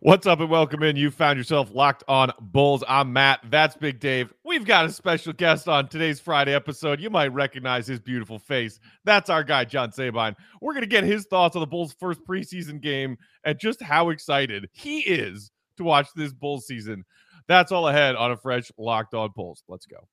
What's 0.00 0.26
up 0.26 0.40
and 0.40 0.50
welcome 0.50 0.82
in. 0.82 0.96
You 0.96 1.10
found 1.10 1.38
yourself 1.38 1.70
locked 1.72 2.04
on 2.06 2.32
Bulls. 2.40 2.84
I'm 2.86 3.12
Matt. 3.12 3.40
That's 3.50 3.76
Big 3.76 3.98
Dave. 3.98 4.32
We've 4.44 4.64
got 4.64 4.86
a 4.86 4.90
special 4.90 5.32
guest 5.32 5.68
on 5.68 5.88
today's 5.88 6.20
Friday 6.20 6.54
episode. 6.54 7.00
You 7.00 7.08
might 7.08 7.32
recognize 7.32 7.86
his 7.86 7.98
beautiful 7.98 8.38
face. 8.38 8.78
That's 9.04 9.30
our 9.30 9.42
guy, 9.42 9.64
John 9.64 9.90
Sabine. 9.90 10.36
We're 10.60 10.74
going 10.74 10.82
to 10.82 10.88
get 10.88 11.04
his 11.04 11.26
thoughts 11.26 11.56
on 11.56 11.60
the 11.60 11.66
Bulls' 11.66 11.94
first 11.98 12.20
preseason 12.26 12.80
game 12.80 13.16
and 13.44 13.58
just 13.58 13.82
how 13.82 14.10
excited 14.10 14.68
he 14.72 15.00
is 15.00 15.50
to 15.78 15.84
watch 15.84 16.08
this 16.14 16.32
Bulls 16.32 16.66
season. 16.66 17.04
That's 17.48 17.72
all 17.72 17.88
ahead 17.88 18.16
on 18.16 18.30
a 18.30 18.36
fresh 18.36 18.70
Locked 18.78 19.14
On 19.14 19.30
Bulls. 19.34 19.62
Let's 19.68 19.86
go. 19.86 20.08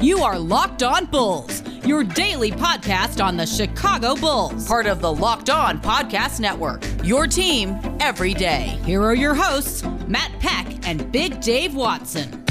You 0.00 0.18
are 0.18 0.38
Locked 0.38 0.82
On 0.82 1.06
Bulls, 1.06 1.62
your 1.84 2.04
daily 2.04 2.50
podcast 2.50 3.24
on 3.24 3.36
the 3.36 3.46
Chicago 3.46 4.14
Bulls, 4.14 4.66
part 4.66 4.86
of 4.86 5.00
the 5.00 5.12
Locked 5.12 5.50
On 5.50 5.80
Podcast 5.80 6.40
Network. 6.40 6.84
Your 7.02 7.26
team 7.26 7.78
every 8.00 8.34
day. 8.34 8.78
Here 8.84 9.02
are 9.02 9.14
your 9.14 9.34
hosts, 9.34 9.84
Matt 10.06 10.32
Peck 10.40 10.86
and 10.86 11.10
Big 11.10 11.40
Dave 11.40 11.74
Watson. 11.74 12.44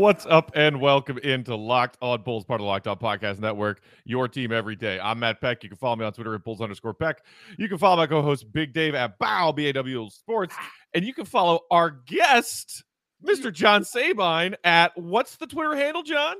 What's 0.00 0.24
up 0.24 0.50
and 0.54 0.80
welcome 0.80 1.18
into 1.18 1.54
Locked 1.54 1.98
On 2.00 2.22
Bulls, 2.22 2.46
part 2.46 2.58
of 2.58 2.64
the 2.64 2.68
Locked 2.68 2.86
On 2.86 2.96
Podcast 2.96 3.38
Network, 3.38 3.82
your 4.06 4.28
team 4.28 4.50
every 4.50 4.74
day. 4.74 4.98
I'm 4.98 5.18
Matt 5.18 5.42
Peck. 5.42 5.62
You 5.62 5.68
can 5.68 5.76
follow 5.76 5.96
me 5.96 6.06
on 6.06 6.14
Twitter 6.14 6.34
at 6.34 6.42
Bulls 6.42 6.62
underscore 6.62 6.94
Peck. 6.94 7.22
You 7.58 7.68
can 7.68 7.76
follow 7.76 7.98
my 7.98 8.06
co-host 8.06 8.50
Big 8.50 8.72
Dave 8.72 8.94
at 8.94 9.18
Bow 9.18 9.52
B-A-W 9.52 10.08
Sports. 10.08 10.54
And 10.94 11.04
you 11.04 11.12
can 11.12 11.26
follow 11.26 11.60
our 11.70 11.90
guest, 11.90 12.82
Mr. 13.22 13.52
John 13.52 13.84
Sabine, 13.84 14.56
at 14.64 14.96
what's 14.96 15.36
the 15.36 15.46
Twitter 15.46 15.76
handle, 15.76 16.02
John? 16.02 16.36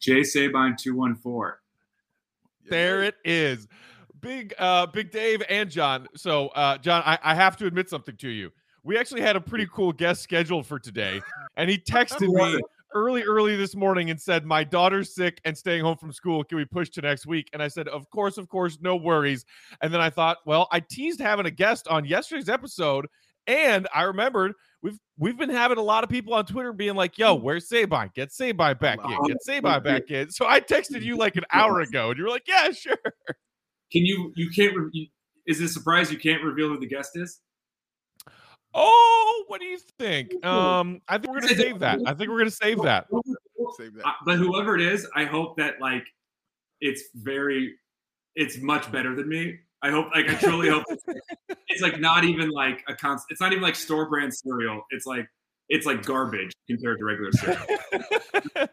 J 0.00 0.24
Sabine 0.24 0.74
214. 0.76 1.52
There 2.68 3.04
it 3.04 3.14
is. 3.24 3.68
Big 4.18 4.54
uh 4.58 4.86
Big 4.86 5.12
Dave 5.12 5.40
and 5.48 5.70
John. 5.70 6.08
So 6.16 6.48
uh 6.48 6.78
John, 6.78 7.04
I, 7.06 7.16
I 7.22 7.36
have 7.36 7.56
to 7.58 7.66
admit 7.66 7.88
something 7.88 8.16
to 8.16 8.28
you. 8.28 8.50
We 8.86 8.96
actually 8.96 9.22
had 9.22 9.34
a 9.34 9.40
pretty 9.40 9.66
cool 9.72 9.92
guest 9.92 10.22
scheduled 10.22 10.64
for 10.64 10.78
today, 10.78 11.20
and 11.56 11.68
he 11.68 11.76
texted 11.90 12.32
me 12.32 12.60
early, 12.94 13.24
early 13.24 13.56
this 13.56 13.74
morning 13.74 14.10
and 14.10 14.20
said, 14.20 14.44
My 14.46 14.62
daughter's 14.62 15.12
sick 15.12 15.40
and 15.44 15.58
staying 15.58 15.82
home 15.82 15.96
from 15.96 16.12
school. 16.12 16.44
Can 16.44 16.56
we 16.56 16.64
push 16.64 16.90
to 16.90 17.00
next 17.00 17.26
week? 17.26 17.50
And 17.52 17.60
I 17.60 17.66
said, 17.66 17.88
Of 17.88 18.08
course, 18.10 18.38
of 18.38 18.48
course, 18.48 18.78
no 18.80 18.94
worries. 18.94 19.44
And 19.82 19.92
then 19.92 20.00
I 20.00 20.08
thought, 20.08 20.38
well, 20.46 20.68
I 20.70 20.78
teased 20.78 21.20
having 21.20 21.46
a 21.46 21.50
guest 21.50 21.88
on 21.88 22.04
yesterday's 22.04 22.48
episode, 22.48 23.08
and 23.48 23.88
I 23.92 24.02
remembered 24.02 24.52
we've 24.82 24.98
we've 25.18 25.36
been 25.36 25.50
having 25.50 25.78
a 25.78 25.82
lot 25.82 26.04
of 26.04 26.10
people 26.10 26.32
on 26.32 26.46
Twitter 26.46 26.72
being 26.72 26.94
like, 26.94 27.18
"Yo, 27.18 27.34
where's 27.34 27.68
Sabine? 27.68 28.10
Get 28.14 28.32
Sabine 28.32 28.76
back 28.76 28.98
in. 29.04 29.26
Get 29.26 29.42
Sabine 29.42 29.82
back 29.82 30.10
in." 30.10 30.30
So 30.30 30.46
I 30.46 30.60
texted 30.60 31.02
you 31.02 31.16
like 31.16 31.34
an 31.34 31.44
hour 31.52 31.80
ago, 31.80 32.10
and 32.10 32.18
you 32.18 32.24
were 32.24 32.30
like, 32.30 32.46
"Yeah, 32.46 32.70
sure." 32.70 32.96
Can 33.92 34.04
you, 34.04 34.32
you 34.34 34.50
can't, 34.50 34.76
re- 34.76 35.12
is 35.46 35.60
it 35.60 35.64
a 35.66 35.68
surprise 35.68 36.10
you 36.10 36.18
can't 36.18 36.42
reveal 36.42 36.68
who 36.68 36.80
the 36.80 36.88
guest 36.88 37.10
is? 37.14 37.40
Oh, 38.78 39.44
what 39.46 39.60
do 39.60 39.66
you 39.66 39.78
think? 39.98 40.44
Um, 40.44 41.00
I 41.08 41.16
think 41.16 41.32
we're 41.32 41.40
gonna 41.40 41.56
save 41.56 41.78
that. 41.80 41.98
I 42.04 42.12
think 42.12 42.30
we're 42.30 42.38
gonna 42.38 42.50
save 42.50 42.82
that. 42.82 43.06
Save 43.78 43.94
that. 43.94 44.06
Uh, 44.06 44.12
but 44.26 44.36
whoever 44.36 44.74
it 44.76 44.82
is, 44.82 45.08
I 45.16 45.24
hope 45.24 45.56
that 45.56 45.80
like 45.80 46.06
it's 46.82 47.04
very, 47.14 47.74
it's 48.34 48.58
much 48.58 48.92
better 48.92 49.16
than 49.16 49.28
me. 49.28 49.58
I 49.82 49.90
hope, 49.90 50.08
like, 50.14 50.28
I 50.28 50.34
truly 50.34 50.68
hope 50.68 50.84
it's, 50.88 51.04
it's 51.68 51.82
like 51.82 52.00
not 52.00 52.24
even 52.24 52.50
like 52.50 52.82
a 52.86 52.94
const. 52.94 53.26
It's 53.30 53.40
not 53.40 53.52
even 53.52 53.62
like 53.62 53.76
store 53.76 54.08
brand 54.08 54.34
cereal. 54.34 54.82
It's 54.90 55.06
like 55.06 55.26
it's 55.68 55.86
like 55.86 56.04
garbage 56.04 56.52
compared 56.68 56.98
to 56.98 57.04
regular 57.04 57.32
cereal. 57.32 57.66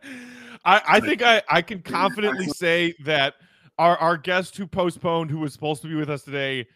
I, 0.66 0.82
I 0.88 1.00
think 1.00 1.22
I, 1.22 1.42
I 1.50 1.62
can 1.62 1.82
confidently 1.82 2.48
say 2.48 2.94
that 3.06 3.36
our, 3.78 3.98
our 3.98 4.18
guest 4.18 4.58
who 4.58 4.68
postponed, 4.68 5.32
who 5.32 5.40
was 5.40 5.54
supposed 5.54 5.82
to 5.84 5.88
be 5.88 5.96
with 5.96 6.10
us 6.10 6.24
today, 6.24 6.68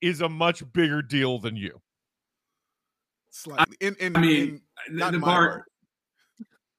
is 0.00 0.20
a 0.20 0.28
much 0.28 0.62
bigger 0.72 1.02
deal 1.02 1.38
than 1.38 1.56
you. 1.56 1.80
Slightly. 3.36 3.76
In, 3.80 3.94
in, 4.00 4.16
I 4.16 4.20
mean, 4.20 4.62
in, 4.88 4.94
the, 4.94 4.98
not 4.98 5.10
the 5.12 5.16
in 5.16 5.20
bar. 5.20 5.50
heart. 5.50 5.64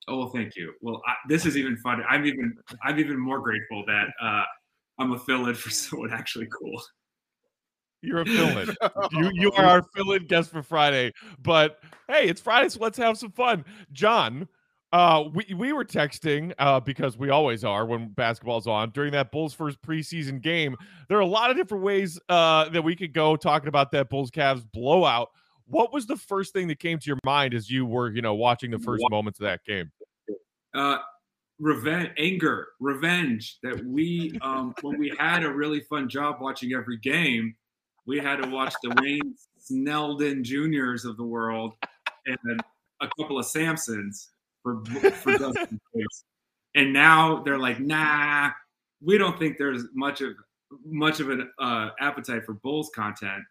Oh 0.08 0.18
well, 0.18 0.30
thank 0.30 0.56
you. 0.56 0.74
Well, 0.82 1.02
I, 1.08 1.14
this 1.28 1.46
is 1.46 1.56
even 1.56 1.78
fun. 1.78 2.02
I'm 2.10 2.26
even 2.26 2.58
I'm 2.84 2.98
even 2.98 3.20
more 3.20 3.40
grateful 3.40 3.84
that 3.86 4.08
uh, 4.20 4.44
I'm 4.98 5.12
a 5.12 5.20
fill-in 5.20 5.54
for 5.54 5.70
someone 5.72 6.12
actually 6.12 6.48
cool. 6.48 6.82
You're 8.02 8.22
a 8.22 8.26
fill-in. 8.26 8.76
you 9.12 9.32
you 9.34 9.52
are 9.52 9.66
our 9.66 9.84
fill-in 9.96 10.26
guest 10.26 10.50
for 10.50 10.64
Friday. 10.64 11.14
But 11.40 11.80
hey, 12.08 12.28
it's 12.28 12.42
Friday, 12.42 12.70
so 12.70 12.80
let's 12.80 12.98
have 12.98 13.20
some 13.20 13.32
fun. 13.32 13.64
John, 13.92 14.48
uh, 14.94 15.26
we 15.32 15.54
we 15.56 15.74
were 15.74 15.86
texting 15.86 16.54
uh, 16.58 16.80
because 16.80 17.20
we 17.20 17.30
always 17.30 17.64
are 17.64 17.86
when 17.86 18.10
basketball's 18.10 18.66
on 18.66 18.90
during 18.92 19.12
that 19.12 19.32
Bulls 19.32 19.54
first 19.54 19.80
preseason 19.84 20.42
game. 20.42 20.76
There 21.08 21.20
are 21.20 21.22
a 21.22 21.28
lot 21.28 21.52
of 21.52 21.58
different 21.58 21.84
ways 21.84 22.20
uh, 22.30 22.70
that 22.70 22.84
we 22.84 22.96
could 22.96 23.14
go 23.14 23.36
talking 23.36 23.68
about 23.68 23.92
that 23.92 24.10
Bulls 24.10 24.32
Cavs 24.32 24.66
blowout. 24.74 25.30
What 25.70 25.94
was 25.94 26.06
the 26.06 26.16
first 26.16 26.54
thing 26.54 26.68
that 26.70 26.80
came 26.80 26.98
to 27.00 27.06
your 27.08 27.20
mind 27.26 27.54
as 27.54 27.70
you 27.70 27.86
were, 27.86 28.10
you 28.10 28.22
know, 28.22 28.36
watching 28.36 28.72
the 28.72 28.80
first 28.80 29.04
moments 29.10 29.40
of 29.40 29.46
that 29.46 29.64
game? 29.66 29.92
uh, 30.74 31.00
revenge, 31.60 32.12
anger, 32.18 32.70
revenge 32.80 33.58
that 33.64 33.84
we, 33.86 34.38
um, 34.42 34.74
when 34.82 34.98
we 34.98 35.14
had 35.18 35.44
a 35.44 35.52
really 35.52 35.82
fun 35.82 36.08
job 36.08 36.38
watching 36.40 36.74
every 36.74 36.98
game, 36.98 37.56
we 38.06 38.20
had 38.20 38.42
to 38.42 38.50
watch 38.50 38.74
the 38.84 38.96
Wayne 39.02 39.36
Selden 39.58 40.44
Juniors 40.44 41.04
of 41.04 41.18
the 41.18 41.24
world 41.24 41.74
and 42.26 42.62
a 43.02 43.08
couple 43.20 43.38
of 43.38 43.46
Sampsons 43.46 44.30
for 44.64 44.84
for 44.86 45.32
Dustin 45.38 45.80
And 46.76 46.94
now 46.94 47.44
they're 47.44 47.58
like, 47.58 47.80
nah, 47.80 48.52
we 49.02 49.18
don't 49.18 49.38
think 49.38 49.58
there's 49.58 49.84
much 49.94 50.22
of 50.22 50.34
much 50.86 51.20
of 51.20 51.30
an 51.30 51.50
uh, 51.60 51.90
appetite 52.00 52.46
for 52.46 52.54
Bulls 52.54 52.90
content. 52.96 53.44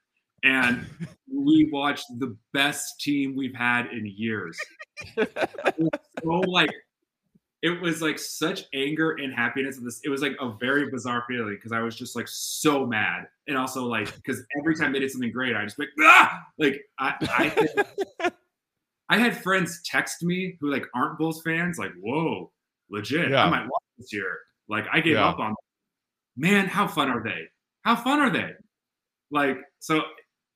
And 0.46 0.86
we 1.32 1.68
watched 1.72 2.06
the 2.18 2.36
best 2.52 3.00
team 3.00 3.34
we've 3.36 3.54
had 3.54 3.86
in 3.86 4.06
years. 4.06 4.56
so 5.18 6.30
like 6.46 6.70
it 7.62 7.80
was 7.80 8.00
like 8.00 8.18
such 8.18 8.62
anger 8.74 9.12
and 9.12 9.34
happiness. 9.34 9.78
This 9.82 10.00
it 10.04 10.08
was 10.08 10.22
like 10.22 10.36
a 10.40 10.52
very 10.60 10.88
bizarre 10.90 11.24
feeling 11.28 11.54
because 11.56 11.72
I 11.72 11.80
was 11.80 11.96
just 11.96 12.14
like 12.14 12.28
so 12.28 12.86
mad, 12.86 13.26
and 13.48 13.58
also 13.58 13.86
like 13.86 14.14
because 14.14 14.40
every 14.60 14.76
time 14.76 14.92
they 14.92 15.00
did 15.00 15.10
something 15.10 15.32
great, 15.32 15.56
I 15.56 15.64
just 15.64 15.78
like 15.78 15.88
ah! 16.00 16.42
like 16.58 16.80
I 16.98 17.14
I, 18.20 18.30
I 19.08 19.18
had 19.18 19.36
friends 19.42 19.80
text 19.84 20.22
me 20.22 20.56
who 20.60 20.70
like 20.70 20.84
aren't 20.94 21.18
Bulls 21.18 21.42
fans, 21.42 21.76
like 21.78 21.92
whoa, 22.00 22.52
legit, 22.88 23.30
Yeah. 23.30 23.44
I 23.46 23.50
might 23.50 23.64
watch 23.64 23.82
this 23.98 24.12
year. 24.12 24.38
Like 24.68 24.84
I 24.92 25.00
gave 25.00 25.14
Yeah. 25.14 25.28
up 25.28 25.38
on. 25.40 25.48
them. 25.48 25.56
Man, 26.36 26.66
how 26.66 26.86
fun 26.86 27.08
are 27.10 27.22
they? 27.22 27.48
How 27.82 27.96
fun 27.96 28.20
are 28.20 28.30
they? 28.30 28.52
Like 29.30 29.58
so, 29.80 30.02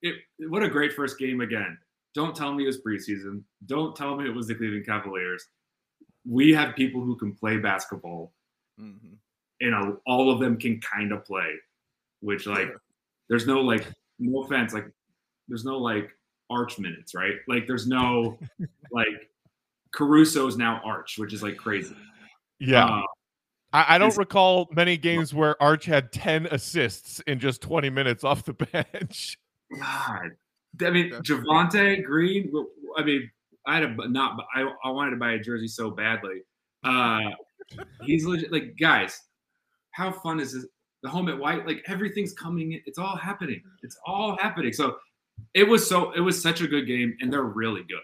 it 0.03 0.17
what 0.49 0.63
a 0.63 0.69
great 0.69 0.93
first 0.93 1.19
game 1.19 1.41
again. 1.41 1.77
Don't 2.15 2.35
tell 2.35 2.53
me 2.53 2.65
it 2.65 2.67
was 2.67 2.81
preseason. 2.83 3.43
Don't 3.67 3.95
tell 3.95 4.17
me 4.17 4.25
it 4.29 4.35
was 4.35 4.47
the 4.49 4.55
Cleveland 4.55 4.87
Cavaliers 4.87 5.45
we 6.29 6.53
have 6.53 6.77
people 6.77 7.01
who 7.01 7.17
can 7.17 7.35
play 7.35 7.57
basketball 7.57 8.35
Mhm. 8.79 9.17
and 9.63 9.97
all 10.07 10.31
of 10.31 10.39
them 10.39 10.59
can 10.59 10.79
kind 10.83 11.13
of 11.13 11.25
play 11.25 11.55
which 12.21 12.47
like 12.47 12.69
Yeah. 12.69 12.75
there's 13.31 13.47
no 13.47 13.63
like 13.63 13.87
no 14.19 14.43
offense 14.43 14.75
like 14.75 14.85
there's 15.49 15.65
no 15.65 15.79
like 15.79 16.11
arch 16.51 16.79
minutes 16.79 17.15
right 17.15 17.37
like 17.49 17.67
there's 17.67 17.87
no 17.87 18.39
like 18.93 19.31
caruso's 19.93 20.59
now 20.59 20.83
arch 20.85 21.17
which 21.17 21.33
is 21.33 21.43
like 21.43 21.57
crazy 21.57 21.97
Yeah. 22.59 22.85
Uh, 22.85 23.03
I, 23.73 23.95
I 23.95 23.99
don't 23.99 24.17
recall 24.19 24.69
many 24.73 24.97
games 24.99 25.33
where 25.33 25.61
Arch 25.63 25.87
had 25.87 26.13
10 26.13 26.47
assists 26.47 27.21
in 27.21 27.39
just 27.39 27.63
20 27.63 27.89
minutes 27.89 28.25
off 28.25 28.45
the 28.45 28.53
bench. 28.93 29.39
God. 29.79 30.31
I 30.81 30.91
mean 30.91 31.11
javonte 31.23 32.05
green 32.05 32.53
I 32.97 33.03
mean 33.03 33.31
i 33.67 33.75
had 33.75 33.85
a 33.85 34.09
not 34.09 34.39
i, 34.55 34.71
I 34.85 34.91
wanted 34.91 35.11
to 35.11 35.17
buy 35.17 35.33
a 35.33 35.39
jersey 35.39 35.69
so 35.69 35.91
badly. 35.91 36.43
Uh 36.85 37.31
he's 38.03 38.25
legit 38.25 38.53
like 38.53 38.77
guys 38.79 39.21
how 39.93 40.13
fun 40.13 40.41
is 40.41 40.53
this? 40.53 40.67
The 41.03 41.09
home 41.09 41.29
at 41.29 41.39
white 41.39 41.67
like 41.67 41.83
everything's 41.87 42.33
coming 42.33 42.73
in 42.73 42.81
it's 42.87 42.99
all 42.99 43.17
happening 43.17 43.63
it's 43.83 43.99
all 44.07 44.37
happening. 44.39 44.73
So 44.73 44.97
it 45.55 45.67
was 45.67 45.87
so 45.87 46.13
it 46.13 46.21
was 46.21 46.41
such 46.41 46.61
a 46.61 46.69
good 46.69 46.87
game 46.87 47.17
and 47.21 47.33
they're 47.33 47.43
really 47.43 47.83
good. 47.83 48.03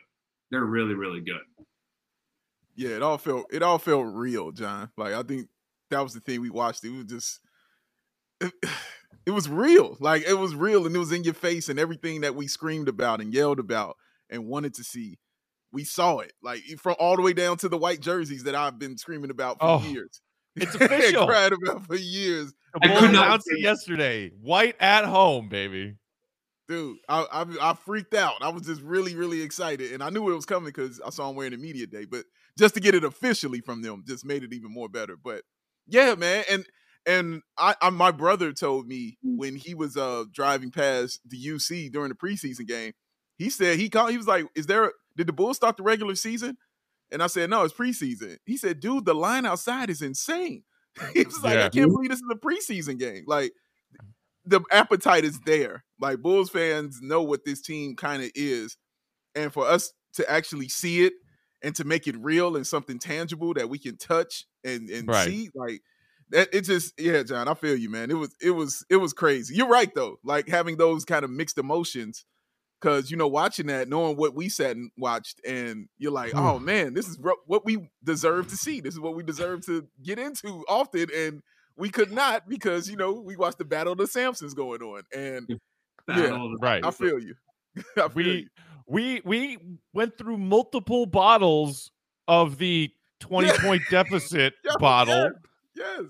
They're 0.50 0.64
really 0.64 0.94
really 0.94 1.20
good. 1.20 1.40
Yeah, 2.74 2.90
it 2.90 3.02
all 3.02 3.18
felt 3.18 3.46
it 3.50 3.62
all 3.62 3.78
felt 3.78 4.06
real, 4.14 4.52
John. 4.52 4.90
Like 4.96 5.14
I 5.14 5.22
think 5.22 5.48
that 5.90 6.00
was 6.00 6.14
the 6.14 6.20
thing 6.20 6.40
we 6.40 6.50
watched. 6.50 6.84
It 6.84 6.90
was 6.90 7.04
just 7.04 7.40
it, 8.40 8.52
it 9.26 9.32
was 9.32 9.48
real. 9.48 9.96
Like 10.00 10.22
it 10.26 10.34
was 10.34 10.54
real 10.54 10.86
and 10.86 10.94
it 10.94 10.98
was 10.98 11.12
in 11.12 11.24
your 11.24 11.34
face 11.34 11.68
and 11.68 11.78
everything 11.78 12.20
that 12.22 12.34
we 12.34 12.46
screamed 12.46 12.88
about 12.88 13.20
and 13.20 13.32
yelled 13.34 13.58
about 13.58 13.96
and 14.30 14.46
wanted 14.46 14.74
to 14.74 14.84
see. 14.84 15.18
We 15.72 15.84
saw 15.84 16.18
it. 16.20 16.32
Like 16.42 16.62
from 16.80 16.94
all 16.98 17.16
the 17.16 17.22
way 17.22 17.32
down 17.32 17.56
to 17.58 17.68
the 17.68 17.76
white 17.76 18.00
jerseys 18.00 18.44
that 18.44 18.54
I've 18.54 18.78
been 18.78 18.96
screaming 18.96 19.30
about 19.30 19.58
for 19.58 19.66
Oh, 19.66 19.82
years. 19.82 20.20
it's 20.54 20.74
official. 20.80 21.26
cried 21.26 21.52
about 21.52 21.86
for 21.86 21.96
years. 21.96 22.52
I 22.80 22.88
could 22.98 23.12
not 23.12 23.40
it 23.46 23.60
yesterday. 23.60 24.30
White 24.40 24.76
at 24.80 25.04
home, 25.04 25.48
baby. 25.48 25.96
dude, 26.68 26.98
I, 27.08 27.26
I, 27.32 27.70
I 27.70 27.74
freaked 27.74 28.14
out. 28.14 28.34
I 28.42 28.48
was 28.50 28.62
just 28.62 28.80
really 28.82 29.14
really 29.16 29.42
excited, 29.42 29.92
and 29.92 30.02
I 30.02 30.10
knew 30.10 30.30
it 30.30 30.34
was 30.34 30.46
coming 30.46 30.66
because 30.68 31.00
I 31.04 31.10
saw 31.10 31.28
him 31.30 31.36
wearing 31.36 31.52
the 31.52 31.58
media 31.58 31.86
day. 31.86 32.04
But 32.04 32.24
just 32.58 32.74
to 32.74 32.80
get 32.80 32.94
it 32.94 33.02
officially 33.04 33.60
from 33.60 33.82
them 33.82 34.04
just 34.06 34.24
made 34.24 34.42
it 34.44 34.52
even 34.52 34.72
more 34.72 34.88
better. 34.88 35.16
But 35.16 35.42
yeah, 35.86 36.14
man, 36.14 36.44
and 36.50 36.64
and 37.06 37.42
I, 37.58 37.74
I 37.80 37.90
my 37.90 38.10
brother 38.10 38.52
told 38.52 38.86
me 38.86 39.18
Mm. 39.24 39.38
when 39.38 39.56
he 39.56 39.74
was 39.74 39.96
uh 39.96 40.24
driving 40.32 40.70
past 40.70 41.20
the 41.26 41.36
UC 41.38 41.88
during 41.90 42.10
the 42.10 42.14
preseason 42.16 42.66
game, 42.66 42.92
he 43.38 43.50
said 43.50 43.78
he 43.78 43.88
called. 43.90 44.10
He 44.10 44.16
was 44.18 44.26
like, 44.28 44.46
"Is 44.54 44.66
there? 44.66 44.92
Did 45.16 45.26
the 45.28 45.32
Bulls 45.32 45.56
start 45.56 45.76
the 45.76 45.82
regular 45.82 46.14
season?" 46.14 46.58
And 47.12 47.22
I 47.22 47.28
said, 47.28 47.50
"No, 47.50 47.64
it's 47.64 47.74
preseason." 47.74 48.38
He 48.46 48.56
said, 48.56 48.80
"Dude, 48.80 49.04
the 49.06 49.14
line 49.14 49.46
outside 49.46 49.90
is 49.90 50.02
insane." 50.02 50.64
he 51.14 51.24
was 51.24 51.42
like, 51.44 51.54
Yeah. 51.54 51.64
"I 51.64 51.68
can't 51.68 51.90
believe 51.92 52.10
this 52.10 52.20
is 52.20 52.30
a 52.32 52.36
preseason 52.36 52.98
game." 52.98 53.24
Like 53.26 53.52
the 54.44 54.60
appetite 54.70 55.24
is 55.24 55.40
there. 55.40 55.84
Like 56.00 56.20
Bulls 56.20 56.50
fans 56.50 57.00
know 57.02 57.22
what 57.22 57.44
this 57.44 57.60
team 57.62 57.96
kind 57.96 58.22
of 58.22 58.30
is, 58.34 58.76
and 59.34 59.52
for 59.52 59.66
us 59.66 59.92
to 60.14 60.30
actually 60.30 60.68
see 60.68 61.04
it 61.04 61.14
and 61.62 61.74
to 61.76 61.84
make 61.84 62.06
it 62.08 62.16
real 62.18 62.56
and 62.56 62.66
something 62.66 62.98
tangible 62.98 63.54
that 63.54 63.68
we 63.70 63.78
can 63.78 63.96
touch 63.98 64.46
and 64.64 64.90
and 64.90 65.08
Right. 65.08 65.24
see, 65.24 65.50
like 65.54 65.82
that. 66.30 66.48
It 66.52 66.62
just 66.62 66.98
yeah, 67.00 67.22
John, 67.22 67.48
I 67.48 67.54
feel 67.54 67.76
you, 67.76 67.90
man. 67.90 68.10
It 68.10 68.14
was 68.14 68.34
it 68.40 68.50
was 68.50 68.84
it 68.90 68.96
was 68.96 69.12
crazy. 69.12 69.54
You're 69.54 69.68
right 69.68 69.92
though. 69.94 70.18
Like 70.24 70.48
having 70.48 70.76
those 70.76 71.04
kind 71.04 71.24
of 71.24 71.30
mixed 71.30 71.58
emotions. 71.58 72.24
Cause 72.82 73.10
you 73.10 73.16
know, 73.16 73.26
watching 73.26 73.68
that, 73.68 73.88
knowing 73.88 74.18
what 74.18 74.34
we 74.34 74.50
sat 74.50 74.76
and 74.76 74.90
watched, 74.98 75.40
and 75.46 75.88
you're 75.96 76.12
like, 76.12 76.32
hmm. 76.32 76.38
"Oh 76.38 76.58
man, 76.58 76.92
this 76.92 77.08
is 77.08 77.18
what 77.46 77.64
we 77.64 77.88
deserve 78.04 78.48
to 78.48 78.56
see. 78.56 78.82
This 78.82 78.92
is 78.92 79.00
what 79.00 79.16
we 79.16 79.22
deserve 79.22 79.64
to 79.64 79.88
get 80.02 80.18
into 80.18 80.62
often." 80.68 81.06
And 81.16 81.42
we 81.76 81.88
could 81.88 82.12
not 82.12 82.48
because 82.48 82.88
you 82.90 82.96
know 82.96 83.12
we 83.12 83.34
watched 83.34 83.56
the 83.56 83.64
Battle 83.64 83.92
of 83.92 83.98
the 83.98 84.06
Sampsons 84.06 84.54
going 84.54 84.82
on, 84.82 85.02
and 85.14 85.58
Battle 86.06 86.54
of 86.54 86.60
Right. 86.60 86.84
I 86.84 86.90
feel 86.90 87.18
you. 87.18 87.34
I 87.96 88.08
feel 88.08 88.10
we 88.14 88.24
you. 88.24 88.48
we 88.86 89.22
we 89.24 89.58
went 89.92 90.18
through 90.18 90.38
multiple 90.38 91.06
bottles 91.06 91.90
of 92.28 92.58
the 92.58 92.90
20 93.20 93.50
point 93.58 93.82
deficit 93.90 94.54
Yeah, 94.64 94.72
bottle 94.78 95.30
Yes. 95.76 96.04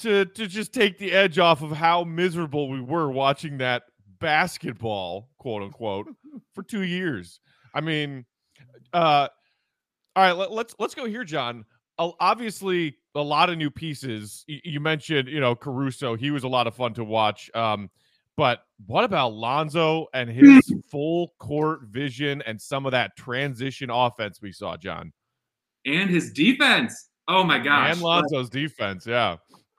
to 0.00 0.24
to 0.24 0.46
just 0.46 0.72
take 0.72 0.98
the 0.98 1.12
edge 1.12 1.38
off 1.38 1.62
of 1.62 1.70
how 1.72 2.04
miserable 2.04 2.68
we 2.68 2.80
were 2.80 3.10
watching 3.10 3.58
that 3.58 3.84
basketball, 4.20 5.28
quote 5.38 5.62
unquote, 5.62 6.08
for 6.54 6.62
two 6.62 6.82
years. 6.82 7.40
I 7.74 7.80
mean, 7.80 8.24
uh, 8.92 9.28
all 10.16 10.22
right, 10.24 10.32
let, 10.32 10.52
let's 10.52 10.74
let's 10.78 10.94
go 10.94 11.04
here, 11.06 11.24
John. 11.24 11.64
Uh, 11.98 12.10
obviously, 12.18 12.96
a 13.14 13.20
lot 13.22 13.50
of 13.50 13.58
new 13.58 13.70
pieces. 13.70 14.44
Y- 14.48 14.60
you 14.64 14.80
mentioned, 14.80 15.28
you 15.28 15.40
know, 15.40 15.54
Caruso. 15.54 16.16
He 16.16 16.30
was 16.30 16.42
a 16.44 16.48
lot 16.48 16.66
of 16.66 16.74
fun 16.74 16.94
to 16.94 17.04
watch. 17.04 17.50
Um, 17.54 17.90
but 18.36 18.60
what 18.86 19.04
about 19.04 19.32
Lonzo 19.34 20.06
and 20.12 20.28
his 20.28 20.60
full 20.90 21.34
court 21.38 21.82
vision 21.84 22.42
and 22.46 22.60
some 22.60 22.84
of 22.84 22.90
that 22.92 23.16
transition 23.16 23.90
offense 23.90 24.40
we 24.42 24.50
saw, 24.50 24.76
John? 24.76 25.12
and 25.86 26.08
his 26.08 26.32
defense. 26.32 27.10
Oh 27.28 27.42
my 27.44 27.58
gosh. 27.58 27.92
and 27.92 28.00
Lonzo's 28.02 28.50
defense, 28.50 29.06
yeah. 29.06 29.36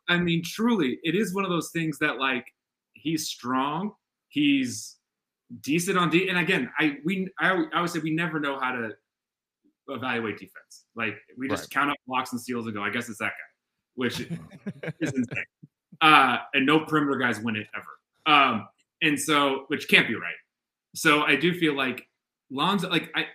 I 0.08 0.18
mean, 0.18 0.42
truly, 0.44 1.00
it 1.04 1.16
is 1.16 1.34
one 1.34 1.44
of 1.46 1.50
those 1.52 1.72
things 1.72 1.98
that 2.00 2.18
like 2.18 2.46
he's 2.94 3.28
strong, 3.28 3.92
he's 4.30 4.96
decent 5.62 5.98
on 5.98 6.10
D. 6.10 6.28
And 6.30 6.38
again, 6.40 6.72
I 6.80 6.98
we 7.06 7.28
I, 7.40 7.52
I 7.52 7.78
always 7.78 7.92
say 7.94 8.00
we 8.00 8.12
never 8.12 8.40
know 8.40 8.60
how 8.60 8.72
to 8.72 8.92
evaluate 9.88 10.38
defense. 10.38 10.86
Like 10.96 11.16
we 11.38 11.48
just 11.48 11.64
Right. 11.64 11.70
count 11.72 11.92
up 11.92 11.98
blocks 12.08 12.32
and 12.32 12.42
steals 12.42 12.66
and 12.66 12.76
go, 12.76 12.84
I 12.84 12.90
guess 12.90 13.10
it's 13.10 13.20
that 13.20 13.26
guy, 13.34 13.50
which 13.96 14.20
is 14.22 14.28
insane. 15.14 15.46
Uh, 16.02 16.38
and 16.54 16.66
no 16.66 16.82
perimeter 16.86 17.18
guys 17.18 17.40
win 17.40 17.56
it 17.56 17.68
ever. 17.76 17.88
Um, 18.26 18.68
and 19.02 19.20
so 19.20 19.66
which 19.68 19.88
can't 19.88 20.08
be 20.08 20.16
right. 20.16 20.34
So 20.96 21.22
I 21.24 21.36
do 21.36 21.54
feel 21.60 21.76
like 21.76 22.08
Lonzo, 22.52 22.90
like 22.90 23.12
I, 23.16 23.28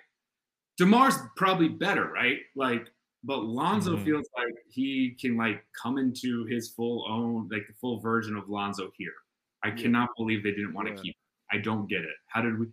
Demar's 0.81 1.17
probably 1.37 1.69
better, 1.69 2.11
right? 2.11 2.39
Like, 2.57 2.87
but 3.23 3.45
Lonzo 3.45 3.97
Mhm. 3.97 4.05
feels 4.05 4.29
like 4.37 4.55
he 4.69 5.11
can 5.21 5.37
like 5.37 5.67
come 5.81 5.99
into 5.99 6.45
his 6.47 6.73
full 6.75 7.07
own, 7.09 7.49
like 7.51 7.67
the 7.67 7.75
full 7.75 8.01
version 8.01 8.37
of 8.37 8.49
Lonzo 8.49 8.91
here. 8.97 9.15
I 9.63 9.69
Yeah. 9.69 9.75
cannot 9.77 10.11
believe 10.17 10.43
they 10.43 10.53
didn't 10.53 10.73
want 10.73 10.89
to 10.89 10.95
Yeah. 10.95 11.03
keep. 11.03 11.17
I 11.53 11.59
don't 11.59 11.87
get 11.87 12.03
it. 12.05 12.17
How 12.29 12.41
did 12.43 12.59
we? 12.59 12.67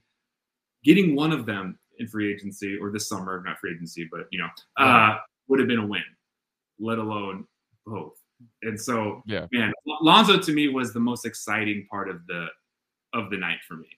Getting 0.84 1.16
one 1.16 1.32
of 1.32 1.46
them 1.46 1.80
in 2.00 2.08
free 2.08 2.32
agency 2.32 2.78
or 2.78 2.92
this 2.92 3.10
summer, 3.10 3.42
not 3.44 3.60
free 3.60 3.72
agency, 3.74 4.08
but 4.10 4.28
you 4.32 4.40
know, 4.40 4.50
uh, 4.78 5.20
would 5.48 5.60
have 5.60 5.68
been 5.68 5.80
a 5.80 5.86
win. 5.88 6.04
Let 6.80 7.00
alone 7.00 7.48
both. 7.86 8.22
And 8.62 8.80
so, 8.80 9.24
Yeah. 9.26 9.48
man, 9.52 9.74
Lonzo 9.86 10.40
to 10.40 10.54
me 10.54 10.68
was 10.68 10.94
the 10.94 11.00
most 11.00 11.26
exciting 11.26 11.88
part 11.88 12.08
of 12.10 12.26
the 12.28 12.48
of 13.14 13.30
the 13.32 13.38
night 13.38 13.60
for 13.68 13.76
me. 13.76 13.90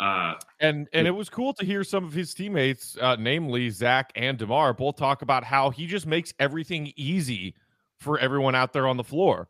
Uh, 0.00 0.34
And 0.60 0.88
and 0.92 1.06
it 1.06 1.12
was 1.12 1.28
cool 1.28 1.52
to 1.54 1.64
hear 1.64 1.84
some 1.84 2.04
of 2.04 2.12
his 2.12 2.34
teammates, 2.34 2.96
uh, 3.00 3.16
namely 3.16 3.70
Zach 3.70 4.10
and 4.16 4.36
Demar, 4.36 4.74
both 4.74 4.96
talk 4.96 5.22
about 5.22 5.44
how 5.44 5.70
he 5.70 5.86
just 5.86 6.06
makes 6.06 6.34
everything 6.38 6.92
easy 6.96 7.54
for 8.00 8.18
everyone 8.18 8.54
out 8.54 8.72
there 8.72 8.88
on 8.88 8.96
the 8.96 9.04
floor. 9.04 9.48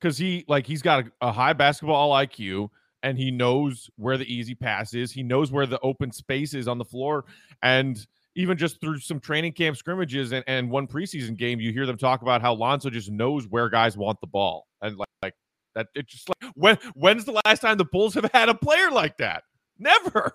Because 0.00 0.16
he 0.16 0.44
like 0.48 0.66
he's 0.66 0.82
got 0.82 1.06
a, 1.06 1.28
a 1.28 1.32
high 1.32 1.52
basketball 1.52 2.12
IQ 2.12 2.70
and 3.02 3.18
he 3.18 3.30
knows 3.30 3.90
where 3.96 4.16
the 4.16 4.32
easy 4.32 4.54
pass 4.54 4.94
is. 4.94 5.12
He 5.12 5.22
knows 5.22 5.50
where 5.50 5.66
the 5.66 5.80
open 5.80 6.12
space 6.12 6.54
is 6.54 6.68
on 6.68 6.78
the 6.78 6.84
floor. 6.84 7.24
And 7.62 8.04
even 8.36 8.56
just 8.56 8.80
through 8.80 9.00
some 9.00 9.20
training 9.20 9.52
camp 9.52 9.76
scrimmages 9.76 10.32
and, 10.32 10.44
and 10.46 10.70
one 10.70 10.86
preseason 10.86 11.36
game, 11.36 11.60
you 11.60 11.72
hear 11.72 11.86
them 11.86 11.98
talk 11.98 12.22
about 12.22 12.40
how 12.40 12.54
Lonzo 12.54 12.90
just 12.90 13.10
knows 13.10 13.46
where 13.48 13.68
guys 13.68 13.96
want 13.96 14.20
the 14.20 14.26
ball. 14.26 14.66
And 14.82 14.96
like, 14.96 15.08
like 15.22 15.34
that 15.74 15.88
it 15.94 16.06
just 16.06 16.28
like 16.28 16.52
when 16.54 16.78
when's 16.94 17.24
the 17.24 17.40
last 17.44 17.60
time 17.60 17.76
the 17.76 17.84
Bulls 17.84 18.14
have 18.14 18.30
had 18.32 18.48
a 18.48 18.54
player 18.54 18.90
like 18.90 19.16
that? 19.18 19.44
Never. 19.80 20.34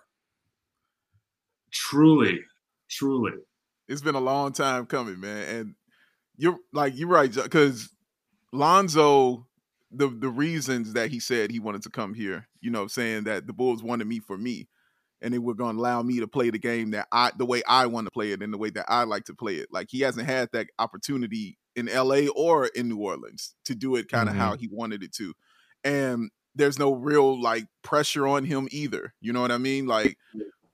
truly, 1.71 2.41
truly. 2.89 3.33
It's 3.87 4.01
been 4.01 4.15
a 4.15 4.19
long 4.21 4.51
time 4.53 4.85
coming, 4.87 5.19
man. 5.19 5.55
And 5.55 5.75
you're 6.37 6.57
like 6.73 6.97
you're 6.97 7.07
right, 7.09 7.31
because 7.33 7.89
Lonzo, 8.51 9.47
the 9.91 10.07
the 10.09 10.29
reasons 10.29 10.93
that 10.93 11.11
he 11.11 11.19
said 11.19 11.51
he 11.51 11.59
wanted 11.59 11.83
to 11.83 11.89
come 11.89 12.13
here, 12.13 12.47
you 12.61 12.71
know, 12.71 12.87
saying 12.87 13.25
that 13.25 13.47
the 13.47 13.53
Bulls 13.53 13.83
wanted 13.83 14.07
me 14.07 14.19
for 14.19 14.37
me, 14.37 14.67
and 15.21 15.33
they 15.33 15.39
were 15.39 15.53
going 15.55 15.75
to 15.75 15.81
allow 15.81 16.01
me 16.01 16.19
to 16.19 16.27
play 16.27 16.49
the 16.49 16.59
game 16.59 16.91
that 16.91 17.07
I 17.11 17.31
the 17.37 17.45
way 17.45 17.61
I 17.67 17.85
want 17.87 18.07
to 18.07 18.11
play 18.11 18.31
it 18.31 18.41
and 18.41 18.53
the 18.53 18.57
way 18.57 18.71
that 18.71 18.85
I 18.87 19.03
like 19.03 19.25
to 19.25 19.35
play 19.35 19.55
it. 19.55 19.69
Like 19.71 19.87
he 19.91 20.01
hasn't 20.01 20.27
had 20.27 20.49
that 20.53 20.67
opportunity 20.79 21.57
in 21.75 21.87
LA 21.89 22.27
or 22.35 22.67
in 22.67 22.89
New 22.89 22.99
Orleans 22.99 23.55
to 23.65 23.75
do 23.75 23.95
it 23.95 24.09
kind 24.09 24.29
of 24.29 24.35
Mhm. 24.35 24.39
how 24.39 24.55
he 24.57 24.67
wanted 24.71 25.03
it 25.03 25.13
to. 25.15 25.33
And 25.83 26.31
there's 26.55 26.79
no 26.79 26.93
real 26.93 27.39
like 27.39 27.67
pressure 27.83 28.27
on 28.27 28.45
him 28.45 28.67
either. 28.71 29.13
You 29.21 29.33
know 29.33 29.41
what 29.41 29.51
I 29.51 29.57
mean? 29.57 29.85
Like 29.85 30.17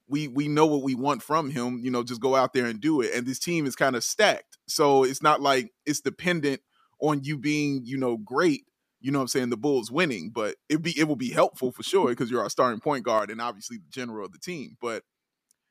we 0.08 0.28
we 0.28 0.48
know 0.48 0.66
what 0.66 0.84
we 0.84 0.94
want 0.94 1.24
from 1.24 1.50
him, 1.50 1.80
you 1.82 1.90
know, 1.90 2.04
just 2.04 2.22
go 2.22 2.36
out 2.36 2.54
there 2.54 2.66
and 2.66 2.80
do 2.80 3.02
it. 3.02 3.12
And 3.14 3.26
this 3.26 3.40
team 3.40 3.66
is 3.66 3.76
kind 3.76 3.96
of 3.96 4.04
stacked. 4.04 4.58
So 4.68 5.04
it's 5.04 5.24
not 5.24 5.42
like 5.42 5.72
it's 5.86 6.02
dependent 6.02 6.62
on 7.00 7.24
you 7.24 7.38
being, 7.38 7.82
you 7.84 7.98
know, 7.98 8.18
great, 8.18 8.66
you 9.00 9.12
know 9.12 9.20
what 9.20 9.24
I'm 9.24 9.28
saying, 9.30 9.50
the 9.50 9.58
Bulls 9.58 9.92
winning, 9.92 10.30
but 10.30 10.56
it 10.70 10.82
be 10.82 10.98
it 11.00 11.08
will 11.08 11.16
be 11.16 11.32
helpful 11.32 11.72
for 11.72 11.84
sure 11.84 12.10
because 12.10 12.30
you're 12.30 12.42
our 12.42 12.50
starting 12.50 12.80
point 12.80 13.06
guard 13.06 13.32
and 13.32 13.42
obviously 13.42 13.78
the 13.78 13.90
general 13.90 14.26
of 14.26 14.34
the 14.34 14.40
team, 14.40 14.78
but 14.82 15.04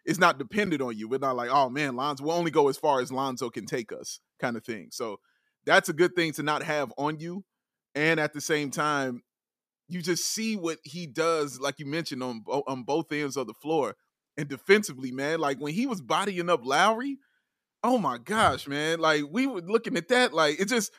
it's 0.04 0.18
not 0.18 0.38
dependent 0.38 0.82
on 0.82 0.96
you. 0.96 1.08
We're 1.08 1.18
not 1.18 1.36
like, 1.36 1.50
oh 1.50 1.68
man, 1.68 1.94
Lonzo 1.94 2.24
will 2.24 2.32
only 2.32 2.50
go 2.50 2.68
as 2.68 2.78
far 2.78 3.00
as 3.00 3.12
Lonzo 3.12 3.50
can 3.50 3.66
take 3.66 3.92
us, 3.92 4.20
kind 4.40 4.56
of 4.56 4.64
thing. 4.64 4.88
So 4.90 5.20
that's 5.66 5.88
a 5.90 5.92
good 5.92 6.16
thing 6.16 6.32
to 6.32 6.42
not 6.42 6.62
have 6.62 6.92
on 6.96 7.20
you. 7.20 7.44
And 7.94 8.18
at 8.18 8.32
the 8.32 8.40
same 8.40 8.70
time, 8.70 9.22
you 9.90 10.02
just 10.02 10.24
see 10.24 10.56
what 10.56 10.78
he 10.84 11.06
does, 11.06 11.60
like 11.60 11.78
you 11.78 11.86
mentioned, 11.86 12.22
on 12.22 12.42
on 12.46 12.84
both 12.84 13.12
ends 13.12 13.36
of 13.36 13.46
the 13.46 13.54
floor. 13.54 13.96
And 14.36 14.48
defensively, 14.48 15.12
man, 15.12 15.40
like 15.40 15.58
when 15.58 15.74
he 15.74 15.86
was 15.86 16.00
bodying 16.00 16.48
up 16.48 16.64
Lauri, 16.64 17.18
oh 17.82 17.98
my 17.98 18.18
gosh, 18.18 18.66
man. 18.66 19.00
Like 19.00 19.24
we 19.30 19.46
were 19.46 19.60
looking 19.60 19.96
at 19.96 20.08
that, 20.08 20.32
like 20.32 20.60
it 20.60 20.68
just 20.68 20.92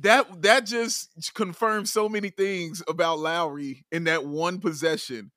that 0.00 0.42
that 0.42 0.66
just 0.66 1.34
confirms 1.34 1.92
so 1.92 2.08
many 2.08 2.30
things 2.30 2.82
about 2.88 3.18
Lauri 3.18 3.84
in 3.90 4.04
that 4.04 4.24
one 4.24 4.60
possession 4.60 5.30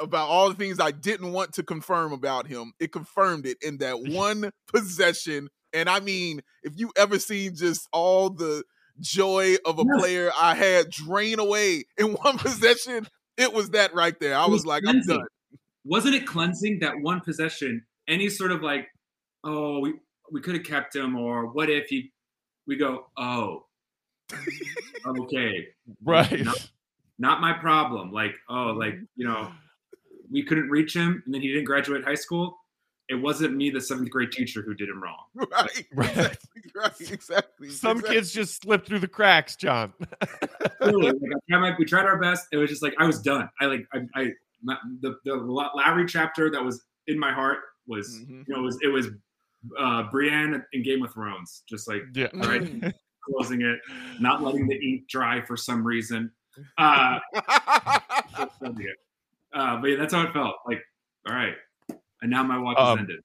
about 0.00 0.28
all 0.28 0.48
the 0.48 0.56
things 0.56 0.80
I 0.80 0.90
didn't 0.90 1.32
want 1.32 1.54
to 1.54 1.62
confirm 1.62 2.12
about 2.12 2.46
him. 2.46 2.72
It 2.80 2.92
confirmed 2.92 3.46
it 3.46 3.58
in 3.62 3.78
that 3.78 4.00
one 4.00 4.50
possession. 4.72 5.48
And 5.72 5.88
I 5.88 6.00
mean, 6.00 6.40
if 6.62 6.74
you 6.76 6.92
ever 6.96 7.18
seen 7.18 7.54
just 7.54 7.88
all 7.92 8.30
the 8.30 8.64
joy 9.00 9.56
of 9.64 9.78
a 9.78 9.84
player 9.84 10.30
I 10.36 10.54
had 10.54 10.90
drain 10.90 11.38
away 11.38 11.84
in 11.96 12.12
one 12.22 12.38
possession, 12.38 13.08
it 13.36 13.52
was 13.52 13.70
that 13.70 13.94
right 13.94 14.18
there. 14.20 14.36
I 14.36 14.44
was 14.46 14.50
was 14.50 14.66
like, 14.66 14.84
I'm 14.86 15.00
done. 15.00 15.24
Wasn't 15.84 16.14
it 16.14 16.26
cleansing 16.26 16.78
that 16.80 17.00
one 17.00 17.20
possession? 17.20 17.84
Any 18.08 18.28
sort 18.28 18.52
of 18.52 18.62
like, 18.62 18.88
oh, 19.42 19.80
we 19.80 19.94
we 20.32 20.40
could 20.40 20.54
have 20.54 20.64
kept 20.64 20.96
him, 20.96 21.16
or 21.16 21.46
what 21.46 21.68
if 21.70 21.88
he? 21.88 22.12
We 22.66 22.76
go, 22.76 23.06
oh, 23.16 23.66
okay, 25.06 25.68
Right. 26.04 26.44
No. 26.44 26.54
not 27.18 27.40
my 27.40 27.52
problem. 27.52 28.10
Like, 28.12 28.34
oh, 28.48 28.74
like 28.76 28.94
mm-hmm. 28.94 29.04
you 29.16 29.26
know, 29.26 29.52
we 30.30 30.44
couldn't 30.44 30.70
reach 30.70 30.94
him, 30.94 31.22
and 31.24 31.34
then 31.34 31.42
he 31.42 31.48
didn't 31.48 31.64
graduate 31.64 32.04
high 32.04 32.14
school. 32.14 32.56
It 33.08 33.16
wasn't 33.16 33.54
me, 33.56 33.68
the 33.70 33.80
seventh 33.80 34.08
grade 34.10 34.32
teacher, 34.32 34.62
who 34.62 34.74
did 34.74 34.88
him 34.88 35.02
wrong. 35.02 35.24
Right. 35.34 35.86
Right. 35.94 36.10
Exactly. 36.16 36.50
Right. 36.74 37.10
Exactly. 37.12 37.70
Some 37.70 37.98
exactly. 37.98 38.16
kids 38.16 38.32
just 38.32 38.62
slip 38.62 38.84
through 38.86 38.98
the 38.98 39.08
cracks, 39.08 39.54
John. 39.56 39.92
Truly, 40.82 41.12
like, 41.12 41.42
I 41.52 41.74
we 41.78 41.84
tried 41.84 42.06
our 42.06 42.18
best. 42.20 42.48
It 42.52 42.56
was 42.56 42.68
just 42.68 42.82
like 42.82 42.94
I 42.98 43.06
was 43.06 43.20
done. 43.20 43.48
I 43.60 43.66
like 43.66 43.86
I, 43.92 44.00
I 44.16 44.32
my, 44.62 44.76
the 45.00 45.16
the 45.24 45.34
Lauri 45.34 46.04
chapter 46.06 46.50
that 46.50 46.62
was 46.64 46.82
in 47.06 47.18
my 47.18 47.32
heart 47.32 47.58
was 47.86 48.08
Mhm. 48.22 48.44
you 48.48 48.54
know 48.54 48.60
it 48.60 48.62
was 48.62 48.78
it 48.82 48.88
was 48.88 49.08
uh 49.78 50.04
Brienne 50.10 50.64
in 50.72 50.82
Game 50.82 51.04
of 51.04 51.12
Thrones, 51.12 51.62
just 51.68 51.86
like 51.86 52.02
Yeah. 52.14 52.28
right 52.34 52.92
closing 53.30 53.62
it, 53.62 53.78
not 54.20 54.42
letting 54.42 54.66
the 54.66 54.74
ink 54.76 55.08
dry 55.08 55.40
for 55.42 55.56
some 55.56 55.86
reason. 55.86 56.30
Uh, 56.78 57.18
uh 57.36 57.98
but 59.52 59.86
yeah, 59.86 59.96
that's 59.96 60.12
how 60.14 60.22
it 60.22 60.32
felt. 60.32 60.56
Like, 60.66 60.82
all 61.28 61.34
right, 61.34 61.54
and 62.24 62.30
now 62.30 62.42
my 62.42 62.58
watch 62.58 62.76
Um, 62.78 62.98
has 62.98 62.98
ended. 63.00 63.20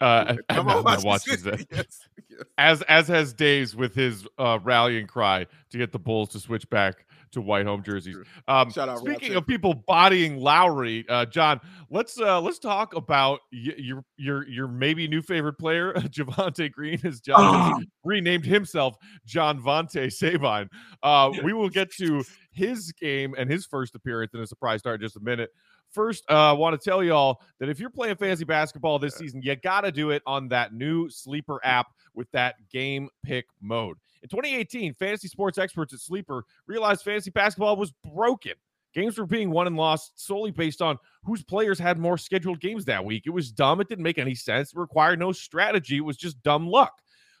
Uh, 0.00 0.24
and 0.28 0.40
now 0.50 0.62
my 0.64 0.80
watch 0.80 1.04
watch 1.04 1.28
is 1.28 1.42
that. 1.44 1.64
Yes, 1.70 2.08
yes. 2.28 2.42
as 2.58 2.82
as 2.82 3.06
has 3.08 3.32
Days 3.32 3.76
with 3.76 3.94
his 3.94 4.26
uh, 4.38 4.58
rallying 4.62 5.06
cry 5.06 5.46
to 5.70 5.78
get 5.78 5.92
the 5.92 5.98
Bulls 5.98 6.30
to 6.30 6.40
switch 6.40 6.68
back 6.70 7.06
to 7.32 7.40
white 7.40 7.64
home 7.66 7.82
jerseys. 7.82 8.16
Um, 8.48 8.70
Shout 8.70 8.88
out, 8.88 8.98
speaking 8.98 9.28
Ratchet. 9.30 9.36
of 9.36 9.46
people 9.46 9.74
bodying 9.86 10.38
Lauri, 10.38 11.04
uh, 11.08 11.24
John, 11.26 11.60
let's 11.88 12.18
uh, 12.20 12.40
let's 12.40 12.58
talk 12.58 12.94
about 12.96 13.40
y- 13.52 13.74
your 13.78 14.04
your 14.16 14.46
your 14.48 14.66
maybe 14.66 15.06
new 15.06 15.22
favorite 15.22 15.54
player, 15.58 15.92
Javonte 15.96 16.72
Green, 16.72 16.98
as 17.04 17.20
John 17.20 17.74
has 17.74 17.86
renamed 18.04 18.44
himself 18.44 18.96
John 19.24 19.60
Vontae 19.62 20.12
Sabine. 20.12 20.68
Uh, 21.02 21.30
we 21.44 21.52
will 21.52 21.70
get 21.70 21.92
to 21.98 22.24
his 22.50 22.90
game 22.92 23.34
and 23.38 23.48
his 23.50 23.66
first 23.66 23.94
appearance 23.94 24.34
in 24.34 24.40
a 24.40 24.46
surprise 24.46 24.80
start 24.80 25.00
in 25.00 25.06
just 25.06 25.16
a 25.16 25.20
minute. 25.20 25.50
First, 25.92 26.24
uh, 26.30 26.50
I 26.50 26.52
want 26.52 26.80
to 26.80 26.90
tell 26.90 27.04
y'all 27.04 27.40
that 27.60 27.68
if 27.68 27.78
you're 27.78 27.90
playing 27.90 28.16
fantasy 28.16 28.44
basketball 28.44 28.98
this 28.98 29.14
season, 29.14 29.42
you 29.42 29.54
got 29.56 29.82
to 29.82 29.92
do 29.92 30.10
it 30.10 30.22
on 30.26 30.48
that 30.48 30.72
new 30.72 31.10
Sleeper 31.10 31.60
app 31.64 31.88
with 32.14 32.30
that 32.32 32.56
game 32.70 33.08
pick 33.22 33.46
mode. 33.60 33.98
In 34.22 34.28
2018, 34.28 34.94
fantasy 34.94 35.28
sports 35.28 35.58
experts 35.58 35.92
at 35.92 36.00
Sleeper 36.00 36.44
realized 36.66 37.02
fantasy 37.02 37.30
basketball 37.30 37.76
was 37.76 37.92
broken. 38.14 38.52
Games 38.94 39.18
were 39.18 39.26
being 39.26 39.50
won 39.50 39.66
and 39.66 39.76
lost 39.76 40.12
solely 40.16 40.50
based 40.50 40.80
on 40.82 40.98
whose 41.24 41.42
players 41.42 41.78
had 41.78 41.98
more 41.98 42.18
scheduled 42.18 42.60
games 42.60 42.84
that 42.86 43.04
week. 43.04 43.24
It 43.26 43.30
was 43.30 43.50
dumb. 43.50 43.80
It 43.80 43.88
didn't 43.88 44.04
make 44.04 44.18
any 44.18 44.34
sense. 44.34 44.72
It 44.72 44.78
required 44.78 45.18
no 45.18 45.32
strategy. 45.32 45.96
It 45.96 46.04
was 46.04 46.16
just 46.16 46.42
dumb 46.42 46.66
luck. 46.66 46.92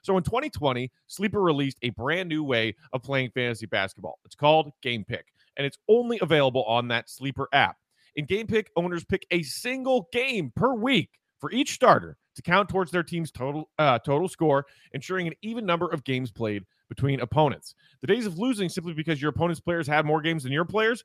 So 0.02 0.16
in 0.16 0.24
2020, 0.24 0.90
Sleeper 1.06 1.40
released 1.40 1.78
a 1.82 1.90
brand 1.90 2.28
new 2.28 2.42
way 2.42 2.74
of 2.92 3.02
playing 3.02 3.30
fantasy 3.30 3.66
basketball. 3.66 4.18
It's 4.24 4.34
called 4.34 4.72
Game 4.82 5.04
Pick, 5.04 5.26
and 5.56 5.66
it's 5.66 5.78
only 5.88 6.18
available 6.20 6.64
on 6.64 6.88
that 6.88 7.08
Sleeper 7.08 7.48
app. 7.52 7.76
In 8.16 8.26
Game 8.26 8.46
Pick, 8.46 8.70
owners 8.76 9.04
pick 9.04 9.26
a 9.30 9.42
single 9.42 10.08
game 10.12 10.52
per 10.54 10.74
week 10.74 11.10
for 11.40 11.50
each 11.50 11.72
starter 11.72 12.16
to 12.36 12.42
count 12.42 12.68
towards 12.68 12.90
their 12.90 13.02
team's 13.02 13.30
total 13.30 13.70
uh, 13.78 13.98
total 13.98 14.28
score, 14.28 14.66
ensuring 14.92 15.26
an 15.26 15.34
even 15.42 15.66
number 15.66 15.88
of 15.88 16.04
games 16.04 16.30
played 16.30 16.64
between 16.88 17.20
opponents. 17.20 17.74
The 18.00 18.06
days 18.06 18.26
of 18.26 18.38
losing 18.38 18.68
simply 18.68 18.92
because 18.92 19.20
your 19.20 19.30
opponent's 19.30 19.60
players 19.60 19.86
had 19.86 20.06
more 20.06 20.20
games 20.20 20.42
than 20.42 20.52
your 20.52 20.64
players, 20.64 21.04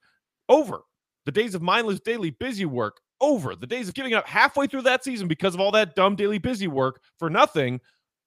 over. 0.49 0.81
The 1.25 1.31
days 1.31 1.55
of 1.55 1.61
mindless 1.61 1.99
daily 1.99 2.29
busy 2.29 2.65
work, 2.65 3.01
over. 3.19 3.55
The 3.55 3.67
days 3.67 3.87
of 3.87 3.95
giving 3.95 4.13
up 4.13 4.27
halfway 4.27 4.67
through 4.67 4.83
that 4.83 5.03
season 5.03 5.27
because 5.27 5.53
of 5.53 5.59
all 5.59 5.71
that 5.71 5.95
dumb 5.95 6.15
daily 6.15 6.37
busy 6.37 6.67
work 6.67 7.01
for 7.19 7.29
nothing, 7.29 7.81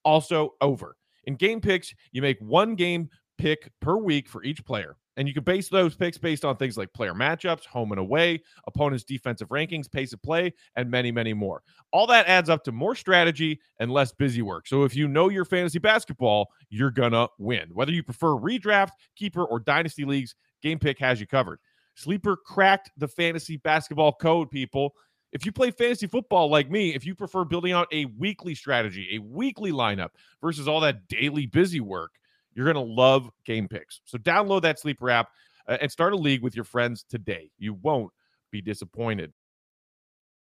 also 0.04 0.54
over. 0.60 0.96
In 1.24 1.36
game 1.36 1.60
picks, 1.60 1.94
you 2.12 2.22
make 2.22 2.38
one 2.40 2.74
game 2.74 3.08
pick 3.38 3.70
per 3.80 3.96
week 3.96 4.28
for 4.28 4.42
each 4.42 4.64
player. 4.64 4.96
And 5.20 5.28
you 5.28 5.34
can 5.34 5.44
base 5.44 5.68
those 5.68 5.94
picks 5.94 6.16
based 6.16 6.46
on 6.46 6.56
things 6.56 6.78
like 6.78 6.94
player 6.94 7.12
matchups, 7.12 7.66
home 7.66 7.92
and 7.92 8.00
away, 8.00 8.42
opponents' 8.66 9.04
defensive 9.04 9.50
rankings, 9.50 9.92
pace 9.92 10.14
of 10.14 10.22
play, 10.22 10.54
and 10.76 10.90
many, 10.90 11.12
many 11.12 11.34
more. 11.34 11.62
All 11.92 12.06
that 12.06 12.26
adds 12.26 12.48
up 12.48 12.64
to 12.64 12.72
more 12.72 12.94
strategy 12.94 13.60
and 13.80 13.92
less 13.92 14.12
busy 14.12 14.40
work. 14.40 14.66
So 14.66 14.84
if 14.84 14.96
you 14.96 15.08
know 15.08 15.28
your 15.28 15.44
fantasy 15.44 15.78
basketball, 15.78 16.48
you're 16.70 16.90
gonna 16.90 17.28
win. 17.38 17.68
Whether 17.74 17.92
you 17.92 18.02
prefer 18.02 18.28
redraft, 18.28 18.92
keeper, 19.14 19.44
or 19.44 19.60
dynasty 19.60 20.06
leagues, 20.06 20.34
Game 20.62 20.78
Pick 20.78 20.98
has 21.00 21.20
you 21.20 21.26
covered. 21.26 21.58
Sleeper 21.96 22.34
cracked 22.34 22.90
the 22.96 23.08
fantasy 23.08 23.58
basketball 23.58 24.14
code, 24.14 24.50
people. 24.50 24.94
If 25.32 25.44
you 25.44 25.52
play 25.52 25.70
fantasy 25.70 26.06
football 26.06 26.48
like 26.48 26.70
me, 26.70 26.94
if 26.94 27.04
you 27.04 27.14
prefer 27.14 27.44
building 27.44 27.72
out 27.72 27.88
a 27.92 28.06
weekly 28.06 28.54
strategy, 28.54 29.10
a 29.16 29.18
weekly 29.18 29.70
lineup 29.70 30.12
versus 30.40 30.66
all 30.66 30.80
that 30.80 31.08
daily 31.08 31.44
busy 31.44 31.80
work, 31.80 32.12
you're 32.54 32.70
going 32.70 32.86
to 32.86 32.92
love 32.92 33.30
game 33.44 33.68
picks. 33.68 34.00
So 34.04 34.18
download 34.18 34.62
that 34.62 34.78
Sleeper 34.78 35.10
app 35.10 35.28
uh, 35.68 35.78
and 35.80 35.90
start 35.90 36.12
a 36.12 36.16
league 36.16 36.42
with 36.42 36.54
your 36.54 36.64
friends 36.64 37.04
today. 37.08 37.50
You 37.58 37.74
won't 37.74 38.12
be 38.50 38.60
disappointed. 38.60 39.32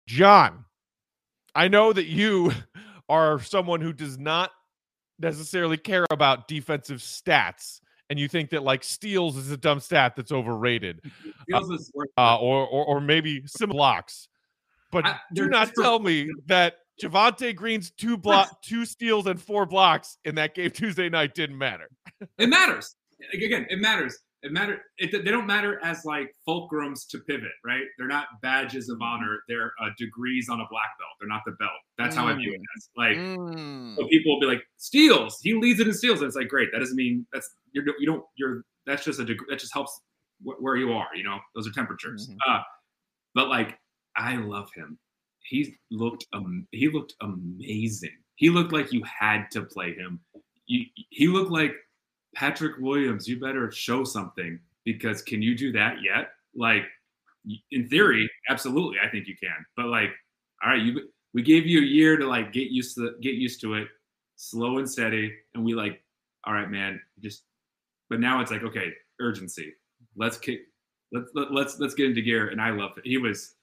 John, 0.07 0.65
I 1.55 1.67
know 1.67 1.93
that 1.93 2.05
you 2.05 2.51
are 3.09 3.39
someone 3.41 3.81
who 3.81 3.93
does 3.93 4.17
not 4.17 4.51
necessarily 5.19 5.77
care 5.77 6.05
about 6.09 6.47
defensive 6.47 7.00
stats 7.00 7.79
and 8.09 8.19
you 8.19 8.27
think 8.27 8.50
that 8.51 8.63
like 8.63 8.83
steals 8.83 9.38
is 9.38 9.51
a 9.51 9.57
dumb 9.57 9.79
stat 9.79 10.15
that's 10.15 10.31
overrated 10.31 11.00
worth 11.93 12.09
uh, 12.17 12.38
or, 12.38 12.67
or 12.67 12.85
or 12.85 13.01
maybe 13.01 13.43
some 13.47 13.69
blocks. 13.69 14.27
But 14.91 15.05
I- 15.05 15.19
do 15.33 15.47
not 15.50 15.73
tell 15.75 16.00
me 16.00 16.29
that 16.45 16.75
Javonte 17.01 17.55
Green's 17.55 17.91
two 17.91 18.17
block, 18.17 18.62
two 18.63 18.85
steals, 18.85 19.25
and 19.27 19.41
four 19.41 19.65
blocks 19.65 20.17
in 20.25 20.35
that 20.35 20.55
game 20.55 20.71
Tuesday 20.71 21.09
night 21.09 21.33
didn't 21.35 21.57
matter. 21.57 21.89
It 22.38 22.47
matters. 22.50 22.95
Again, 23.33 23.65
it 23.69 23.79
matters. 23.79 24.17
It 24.41 24.51
matter. 24.51 24.81
It, 24.97 25.12
they 25.23 25.31
don't 25.31 25.47
matter 25.47 25.79
as 25.83 26.03
like 26.03 26.29
fulcrums 26.47 27.07
to 27.12 27.19
pivot, 27.19 27.51
right? 27.65 27.83
They're 27.97 28.07
not 28.09 28.27
badges 28.41 28.89
of 28.89 29.01
honor. 29.01 29.38
They're 29.47 29.71
uh, 29.81 29.89
degrees 29.97 30.50
on 30.50 30.59
a 30.59 30.65
black 30.69 30.89
belt. 31.00 31.12
They're 31.19 31.29
not 31.29 31.43
the 31.45 31.53
belt. 31.53 31.71
That's 31.97 32.13
how 32.15 32.27
I 32.27 32.33
view 32.33 32.51
it 32.53 32.59
as. 32.75 32.89
Like, 32.97 33.17
Mm. 33.17 33.95
so 33.95 34.05
people 34.07 34.33
will 34.33 34.41
be 34.41 34.45
like, 34.47 34.63
steals. 34.77 35.39
He 35.41 35.53
leads 35.53 35.79
it 35.79 35.88
in 35.88 35.93
steals, 35.93 36.19
and 36.19 36.27
it's 36.27 36.35
like, 36.35 36.50
great. 36.50 36.69
That 36.73 36.79
doesn't 36.79 36.97
mean 36.97 37.25
that's 37.31 37.50
you're 37.71 37.85
you 38.00 38.05
don't 38.05 38.23
you're 38.35 38.63
that's 38.85 39.05
just 39.05 39.19
a 39.21 39.23
degree. 39.25 39.47
That 39.50 39.59
just 39.59 39.71
helps 39.73 40.01
wh- 40.45 40.62
where 40.62 40.75
you 40.75 40.91
are. 40.91 41.07
You 41.15 41.23
know, 41.23 41.39
those 41.55 41.65
are 41.65 41.71
temperatures. 41.71 42.27
Mhm. 42.29 42.35
Uh, 42.45 42.62
but 43.33 43.47
like, 43.47 43.79
I 44.17 44.35
love 44.35 44.67
him. 44.75 45.00
He 45.43 45.75
looked 45.91 46.25
um, 46.33 46.67
he 46.71 46.89
looked 46.89 47.13
amazing. 47.21 48.17
He 48.35 48.50
looked 48.50 48.73
like 48.73 48.91
you 48.91 49.03
had 49.03 49.51
to 49.51 49.63
play 49.63 49.93
him. 49.93 50.19
He 50.65 51.27
looked 51.27 51.51
like 51.51 51.73
Patrick 52.35 52.77
Williams. 52.79 53.27
You 53.27 53.39
better 53.39 53.71
show 53.71 54.03
something 54.03 54.59
because 54.85 55.21
can 55.21 55.41
you 55.41 55.55
do 55.55 55.71
that 55.73 55.97
yet? 56.01 56.31
Like, 56.55 56.83
in 57.71 57.88
theory, 57.89 58.29
absolutely, 58.50 58.97
I 59.03 59.09
think 59.09 59.27
you 59.27 59.35
can. 59.41 59.65
But 59.75 59.88
like, 59.88 60.09
all 60.63 60.71
right, 60.71 60.81
you 60.81 61.09
we 61.33 61.41
gave 61.41 61.65
you 61.65 61.79
a 61.79 61.85
year 61.85 62.17
to 62.17 62.27
like 62.27 62.53
get 62.53 62.69
used 62.71 62.95
to 62.95 63.15
get 63.21 63.35
used 63.35 63.59
to 63.62 63.73
it, 63.75 63.88
slow 64.35 64.77
and 64.77 64.89
steady, 64.89 65.33
and 65.53 65.63
we 65.63 65.73
like, 65.73 66.01
all 66.45 66.53
right, 66.53 66.69
man, 66.69 67.00
just. 67.21 67.43
But 68.09 68.19
now 68.19 68.41
it's 68.41 68.51
like, 68.51 68.63
okay, 68.63 68.93
urgency. 69.19 69.73
Let's 70.15 70.38
kick. 70.38 70.62
Let's 71.12 71.31
let, 71.33 71.51
let's 71.51 71.79
let's 71.79 71.95
get 71.95 72.07
into 72.07 72.21
gear. 72.21 72.50
And 72.50 72.62
I 72.62 72.69
loved 72.69 73.00
it. 73.00 73.05
He 73.05 73.17
was 73.17 73.55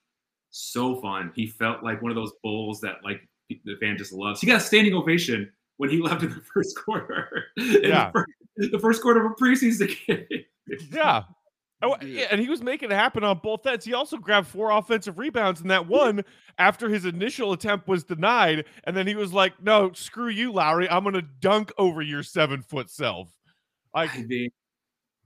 so 0.51 1.01
fun. 1.01 1.33
He 1.35 1.47
felt 1.47 1.83
like 1.83 2.03
one 2.03 2.11
of 2.11 2.17
those 2.17 2.33
bulls 2.43 2.81
that 2.81 2.97
like 3.05 3.21
the 3.49 3.77
fan 3.81 3.97
just 3.97 4.13
loves. 4.13 4.41
He 4.41 4.47
got 4.47 4.57
a 4.57 4.65
standing 4.65 4.95
ovation 4.95 5.51
when 5.77 5.91
he 5.91 5.99
left 6.03 6.23
in 6.23 6.31
the 6.31 6.43
first 6.55 6.79
quarter. 6.79 7.47
Yeah. 7.57 8.11
the 8.11 8.13
first, 8.13 8.73
the 8.73 8.79
first 8.79 9.03
quarter 9.03 9.25
of 9.25 9.33
a 9.33 9.35
preseason 9.35 9.95
game. 10.07 10.45
Yeah. 10.93 11.23
Oh, 11.83 11.95
and 11.95 12.39
he 12.39 12.51
was 12.51 12.61
making 12.61 12.91
it 12.91 12.95
happen 12.95 13.25
on 13.25 13.41
both 13.43 13.67
ends. 13.67 13.87
He 13.87 13.95
also 13.95 14.19
grabbed 14.19 14.49
four 14.49 14.71
offensive 14.71 15.19
rebounds 15.19 15.63
in 15.63 15.69
that 15.69 15.89
one 15.89 16.25
after 16.59 16.91
his 16.91 17.07
initial 17.07 17.53
attempt 17.53 17.89
was 17.89 18.05
denied. 18.05 18.67
And 18.85 18.95
then 18.95 19.07
he 19.07 19.15
was 19.15 19.33
like, 19.33 19.63
no, 19.63 19.91
screw 19.95 20.29
you, 20.29 20.53
Lauri. 20.53 20.91
I'm 20.91 21.05
going 21.05 21.15
to 21.15 21.23
dunk 21.23 21.73
over 21.79 22.03
your 22.03 22.23
seven 22.23 22.61
foot 22.61 22.91
self. 22.91 23.35
Like, 23.95 24.15
I 24.15 24.25
mean, 24.25 24.51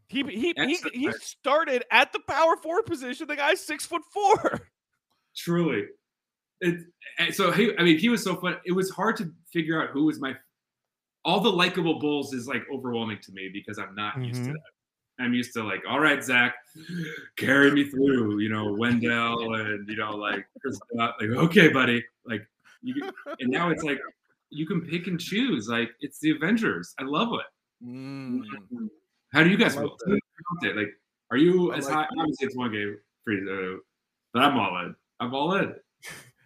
he, 0.07 0.23
he, 0.23 0.55
he, 0.57 0.79
he 0.93 1.13
started 1.21 1.83
at 1.91 2.13
the 2.13 2.21
power 2.29 2.57
forward 2.57 2.87
position. 2.87 3.27
The 3.27 3.35
guy's 3.35 3.61
six 3.61 3.85
foot 3.85 4.03
four. 4.13 4.69
truly. 5.37 5.87
It, 6.61 6.81
and 7.19 7.35
so 7.35 7.51
he, 7.51 7.77
I 7.79 7.83
mean, 7.83 7.99
he 7.99 8.09
was 8.09 8.23
so 8.23 8.37
fun. 8.37 8.57
It 8.65 8.73
was 8.73 8.91
hard 8.91 9.17
to 9.19 9.31
figure 9.53 9.83
out 9.83 9.91
who 9.91 10.05
was 10.05 10.21
my. 10.21 10.35
All 11.25 11.41
the 11.41 11.51
likable 11.51 11.99
bulls 12.01 12.35
is 12.35 12.47
like 12.47 12.63
overwhelming 12.73 13.19
to 13.23 13.33
me 13.33 13.49
because 13.53 13.79
I'm 13.79 13.95
not 13.95 14.23
used 14.23 14.45
to 14.45 14.51
Mhm. 14.51 14.53
that. 14.53 15.23
I'm 15.25 15.33
used 15.33 15.55
to 15.55 15.63
like, 15.63 15.83
all 15.89 16.01
right, 16.01 16.23
Zach, 16.23 16.55
carry 17.37 17.71
me 17.71 17.89
through. 17.89 18.41
You 18.41 18.49
know, 18.49 18.73
Wendell 18.75 19.55
and 19.55 19.89
you 19.89 19.97
know 19.97 20.11
like 20.11 20.47
Like, 20.95 21.23
okay, 21.23 21.69
buddy. 21.69 22.05
Like, 22.27 22.47
you, 22.83 23.11
and 23.41 23.51
now 23.51 23.71
it's 23.71 23.83
like 23.83 24.01
you 24.51 24.67
can 24.67 24.83
pick 24.83 25.07
and 25.07 25.19
choose. 25.21 25.69
Like, 25.69 25.91
it's 26.01 26.19
the 26.19 26.31
Avengers. 26.33 26.95
I 26.99 27.05
love 27.05 27.33
it. 27.35 27.87
Mm. 27.87 28.43
How 29.33 29.43
do 29.43 29.51
you 29.51 29.57
guys 29.57 29.75
feel? 29.75 29.97
Like, 30.63 30.95
are 31.31 31.37
you 31.37 31.73
I 31.73 31.79
as 31.79 31.87
like 31.87 31.95
high? 31.95 32.09
Obviously, 32.19 32.47
it's 32.47 32.57
one 32.57 32.73
game 32.73 32.99
for 33.25 33.33
you, 33.33 33.51
uh, 33.51 33.81
but 34.33 34.43
I'm 34.43 34.59
all 34.59 34.85
in. 34.85 34.95
I'm 35.25 35.35
all 35.35 35.55
in. 35.57 35.75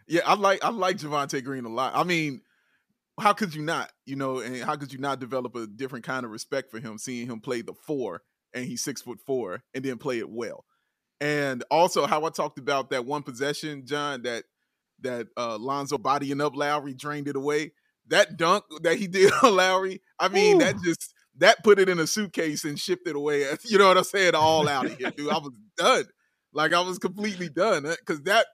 Yeah, 0.06 0.22
I 0.24 0.34
like 0.34 0.64
I 0.64 0.70
like 0.70 0.96
Javonte 0.96 1.44
Green 1.44 1.64
a 1.64 1.68
lot. 1.68 1.92
I 1.94 2.02
mean, 2.04 2.40
how 3.20 3.32
could 3.32 3.54
you 3.54 3.62
not? 3.62 3.90
You 4.06 4.16
know, 4.16 4.38
and 4.38 4.56
how 4.62 4.76
could 4.76 4.92
you 4.92 4.98
not 4.98 5.20
develop 5.20 5.54
a 5.54 5.66
different 5.66 6.04
kind 6.04 6.24
of 6.24 6.30
respect 6.30 6.70
for 6.70 6.80
him, 6.80 6.98
seeing 6.98 7.26
him 7.26 7.40
play 7.40 7.62
the 7.62 7.74
four 7.86 8.22
and 8.54 8.64
he's 8.64 8.82
six 8.82 9.02
foot 9.02 9.18
four 9.26 9.62
and 9.74 9.84
then 9.84 9.98
play 9.98 10.18
it 10.18 10.30
well. 10.30 10.64
And 11.20 11.64
also 11.70 12.06
how 12.06 12.24
I 12.24 12.30
talked 12.30 12.58
about 12.58 12.90
that 12.90 13.04
one 13.04 13.22
possession, 13.22 13.86
John, 13.86 14.22
that 14.22 14.44
that 15.00 15.26
uh 15.36 15.58
Lonzo 15.58 15.98
bodying 15.98 16.40
up 16.40 16.56
Lauri 16.56 16.94
drained 16.94 17.28
it 17.28 17.36
away. 17.36 17.72
That 18.08 18.36
dunk 18.36 18.64
that 18.82 18.98
he 18.98 19.06
did 19.08 19.32
on 19.42 19.56
Lauri, 19.56 20.00
I 20.18 20.28
mean, 20.28 20.58
that 20.58 20.76
just 20.82 21.12
that 21.38 21.62
put 21.62 21.78
it 21.78 21.88
in 21.88 21.98
a 21.98 22.06
suitcase 22.06 22.64
and 22.64 22.78
shipped 22.78 23.06
it 23.06 23.16
away. 23.16 23.44
You 23.64 23.78
know 23.78 23.88
what 23.88 23.98
I'm 23.98 24.04
saying? 24.04 24.34
All 24.34 24.68
out 24.68 24.86
of 24.86 24.96
here, 24.96 25.10
dude. 25.10 25.30
I 25.30 25.38
was 25.38 25.52
done. 25.76 26.04
Like 26.52 26.72
I 26.72 26.80
was 26.80 26.98
completely 26.98 27.48
done 27.48 27.82
because 27.82 28.22
that 28.22 28.46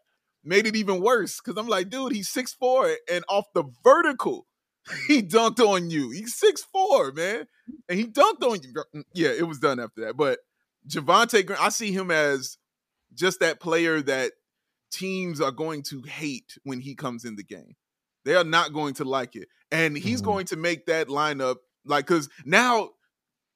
made 0.45 0.67
it 0.67 0.77
even 0.77 1.01
worse. 1.01 1.41
Because 1.41 1.59
I'm 1.59 1.69
like, 1.69 1.91
dude, 1.91 2.13
he's 2.13 2.29
six 2.29 2.53
four 2.53 2.91
and 3.11 3.25
off 3.29 3.47
the 3.55 3.65
vertical, 3.83 4.47
he 5.09 5.23
dunked 5.23 5.61
on 5.61 5.91
you. 5.91 6.11
He's 6.11 6.35
six 6.37 6.63
four, 6.63 7.13
man, 7.13 7.47
and 7.89 7.99
he 7.99 8.07
dunked 8.07 8.43
on 8.43 8.61
you. 8.63 8.75
Mm, 8.95 9.05
yeah, 9.15 9.31
it 9.31 9.47
was 9.47 9.59
done 9.59 9.81
after 9.81 10.05
that. 10.05 10.17
But 10.17 10.41
Javonte 10.89 11.45
Green, 11.47 11.59
I 11.61 11.71
see 11.71 11.93
him 11.93 12.11
as 12.11 12.59
just 13.15 13.41
that 13.41 13.61
player 13.61 14.03
that 14.03 14.33
teams 14.91 15.41
are 15.41 15.51
going 15.51 15.83
to 15.83 16.03
hate 16.03 16.59
when 16.63 16.81
he 16.81 16.95
comes 16.95 17.25
in 17.25 17.37
the 17.37 17.43
game. 17.43 17.75
They 18.25 18.35
are 18.35 18.45
not 18.45 18.73
going 18.73 18.95
to 18.95 19.05
like 19.05 19.37
it. 19.37 19.49
And 19.71 19.97
he's 19.97 20.21
mm-hmm. 20.21 20.31
going 20.31 20.47
to 20.47 20.57
make 20.57 20.87
that 20.87 21.09
lineup 21.09 21.57
like 21.85 22.07
cuz 22.07 22.29
now 22.45 22.91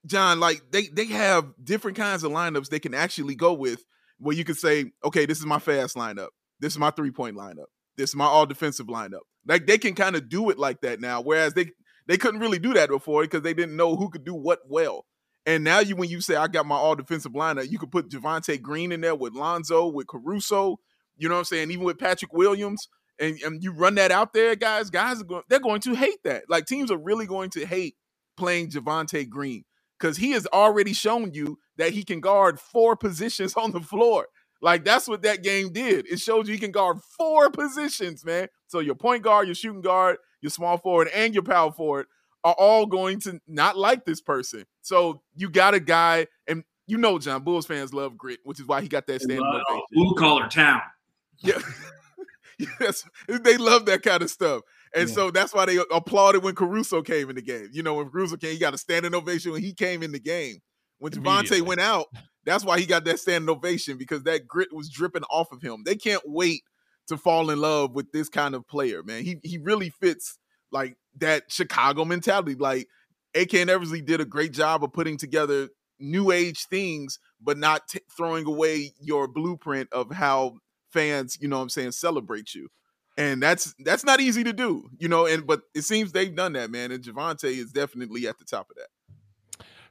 John 0.07 0.41
like 0.41 0.63
they 0.71 0.89
they 0.89 1.07
have 1.07 1.53
different 1.63 1.97
kinds 1.97 2.25
of 2.25 2.33
lineups 2.33 2.69
they 2.69 2.81
can 2.81 2.95
actually 2.95 3.35
go 3.35 3.53
with 3.53 3.85
where 4.19 4.37
you 4.37 4.45
could 4.45 4.57
say, 4.57 4.93
"Okay, 5.05 5.27
this 5.27 5.39
is 5.39 5.47
my 5.47 5.59
fast 5.59 5.97
lineup. 5.97 6.29
This 6.61 6.73
is 6.73 6.79
my 6.79 6.91
three-point 6.91 7.37
lineup. 7.37 7.67
This 7.97 8.11
is 8.11 8.17
my 8.17 8.27
all 8.27 8.47
defensive 8.47 8.87
lineup." 8.87 9.21
Like 9.47 9.67
they 9.67 9.79
can 9.79 9.95
kind 9.95 10.17
of 10.17 10.29
do 10.29 10.51
it 10.51 10.59
like 10.59 10.81
that 10.83 11.01
now 11.01 11.21
whereas 11.21 11.55
they 11.55 11.71
they 12.07 12.17
couldn't 12.17 12.41
really 12.41 12.59
do 12.59 12.75
that 12.75 12.89
before 12.89 13.23
because 13.23 13.43
they 13.43 13.55
didn't 13.55 13.77
know 13.77 13.95
who 13.97 14.11
could 14.11 14.25
do 14.25 14.35
what 14.35 14.61
well. 14.69 15.05
And 15.47 15.65
now 15.65 15.79
you 15.79 15.97
when 15.97 16.09
you 16.09 16.21
say 16.21 16.37
I 16.37 16.49
got 16.49 16.67
my 16.67 16.77
all 16.77 16.97
defensive 16.97 17.33
lineup, 17.33 17.71
you 17.71 17.79
could 17.79 17.91
put 17.91 18.11
Javonte 18.11 18.61
Green 18.61 18.93
in 18.93 19.01
there 19.03 19.15
with 19.15 19.35
Lonzo, 19.35 19.87
with 19.87 20.07
Caruso, 20.07 20.79
you 21.17 21.29
know 21.29 21.35
what 21.35 21.41
I'm 21.41 21.45
saying, 21.45 21.71
even 21.71 21.85
with 21.85 21.99
Patrick 21.99 22.33
Williams, 22.33 22.89
and, 23.19 23.39
and 23.43 23.63
you 23.63 23.73
run 23.73 23.97
that 23.97 24.11
out 24.11 24.33
there, 24.33 24.55
guys, 24.57 24.91
guys 24.91 25.21
are 25.21 25.25
going 25.25 25.43
they're 25.49 25.61
going 25.61 25.81
to 25.83 25.95
hate 25.95 26.23
that. 26.25 26.45
Like 26.49 26.67
teams 26.67 26.91
are 26.91 26.99
really 26.99 27.27
going 27.27 27.51
to 27.51 27.67
hate 27.67 27.95
playing 28.37 28.71
Javonte 28.71 29.29
Green 29.29 29.65
because 29.99 30.17
he 30.17 30.31
has 30.33 30.47
already 30.47 30.93
shown 30.93 31.35
you 31.35 31.59
that 31.77 31.93
he 31.93 32.05
can 32.05 32.21
guard 32.21 32.61
four 32.61 32.97
positions 32.97 33.55
on 33.55 33.73
the 33.73 33.81
floor. 33.81 34.27
Like 34.61 34.85
that's 34.85 35.07
what 35.07 35.23
that 35.23 35.43
game 35.43 35.73
did. 35.73 36.07
It 36.11 36.19
showed 36.21 36.47
you 36.47 36.55
he 36.55 36.59
can 36.59 36.73
guard 36.73 36.99
four 37.17 37.51
positions, 37.51 38.25
man. 38.25 38.49
So 38.67 38.81
your 38.81 38.95
point 38.95 39.23
guard, 39.23 39.47
your 39.47 39.55
shooting 39.55 39.83
guard, 39.83 40.17
your 40.41 40.51
small 40.51 40.79
forward, 40.79 41.09
and 41.15 41.35
your 41.35 41.45
power 41.45 41.73
forward 41.73 42.07
are 42.45 42.55
all 42.59 42.87
going 42.87 43.21
to 43.21 43.41
not 43.47 43.77
like 43.77 44.05
this 44.05 44.21
person. 44.21 44.65
So 44.83 45.23
you 45.35 45.51
got 45.51 45.75
a 45.75 45.81
guy, 45.81 46.27
and 46.47 46.65
you 46.87 46.99
know, 46.99 47.19
John 47.19 47.43
Bulls 47.43 47.67
fans 47.67 47.93
love 47.93 48.17
grit, 48.17 48.41
which 48.45 48.59
is 48.59 48.67
why 48.67 48.81
he 48.81 48.89
got 48.89 49.07
that 49.07 49.21
standing 49.23 49.45
ovation. 49.45 49.83
Blue 49.93 50.15
collar 50.17 50.49
town. 50.49 50.81
Yeah. 51.39 51.59
yes, 52.81 53.05
they 53.29 53.57
love 53.57 53.87
that 53.87 54.03
kind 54.03 54.23
of 54.23 54.31
stuff. 54.31 54.63
And 54.95 55.09
yeah. 55.09 55.15
so 55.15 55.31
that's 55.31 55.55
why 55.55 55.67
they 55.67 55.79
applauded 55.93 56.43
when 56.43 56.55
Caruso 56.55 57.03
came 57.03 57.29
in 57.31 57.37
the 57.37 57.43
game. 57.43 57.69
You 57.73 57.83
know, 57.83 57.95
when 57.95 58.09
Caruso 58.09 58.37
came, 58.37 58.53
he 58.53 58.59
got 58.59 58.75
a 58.75 58.79
standing 58.79 59.15
ovation 59.15 59.53
when 59.53 59.63
he 59.63 59.73
came 59.73 60.03
in 60.03 60.13
the 60.13 60.19
game. 60.19 60.57
When 60.99 61.13
Javonte 61.13 61.61
went 61.63 61.81
out, 61.81 62.07
that's 62.49 62.65
why 62.65 62.79
he 62.79 62.87
got 62.87 63.05
that 63.05 63.21
standing 63.21 63.51
ovation 63.51 63.99
because 63.99 64.23
that 64.25 64.47
grit 64.47 64.73
was 64.73 64.89
dripping 64.89 65.25
off 65.25 65.53
of 65.53 65.63
him. 65.63 65.83
They 65.85 65.97
can't 65.97 66.23
wait 66.25 66.63
to 67.09 67.17
fall 67.17 67.51
in 67.51 67.61
love 67.61 67.93
with 67.95 68.13
this 68.13 68.29
kind 68.29 68.55
of 68.55 68.67
player, 68.67 69.03
man. 69.03 69.25
He 69.25 69.39
he 69.43 69.59
really 69.59 69.91
fits 69.91 70.39
like 70.71 70.97
that 71.19 71.45
Chicago 71.49 72.05
mentality. 72.05 72.55
Like 72.55 72.89
AK 73.35 73.55
and 73.55 73.71
Eversley 73.71 74.01
did 74.01 74.21
a 74.21 74.25
great 74.25 74.53
job 74.53 74.85
of 74.85 74.93
putting 74.93 75.17
together 75.17 75.69
new 75.99 76.31
age 76.31 76.67
things, 76.67 77.19
but 77.41 77.59
not 77.59 77.89
t- 77.89 78.01
throwing 78.17 78.47
away 78.47 78.93
your 79.01 79.27
blueprint 79.27 79.89
of 79.93 80.13
how 80.13 80.55
fans, 80.93 81.37
you 81.41 81.49
know 81.49 81.57
what 81.57 81.65
I'm 81.65 81.69
saying, 81.69 81.93
celebrate 81.93 82.55
you. 82.55 82.69
And 83.17 83.43
that's 83.43 83.75
that's 83.81 84.05
not 84.05 84.21
easy 84.21 84.45
to 84.45 84.53
do, 84.53 84.89
you 84.99 85.09
know, 85.09 85.27
and 85.27 85.45
but 85.45 85.63
it 85.75 85.83
seems 85.83 86.13
they've 86.13 86.35
done 86.35 86.53
that, 86.53 86.71
man. 86.71 86.93
And 86.93 87.03
Javonte 87.03 87.45
is 87.45 87.73
definitely 87.73 88.29
at 88.29 88.39
the 88.39 88.45
top 88.45 88.71
of 88.71 88.77
that. 88.77 88.89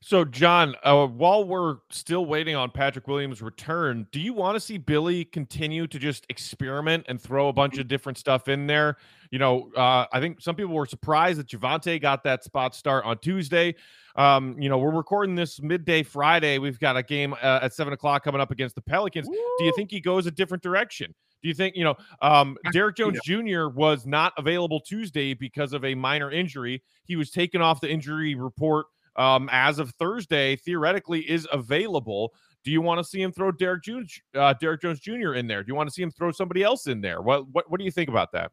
So, 0.08 0.24
John, 0.24 0.74
uh, 0.84 1.06
while 1.06 1.44
we're 1.44 1.80
still 1.90 2.26
waiting 2.26 2.56
on 2.56 2.72
Patrick 2.72 3.10
Williams' 3.10 3.42
return, 3.42 4.08
do 4.14 4.22
you 4.22 4.32
want 4.32 4.56
to 4.56 4.60
see 4.62 4.78
Billy 4.78 5.26
continue 5.26 5.86
to 5.86 6.00
just 6.00 6.26
experiment 6.30 7.04
and 7.10 7.20
throw 7.20 7.50
a 7.50 7.54
bunch 7.54 7.78
of 7.78 7.90
different 7.90 8.18
stuff 8.18 8.48
in 8.48 8.68
there? 8.68 8.96
You 9.32 9.40
know, 9.40 9.70
uh, 9.76 10.06
I 10.14 10.22
think 10.22 10.40
some 10.40 10.56
people 10.56 10.74
were 10.74 10.86
surprised 10.86 11.40
that 11.40 11.48
Javonte 11.48 12.02
got 12.02 12.24
that 12.24 12.46
spot 12.46 12.74
start 12.74 13.04
on 13.04 13.18
Tuesday. 13.18 13.76
Um, 14.16 14.56
you 14.58 14.70
know, 14.70 14.78
we're 14.78 14.96
recording 14.96 15.36
this 15.36 15.62
midday 15.62 16.04
Friday. 16.04 16.58
We've 16.58 16.80
got 16.80 16.96
a 16.96 17.04
game 17.04 17.34
uh, 17.34 17.60
at 17.64 17.74
seven 17.74 17.92
o'clock 17.92 18.24
coming 18.24 18.40
up 18.40 18.50
against 18.50 18.76
the 18.76 18.82
Pelicans. 18.82 19.28
Woo! 19.28 19.36
Do 19.60 19.66
you 19.66 19.74
think 19.76 19.92
he 19.92 20.00
goes 20.00 20.26
a 20.26 20.32
different 20.32 20.64
direction? 20.64 21.14
Do 21.44 21.50
you 21.50 21.54
think, 21.54 21.76
you 21.76 21.84
know, 21.84 21.96
um, 22.22 22.56
Derrick 22.72 22.96
Jones 22.96 23.20
Jr. 23.26 23.68
was 23.68 24.06
not 24.06 24.32
available 24.38 24.80
Tuesday 24.80 25.34
because 25.34 25.74
of 25.74 25.84
a 25.84 25.96
minor 25.96 26.32
injury? 26.32 26.82
He 27.04 27.18
was 27.18 27.30
taken 27.30 27.62
off 27.62 27.82
the 27.82 27.92
injury 27.92 28.36
report 28.36 28.86
um, 29.18 29.50
as 29.52 29.80
of 29.80 29.92
Thursday, 29.92 30.56
theoretically 30.56 31.30
is 31.30 31.48
available. 31.52 32.34
Do 32.64 32.72
you 32.72 32.82
want 32.82 33.00
to 33.00 33.04
see 33.04 33.22
him 33.22 33.32
throw 33.32 33.52
Derrick 33.52 33.84
Jones, 33.84 34.20
uh, 34.36 34.54
Derrick 34.60 34.82
Jones 34.82 35.00
Jr. 35.00 35.34
in 35.34 35.48
there? 35.48 35.64
Do 35.64 35.68
you 35.70 35.76
want 35.76 35.88
to 35.90 35.94
see 35.94 36.02
him 36.02 36.12
throw 36.12 36.32
somebody 36.32 36.64
else 36.64 36.88
in 36.88 37.02
there? 37.02 37.22
What 37.22 37.48
what, 37.50 37.70
what 37.70 37.80
do 37.80 37.86
you 37.86 37.92
think 37.92 38.10
about 38.10 38.32
that? 38.34 38.52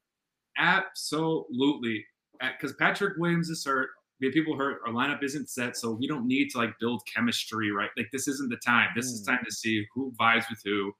Absolutely, 0.58 2.04
because 2.40 2.74
Patrick 2.78 3.14
Williams 3.18 3.48
is 3.48 3.64
hurt. 3.64 3.90
People 4.32 4.56
hurt. 4.56 4.80
Our 4.86 4.92
lineup 4.92 5.22
isn't 5.22 5.50
set, 5.50 5.76
so 5.76 5.90
we 5.90 6.06
don't 6.06 6.26
need 6.26 6.48
to 6.50 6.58
like 6.58 6.70
build 6.80 7.02
chemistry, 7.12 7.70
right? 7.70 7.90
Like 7.96 8.06
this 8.10 8.26
isn't 8.26 8.48
the 8.48 8.56
time. 8.64 8.88
This 8.96 9.10
mm. 9.10 9.14
is 9.14 9.22
time 9.22 9.40
to 9.44 9.52
see 9.52 9.86
who 9.94 10.14
vibes 10.18 10.48
with 10.48 10.60
who, 10.64 10.92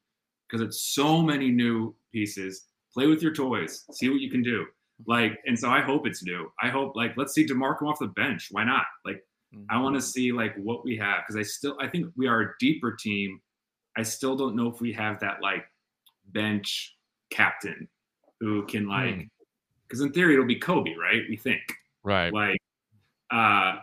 because 0.47 0.61
it's 0.61 0.93
so 0.95 1.23
many 1.23 1.51
new 1.51 1.95
pieces. 2.13 2.67
Play 2.93 3.07
with 3.07 3.23
your 3.23 3.33
toys. 3.33 3.85
See 3.93 4.11
what 4.11 4.21
you 4.21 4.31
can 4.31 4.43
do. 4.43 4.67
Like, 5.07 5.39
and 5.47 5.59
so 5.59 5.71
I 5.71 5.81
hope 5.81 6.07
it's 6.07 6.23
new. 6.23 6.51
I 6.63 6.69
hope 6.69 6.97
like 6.97 7.15
let's 7.17 7.33
see 7.33 7.47
Demarco 7.47 7.89
off 7.89 7.99
the 7.99 8.09
bench. 8.09 8.49
Why 8.51 8.65
not? 8.65 8.85
Like 9.07 9.23
Mm-hmm. 9.55 9.65
I 9.71 9.81
want 9.81 9.95
to 9.95 10.01
see 10.01 10.33
like 10.33 10.57
what 10.57 10.85
we 10.85 10.97
have 10.99 11.23
because 11.27 11.37
I 11.37 11.43
still 11.43 11.77
I 11.81 11.89
think 11.89 12.13
we 12.17 12.27
are 12.27 12.41
a 12.41 12.55
deeper 12.59 12.93
team. 12.93 13.41
I 13.97 14.03
still 14.03 14.37
don't 14.37 14.57
know 14.57 14.69
if 14.69 14.81
we 14.81 14.93
have 14.93 15.21
that 15.21 15.41
like 15.43 15.65
bench 16.33 16.97
captain 17.31 17.89
who 18.41 18.67
can 18.67 18.89
like 18.89 19.29
because 19.87 20.03
mm. 20.03 20.07
in 20.07 20.13
theory 20.13 20.35
it'll 20.35 20.47
be 20.47 20.59
Coby, 20.59 20.97
right? 20.97 21.23
We 21.29 21.37
think 21.37 21.63
right 22.03 22.33
like 22.33 22.61
uh 23.31 23.77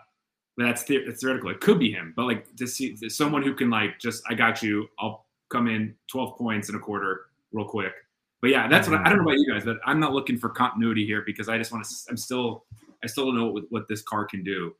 but 0.57 0.65
that's, 0.65 0.83
the, 0.83 1.05
that's 1.05 1.21
theoretical. 1.21 1.49
It 1.49 1.61
could 1.61 1.79
be 1.79 1.91
him, 1.91 2.13
but 2.15 2.25
like 2.25 2.55
to 2.57 2.67
see 2.67 2.97
someone 3.09 3.41
who 3.41 3.53
can 3.55 3.69
like 3.69 3.99
just 3.99 4.21
I 4.29 4.33
got 4.33 4.61
you. 4.61 4.87
I'll 4.99 5.25
come 5.49 5.67
in 5.67 5.95
12 6.11 6.37
points 6.37 6.69
in 6.69 6.75
a 6.75 6.79
quarter 6.79 7.27
real 7.53 7.65
quick. 7.65 7.93
But 8.41 8.49
yeah, 8.49 8.67
that's 8.67 8.87
what 8.87 8.99
I, 8.99 9.05
I 9.05 9.09
don't 9.09 9.19
know 9.19 9.23
about 9.23 9.37
you 9.37 9.53
guys, 9.53 9.63
but 9.63 9.77
I'm 9.85 9.99
not 9.99 10.13
looking 10.13 10.37
for 10.37 10.49
continuity 10.49 11.05
here 11.05 11.23
because 11.25 11.47
I 11.47 11.57
just 11.57 11.71
want 11.71 11.85
to. 11.85 11.95
I'm 12.09 12.17
still 12.17 12.65
I 13.03 13.07
still 13.07 13.25
don't 13.25 13.35
know 13.35 13.47
what, 13.47 13.63
what 13.69 13.87
this 13.87 14.01
car 14.01 14.25
can 14.25 14.43
do. 14.43 14.73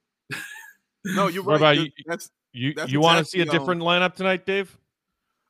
No, 1.05 1.27
you're 1.27 1.43
right. 1.43 1.57
About 1.57 1.77
you? 1.77 1.91
That's 2.05 2.29
you. 2.53 2.73
That's 2.73 2.91
you 2.91 2.99
exactly, 2.99 3.15
want 3.15 3.19
to 3.19 3.25
see 3.25 3.41
a 3.41 3.45
different 3.45 3.81
um, 3.81 3.87
lineup 3.87 4.15
tonight, 4.15 4.45
Dave? 4.45 4.77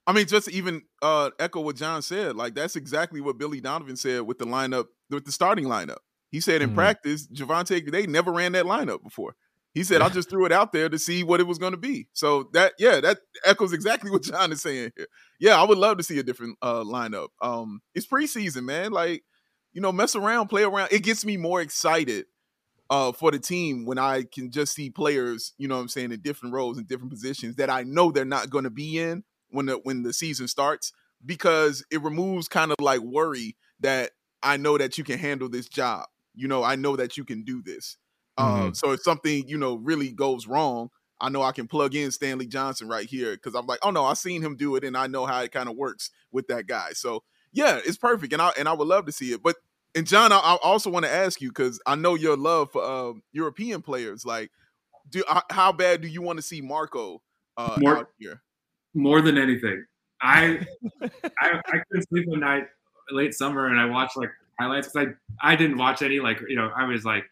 I 0.08 0.14
mean, 0.14 0.26
just 0.28 0.50
even 0.50 0.82
uh, 1.02 1.30
echo 1.40 1.62
what 1.62 1.76
John 1.76 2.02
said. 2.02 2.36
Like 2.36 2.56
that's 2.56 2.76
exactly 2.76 3.22
what 3.22 3.38
Billy 3.38 3.62
Donovan 3.62 3.96
said 3.96 4.24
with 4.24 4.40
the 4.40 4.46
lineup, 4.46 4.86
with 5.10 5.26
the 5.26 5.32
starting 5.32 5.66
lineup. 5.66 6.00
He 6.32 6.40
said 6.40 6.62
in 6.62 6.70
mm-hmm. 6.70 6.78
practice, 6.78 7.28
Javonte, 7.28 7.92
they 7.92 8.08
never 8.08 8.32
ran 8.32 8.54
that 8.54 8.66
lineup 8.66 9.04
before. 9.04 9.36
He 9.74 9.84
said, 9.84 10.02
I 10.02 10.10
just 10.10 10.30
threw 10.30 10.46
it 10.46 10.52
out 10.52 10.74
there 10.74 10.90
to 10.90 11.00
see 11.00 11.24
what 11.24 11.40
it 11.40 11.48
was 11.48 11.58
going 11.58 11.72
to 11.72 11.78
be. 11.78 12.08
So 12.12 12.50
that, 12.52 12.74
yeah, 12.78 13.00
that 13.00 13.20
echoes 13.46 13.72
exactly 13.72 14.12
what 14.12 14.24
John 14.24 14.52
is 14.52 14.62
saying 14.62 14.92
here. 14.98 15.08
Yeah, 15.40 15.62
I 15.62 15.64
would 15.64 15.78
love 15.78 15.98
to 15.98 16.04
see 16.04 16.20
a 16.20 16.24
different 16.24 16.58
uh, 16.62 16.84
lineup. 16.84 17.30
Um, 17.42 17.82
it's 17.96 18.06
preseason, 18.06 18.64
man. 18.64 18.92
Like, 18.92 19.24
you 19.72 19.80
know, 19.80 19.94
mess 19.94 20.14
around, 20.14 20.50
play 20.50 20.64
around. 20.64 20.90
It 20.92 21.04
gets 21.04 21.24
me 21.24 21.38
more 21.38 21.62
excited 21.62 22.26
uh, 22.92 23.14
for 23.14 23.32
the 23.32 23.40
team 23.40 23.86
when 23.86 23.98
I 23.98 24.24
can 24.24 24.52
just 24.52 24.76
see 24.76 24.90
players, 24.90 25.54
you 25.58 25.70
know 25.70 25.78
what 25.78 25.82
I'm 25.82 25.88
saying, 25.88 26.12
in 26.12 26.20
different 26.20 26.54
roles 26.54 26.78
and 26.78 26.86
different 26.86 27.10
positions 27.10 27.56
that 27.56 27.70
I 27.70 27.84
know 27.84 28.12
they're 28.12 28.26
not 28.26 28.50
going 28.50 28.66
to 28.66 28.70
be 28.70 29.00
in 29.00 29.24
when 29.50 29.68
the 29.68 29.76
when 29.76 30.04
the 30.04 30.12
season 30.12 30.50
starts 30.50 30.92
because 31.26 31.86
it 31.90 32.02
removes 32.02 32.50
kind 32.50 32.70
of 32.70 32.76
like 32.82 33.00
worry 33.00 33.56
that 33.80 34.12
I 34.44 34.58
know 34.58 34.78
that 34.78 34.98
you 34.98 35.06
can 35.06 35.18
handle 35.18 35.48
this 35.48 35.70
job. 35.70 36.06
You 36.36 36.50
know, 36.50 36.64
I 36.64 36.76
know 36.76 36.98
that 36.98 37.16
you 37.16 37.24
can 37.24 37.44
do 37.44 37.62
this. 37.62 37.96
Mm-hmm. 38.38 38.62
Um, 38.62 38.76
so 38.76 38.92
if 38.92 39.02
something, 39.02 39.48
you 39.48 39.58
know, 39.58 39.76
really 39.76 40.12
goes 40.12 40.46
wrong, 40.46 40.90
I 41.22 41.30
know 41.30 41.44
I 41.44 41.54
can 41.54 41.68
plug 41.68 41.96
in 41.96 42.12
Stanley 42.12 42.48
Johnson 42.48 42.90
right 42.90 43.08
here 43.08 43.36
because 43.36 43.56
I'm 43.56 43.68
like, 43.68 43.80
oh 43.84 43.92
no, 43.92 44.04
I've 44.04 44.18
seen 44.18 44.42
him 44.42 44.58
do 44.58 44.76
it 44.76 44.84
and 44.84 44.98
I 44.98 45.08
know 45.08 45.26
how 45.26 45.42
it 45.42 45.54
kind 45.54 45.70
of 45.70 45.78
works 45.78 46.10
with 46.34 46.48
that 46.48 46.68
guy. 46.68 46.90
So 46.92 47.24
yeah, 47.54 47.80
it's 47.86 47.98
perfect, 47.98 48.34
and 48.34 48.42
I 48.42 48.52
and 48.58 48.68
I 48.68 48.74
would 48.74 48.88
love 48.88 49.06
to 49.06 49.12
see 49.14 49.32
it. 49.32 49.42
But 49.42 49.56
and 49.96 50.08
John, 50.08 50.32
I, 50.32 50.38
I 50.38 50.58
also 50.62 50.90
want 50.90 51.06
to 51.06 51.12
ask 51.12 51.42
you 51.42 51.50
because 51.50 51.82
I 51.86 51.96
know 51.96 52.16
your 52.16 52.38
love 52.38 52.72
for 52.72 52.84
uh, 52.84 53.14
European 53.32 53.82
players. 53.82 54.26
Like, 54.26 54.52
do 55.10 55.24
uh, 55.28 55.42
how 55.50 55.72
bad 55.72 56.02
do 56.02 56.08
you 56.08 56.22
want 56.22 56.38
to 56.38 56.44
see 56.44 56.62
Marko 56.62 57.22
uh, 57.58 57.78
more, 57.80 57.98
out 57.98 58.10
here? 58.18 58.42
More 58.94 59.22
than 59.22 59.38
anything, 59.38 59.86
I, 60.22 60.66
I 61.02 61.62
I 61.66 61.78
couldn't 61.90 62.08
sleep 62.10 62.28
one 62.28 62.40
night 62.40 62.68
late 63.12 63.34
summer, 63.34 63.68
and 63.68 63.80
I 63.80 63.86
watched 63.86 64.18
like 64.18 64.30
highlights 64.60 64.90
because 64.90 65.10
I 65.42 65.52
I 65.52 65.56
didn't 65.56 65.78
watch 65.78 66.02
any 66.02 66.20
like 66.20 66.42
you 66.48 66.56
know 66.56 66.72
I 66.76 66.86
was 66.86 67.04
like 67.06 67.26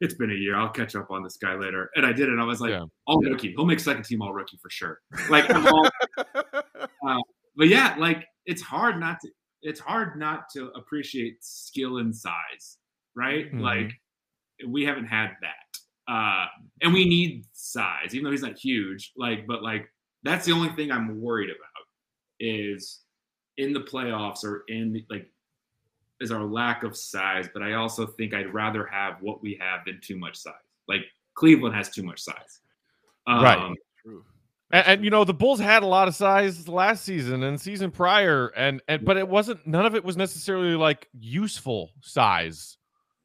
it's 0.00 0.14
been 0.14 0.30
a 0.30 0.34
year. 0.34 0.56
I'll 0.56 0.68
catch 0.68 0.94
up 0.94 1.10
on 1.10 1.22
this 1.22 1.36
guy 1.36 1.54
later. 1.54 1.90
And 1.96 2.04
I 2.04 2.12
did 2.12 2.28
it. 2.28 2.38
I 2.38 2.44
was 2.44 2.60
like, 2.60 2.70
yeah. 2.70 2.84
all 3.06 3.20
rookie. 3.20 3.52
He'll 3.52 3.64
make 3.64 3.80
second 3.80 4.04
team 4.04 4.20
all 4.20 4.32
rookie 4.32 4.58
for 4.60 4.68
sure. 4.68 5.00
Like, 5.30 5.48
all, 5.48 5.88
uh, 6.34 7.18
but 7.56 7.68
yeah, 7.68 7.96
like 7.98 8.26
it's 8.44 8.60
hard 8.60 9.00
not 9.00 9.20
to 9.20 9.30
it's 9.66 9.80
hard 9.80 10.16
not 10.16 10.48
to 10.50 10.70
appreciate 10.76 11.44
skill 11.44 11.98
and 11.98 12.14
size, 12.14 12.78
right? 13.16 13.46
Mm-hmm. 13.46 13.60
Like 13.60 13.90
we 14.66 14.84
haven't 14.84 15.06
had 15.06 15.30
that. 15.42 16.12
Uh, 16.12 16.46
and 16.82 16.94
we 16.94 17.04
need 17.04 17.44
size, 17.52 18.14
even 18.14 18.24
though 18.24 18.30
he's 18.30 18.42
not 18.42 18.56
huge. 18.56 19.12
Like, 19.16 19.46
but 19.46 19.62
like 19.62 19.88
that's 20.22 20.46
the 20.46 20.52
only 20.52 20.68
thing 20.70 20.92
I'm 20.92 21.20
worried 21.20 21.50
about. 21.50 21.60
is 22.38 23.00
in 23.56 23.72
the 23.72 23.80
playoffs 23.80 24.44
or 24.44 24.64
in 24.68 25.04
like 25.10 25.26
is 26.20 26.30
our 26.30 26.44
lack 26.44 26.84
of 26.84 26.96
size, 26.96 27.48
but 27.52 27.62
I 27.62 27.74
also 27.74 28.06
think 28.06 28.34
I'd 28.34 28.54
rather 28.54 28.86
have 28.86 29.16
what 29.20 29.42
we 29.42 29.58
have 29.60 29.80
than 29.84 30.00
too 30.00 30.16
much 30.16 30.36
size. 30.36 30.54
Like 30.86 31.02
Cleveland 31.34 31.74
has 31.74 31.90
too 31.90 32.02
much 32.04 32.20
size. 32.20 32.60
Um, 33.26 33.42
Right. 33.42 33.76
True. 34.02 34.24
And, 34.72 34.86
and 34.86 35.04
you 35.04 35.10
know 35.10 35.24
the 35.24 35.34
Bulls 35.34 35.60
had 35.60 35.82
a 35.82 35.86
lot 35.86 36.08
of 36.08 36.14
size 36.14 36.68
last 36.68 37.04
season 37.04 37.42
and 37.42 37.60
season 37.60 37.90
prior, 37.90 38.48
and 38.48 38.82
and 38.88 39.04
but 39.04 39.16
it 39.16 39.28
wasn't 39.28 39.66
none 39.66 39.86
of 39.86 39.94
it 39.94 40.04
was 40.04 40.16
necessarily 40.16 40.74
like 40.74 41.08
useful 41.12 41.90
size. 42.00 42.76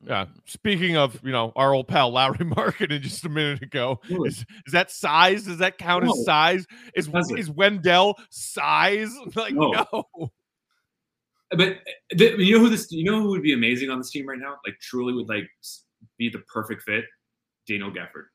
Mm-hmm. 0.04 0.12
Yeah. 0.12 0.26
Speaking 0.46 0.98
of, 0.98 1.20
you 1.24 1.32
know, 1.32 1.52
our 1.56 1.74
old 1.74 1.88
pal 1.88 2.12
Lowry 2.12 2.46
Marketing 2.56 3.02
just 3.02 3.26
a 3.26 3.30
minute 3.30 3.62
ago, 3.62 4.00
Really? 4.10 4.30
is, 4.30 4.46
is 4.66 4.74
that 4.74 4.92
size? 4.92 5.44
Does 5.44 5.60
that 5.60 5.78
count 5.78 6.06
No. 6.06 6.12
as 6.12 6.26
size? 6.26 6.66
Is 6.96 7.10
is 7.38 7.50
Wendell 7.50 8.18
size? 8.30 9.12
Like 9.36 9.54
No. 9.54 9.72
no. 9.94 10.32
But 11.52 11.68
uh, 11.70 11.76
the, 12.12 12.36
you 12.38 12.56
know 12.56 12.60
who 12.64 12.70
this 12.70 12.92
you 12.92 13.04
know 13.04 13.22
who 13.22 13.30
would 13.30 13.44
be 13.44 13.54
amazing 13.54 13.90
on 13.90 13.98
this 13.98 14.10
team 14.10 14.28
right 14.28 14.40
now? 14.40 14.56
Like 14.66 14.80
truly 14.80 15.14
would 15.14 15.28
like 15.28 15.50
be 16.18 16.30
the 16.30 16.40
perfect 16.52 16.84
fit? 16.84 17.04
Daniel 17.68 17.92
Gafford. 17.92 18.26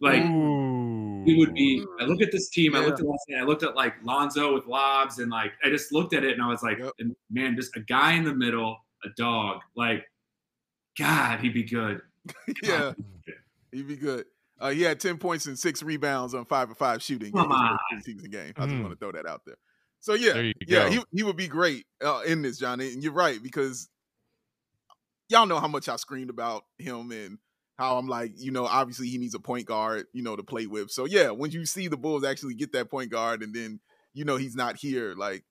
Like 0.00 0.22
Ooh. 0.24 0.97
He 1.28 1.38
would 1.38 1.54
be. 1.54 1.84
I 2.00 2.04
look 2.04 2.20
at 2.22 2.32
this 2.32 2.48
team. 2.48 2.74
I 2.74 2.80
looked 2.80 3.00
at 3.00 3.06
last 3.06 3.24
night. 3.28 3.40
I 3.40 3.44
looked 3.44 3.62
at 3.62 3.74
like 3.76 3.94
Lonzo 4.02 4.54
with 4.54 4.66
lobs, 4.66 5.18
and 5.18 5.30
like 5.30 5.52
I 5.64 5.68
just 5.70 5.92
looked 5.92 6.14
at 6.14 6.24
it, 6.24 6.32
and 6.34 6.42
I 6.42 6.48
was 6.48 6.62
like, 6.62 6.78
Yep. 6.78 6.92
and 6.98 7.16
man, 7.30 7.56
just 7.56 7.76
a 7.76 7.80
guy 7.80 8.12
in 8.14 8.24
the 8.24 8.34
middle, 8.34 8.78
a 9.04 9.08
dog. 9.16 9.60
Like, 9.76 10.04
God, 10.98 11.40
he'd 11.40 11.54
be 11.54 11.62
good. 11.64 12.00
yeah, 12.62 12.92
he'd 13.72 13.88
be 13.88 13.96
good. 13.96 14.24
Uh, 14.60 14.70
he 14.70 14.82
had 14.82 14.98
ten 15.00 15.18
points 15.18 15.46
and 15.46 15.58
six 15.58 15.82
rebounds 15.82 16.34
on 16.34 16.44
five 16.44 16.70
of 16.70 16.76
five 16.76 17.02
shooting 17.02 17.32
Come 17.32 17.46
in 17.46 17.52
on. 17.52 17.78
first 17.94 18.06
preseason 18.08 18.30
game. 18.30 18.52
I 18.56 18.62
just 18.66 18.74
Mm. 18.74 18.82
want 18.82 18.92
to 18.92 18.98
throw 18.98 19.12
that 19.12 19.26
out 19.26 19.42
there. 19.46 19.56
So 20.00 20.14
yeah, 20.14 20.32
There 20.32 20.44
yeah, 20.44 20.52
go. 20.84 20.90
he 20.90 21.00
he 21.12 21.22
would 21.22 21.36
be 21.36 21.48
great 21.48 21.86
uh, 22.04 22.22
in 22.26 22.42
this, 22.42 22.58
Johnny. 22.58 22.92
And 22.92 23.02
you're 23.02 23.12
right 23.12 23.40
because 23.42 23.88
y'all 25.28 25.46
know 25.46 25.60
how 25.60 25.68
much 25.68 25.88
I 25.88 25.96
screamed 25.96 26.30
about 26.30 26.64
him 26.78 27.10
and 27.12 27.38
how 27.78 27.96
I'm 27.96 28.08
like, 28.08 28.32
you 28.36 28.50
know, 28.50 28.66
obviously 28.66 29.08
he 29.08 29.18
needs 29.18 29.34
a 29.34 29.40
point 29.40 29.66
guard, 29.66 30.06
you 30.12 30.22
know, 30.22 30.34
to 30.36 30.42
play 30.42 30.66
with. 30.66 30.90
So 30.90 31.04
yeah, 31.04 31.30
when 31.30 31.52
you 31.52 31.64
see 31.64 31.86
the 31.86 31.96
Bulls 31.96 32.24
actually 32.24 32.54
get 32.54 32.72
that 32.72 32.90
point 32.90 33.10
guard 33.10 33.42
and 33.42 33.54
then 33.54 33.80
you 34.14 34.24
know 34.24 34.36
he's 34.36 34.56
not 34.56 34.76
here, 34.76 35.14
like 35.16 35.44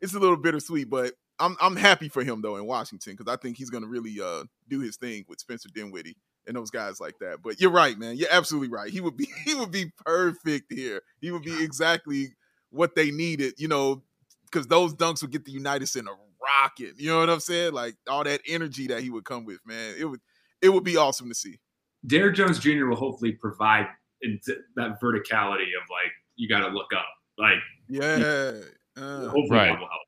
it's 0.00 0.14
a 0.14 0.18
little 0.18 0.36
bittersweet, 0.36 0.88
but 0.88 1.12
I'm 1.38 1.56
I'm 1.60 1.76
happy 1.76 2.08
for 2.08 2.24
him 2.24 2.40
though 2.40 2.56
in 2.56 2.66
Washington 2.66 3.14
because 3.16 3.32
I 3.32 3.36
think 3.36 3.58
he's 3.58 3.70
gonna 3.70 3.86
really 3.86 4.18
uh 4.22 4.44
do 4.68 4.80
his 4.80 4.96
thing 4.96 5.24
with 5.28 5.40
Spencer 5.40 5.68
Dinwiddie 5.74 6.16
and 6.46 6.56
those 6.56 6.70
guys 6.70 7.00
like 7.00 7.18
that. 7.20 7.42
But 7.42 7.60
you're 7.60 7.70
right, 7.70 7.98
man. 7.98 8.16
You're 8.16 8.32
absolutely 8.32 8.68
right. 8.68 8.90
He 8.90 9.00
would 9.02 9.16
be 9.16 9.28
he 9.44 9.54
would 9.54 9.70
be 9.70 9.92
perfect 10.04 10.72
here. 10.72 11.02
He 11.20 11.30
would 11.30 11.42
be 11.42 11.62
exactly 11.62 12.34
what 12.70 12.94
they 12.94 13.10
needed, 13.10 13.54
you 13.58 13.68
know, 13.68 14.02
because 14.50 14.66
those 14.66 14.94
dunks 14.94 15.20
would 15.22 15.32
get 15.32 15.44
the 15.44 15.52
United 15.52 15.86
Center 15.86 16.12
rocket. 16.42 16.94
You 16.98 17.10
know 17.10 17.20
what 17.20 17.30
I'm 17.30 17.40
saying? 17.40 17.74
Like 17.74 17.94
all 18.08 18.24
that 18.24 18.40
energy 18.48 18.86
that 18.88 19.02
he 19.02 19.10
would 19.10 19.24
come 19.24 19.44
with, 19.44 19.58
man. 19.66 19.96
It 19.98 20.06
would 20.06 20.20
it 20.62 20.70
would 20.70 20.84
be 20.84 20.96
awesome 20.96 21.28
to 21.28 21.34
see. 21.34 21.58
Derrick 22.06 22.36
Jones 22.36 22.58
Jr. 22.58 22.86
will 22.86 22.96
hopefully 22.96 23.32
provide 23.32 23.86
into 24.22 24.56
that 24.76 25.00
verticality 25.00 25.68
of 25.76 25.88
like 25.90 26.12
you 26.36 26.48
got 26.48 26.60
to 26.60 26.68
look 26.68 26.92
up. 26.96 27.06
Like 27.38 27.58
Yeah. 27.88 28.52
Uh, 28.96 29.24
hopefully 29.24 29.48
Right. 29.50 29.66
that 29.68 29.80
will 29.80 29.88
help. 29.88 30.02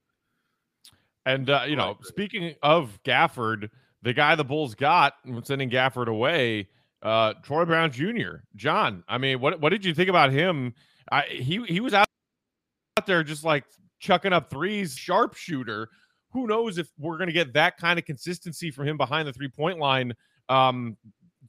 And 1.25 1.51
uh, 1.51 1.65
you 1.67 1.77
know, 1.77 1.89
like 1.89 1.99
that. 1.99 2.07
speaking 2.07 2.55
of 2.63 2.99
Gafford, 3.05 3.71
the 4.03 4.13
guy 4.13 4.35
the 4.35 4.45
Bulls 4.45 4.75
got 4.75 5.15
sending 5.43 5.71
Gafford 5.71 6.07
away, 6.07 6.69
uh, 7.03 7.35
Troy 7.43 7.65
Brown 7.65 7.91
Jr. 7.91 8.37
John, 8.55 9.03
I 9.09 9.19
mean, 9.19 9.41
what 9.41 9.61
what 9.61 9.71
did 9.71 9.85
you 9.85 9.95
think 9.95 10.09
about 10.09 10.31
him? 10.31 10.75
I, 11.11 11.23
he 11.23 11.63
he 11.67 11.81
was 11.81 11.95
out 11.95 12.07
out 12.99 13.07
there 13.07 13.23
just 13.25 13.45
like 13.45 13.65
chucking 13.99 14.33
up 14.33 14.51
threes, 14.51 14.97
sharpshooter. 14.97 15.89
Who 16.31 16.47
knows 16.47 16.79
if 16.79 16.89
we're 16.99 17.17
going 17.17 17.29
to 17.29 17.33
get 17.33 17.53
that 17.55 17.77
kind 17.79 17.99
of 17.99 18.05
consistency 18.05 18.71
from 18.71 18.87
him 18.87 18.97
behind 18.97 19.27
the 19.27 19.33
three 19.33 19.49
point 19.49 19.79
line 19.79 20.13
um, 20.49 20.97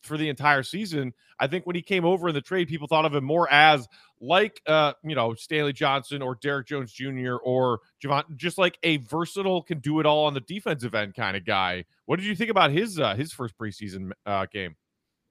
for 0.02 0.18
the 0.18 0.30
entire 0.30 0.64
season? 0.64 1.14
I 1.40 1.48
think 1.48 1.66
when 1.66 1.76
he 1.76 1.82
came 1.82 2.06
over 2.06 2.30
in 2.30 2.36
the 2.36 2.42
trade, 2.42 2.68
people 2.68 2.88
thought 2.88 3.06
of 3.06 3.14
him 3.14 3.24
more 3.24 3.52
as 3.52 3.88
like 4.20 4.62
uh, 4.66 4.94
you 5.04 5.16
know 5.16 5.34
Stanley 5.36 5.74
Johnson 5.74 6.22
or 6.22 6.36
Derrick 6.36 6.68
Jones 6.68 6.92
Jr. 6.92 7.36
or 7.44 7.82
Javon, 8.04 8.24
just 8.36 8.58
like 8.58 8.78
a 8.84 8.98
versatile, 8.98 9.62
can 9.62 9.80
do 9.80 10.00
it 10.00 10.06
all 10.06 10.26
on 10.26 10.34
the 10.34 10.42
defensive 10.42 10.96
end 10.96 11.16
kind 11.16 11.38
of 11.38 11.46
guy. 11.46 11.86
What 12.06 12.18
did 12.18 12.26
you 12.26 12.36
think 12.36 12.50
about 12.50 12.72
his 12.72 13.00
uh, 13.00 13.16
his 13.16 13.32
first 13.32 13.58
preseason 13.58 14.12
uh, 14.26 14.46
game? 14.52 14.76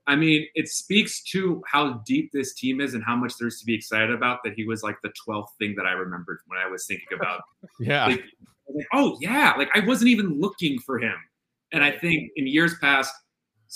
I 0.09 0.15
mean, 0.15 0.47
it 0.55 0.69
speaks 0.69 1.23
to 1.33 1.63
how 1.67 2.01
deep 2.07 2.31
this 2.33 2.55
team 2.55 2.81
is 2.81 2.95
and 2.95 3.03
how 3.03 3.17
much 3.17 3.35
there's 3.41 3.59
to 3.59 3.67
be 3.67 3.75
excited 3.75 4.13
about 4.13 4.39
that 4.45 4.55
he 4.55 4.65
was 4.65 4.83
like 4.83 4.97
the 5.03 5.13
12th 5.29 5.49
thing 5.59 5.75
that 5.77 5.85
I 5.85 5.93
remembered 5.93 6.39
when 6.47 6.61
I 6.61 6.69
was 6.71 6.87
thinking 6.87 7.09
about. 7.13 7.43
Yeah, 7.81 8.07
like, 8.07 8.25
like, 8.73 8.87
oh, 8.95 9.19
yeah. 9.21 9.55
Like, 9.59 9.69
I 9.75 9.81
wasn't 9.81 10.09
even 10.11 10.41
looking 10.41 10.79
for 10.79 10.99
him. 10.99 11.15
And 11.73 11.85
I 11.85 11.91
think 11.91 12.31
in 12.37 12.47
years 12.47 12.75
past, 12.79 13.13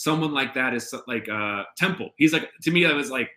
someone 0.01 0.33
like 0.33 0.55
that 0.55 0.73
is 0.73 0.95
like 1.07 1.29
uh, 1.29 1.63
Temple. 1.77 2.11
He's 2.17 2.33
like, 2.33 2.51
to 2.63 2.71
me, 2.71 2.87
I 2.87 2.93
was 2.93 3.11
like, 3.11 3.29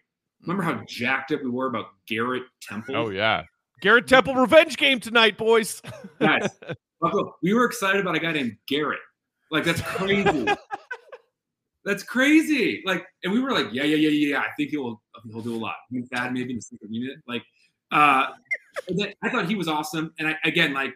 remember 0.41 0.63
how 0.63 0.81
jacked 0.87 1.33
up 1.33 1.43
we 1.43 1.49
were 1.49 1.67
about 1.67 1.87
Garrett 2.07 2.43
Temple? 2.61 2.95
oh 2.95 3.09
yeah. 3.09 3.43
Garrett 3.81 4.07
Temple 4.07 4.35
revenge 4.35 4.77
game 4.77 5.01
tonight, 5.01 5.37
boys. 5.37 5.81
Guys, 6.21 6.49
we 7.41 7.53
were 7.53 7.65
excited 7.65 7.99
about 7.99 8.15
a 8.15 8.19
guy 8.19 8.31
named 8.31 8.55
Garrett. 8.69 9.01
Like, 9.51 9.65
that's 9.65 9.81
crazy. 9.81 10.47
That's 11.85 12.01
crazy. 12.01 12.81
Like, 12.85 13.05
and 13.25 13.33
we 13.33 13.41
were 13.41 13.51
like, 13.51 13.67
yeah, 13.73 13.83
yeah, 13.83 13.97
yeah, 13.97 14.09
yeah. 14.09 14.39
I 14.39 14.47
think 14.55 14.69
he'll 14.69 15.01
he'll 15.29 15.41
do 15.41 15.53
a 15.53 15.59
lot. 15.59 15.75
He 15.91 15.97
and 15.97 16.09
Thad 16.09 16.31
maybe 16.31 16.51
in 16.51 16.55
the 16.55 16.61
second 16.61 16.93
unit. 16.93 17.17
Like, 17.27 17.43
uh, 17.91 18.27
I 19.21 19.29
thought 19.29 19.49
he 19.49 19.55
was 19.55 19.67
awesome. 19.67 20.13
And 20.17 20.29
I 20.29 20.37
again, 20.45 20.73
like, 20.73 20.93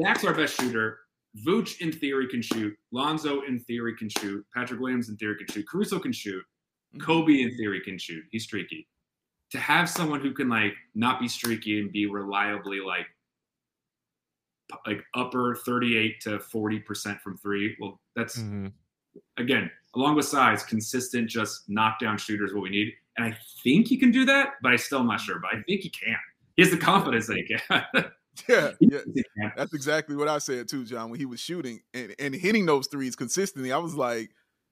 Zach's 0.00 0.24
our 0.24 0.34
best 0.34 0.54
shooter. 0.56 1.00
Vooch 1.46 1.80
in 1.80 1.90
theory 1.92 2.28
can 2.28 2.42
shoot. 2.42 2.76
Lonzo 2.90 3.42
in 3.42 3.58
theory 3.58 3.96
can 3.96 4.08
shoot. 4.08 4.44
Patrick 4.54 4.80
Williams 4.80 5.08
in 5.08 5.16
theory 5.16 5.36
can 5.36 5.46
shoot. 5.46 5.66
Caruso 5.68 5.98
can 5.98 6.12
shoot. 6.12 6.44
Coby 6.98 7.40
in 7.42 7.56
theory 7.56 7.80
can 7.80 7.98
shoot. 7.98 8.22
He's 8.30 8.44
streaky. 8.44 8.86
To 9.52 9.58
have 9.58 9.88
someone 9.88 10.20
who 10.20 10.32
can 10.32 10.48
like 10.48 10.74
not 10.94 11.20
be 11.20 11.28
streaky 11.28 11.80
and 11.80 11.90
be 11.92 12.06
reliably 12.06 12.80
like 12.80 13.06
like 14.86 15.04
upper 15.14 15.54
38 15.66 16.20
to 16.22 16.38
40% 16.38 17.20
from 17.20 17.36
three, 17.36 17.76
well, 17.78 18.00
that's 18.16 18.38
Mhm. 18.38 18.72
again, 19.36 19.70
along 19.94 20.16
with 20.16 20.24
size, 20.24 20.62
consistent, 20.64 21.28
just 21.28 21.68
knockdown 21.68 22.16
shooter 22.16 22.46
is 22.46 22.54
what 22.54 22.62
we 22.62 22.70
need. 22.70 22.94
And 23.18 23.26
I 23.26 23.36
think 23.62 23.88
he 23.88 23.98
can 23.98 24.10
do 24.10 24.24
that, 24.24 24.54
but 24.62 24.72
I 24.72 24.76
still 24.76 25.00
am 25.00 25.08
not 25.08 25.20
sure. 25.20 25.38
But 25.40 25.54
I 25.54 25.62
think 25.62 25.82
he 25.82 25.90
can. 25.90 26.16
He 26.56 26.62
has 26.62 26.70
the 26.70 26.78
confidence 26.78 27.26
that 27.26 27.36
he 27.36 27.42
can. 27.44 27.60
Yeah, 28.48 28.70
yeah. 28.80 28.98
thinks 29.04 29.14
he 29.14 29.24
can. 29.36 29.52
That's 29.56 29.74
exactly 29.74 30.16
what 30.16 30.28
I 30.28 30.38
said 30.38 30.68
too, 30.68 30.84
John. 30.84 31.10
When 31.10 31.20
he 31.20 31.26
was 31.26 31.40
shooting 31.40 31.80
and, 31.94 32.14
and 32.18 32.34
hitting 32.34 32.66
those 32.66 32.86
threes 32.86 33.16
consistently, 33.16 33.72
I 33.72 33.78
was 33.78 33.94
like, 33.94 34.30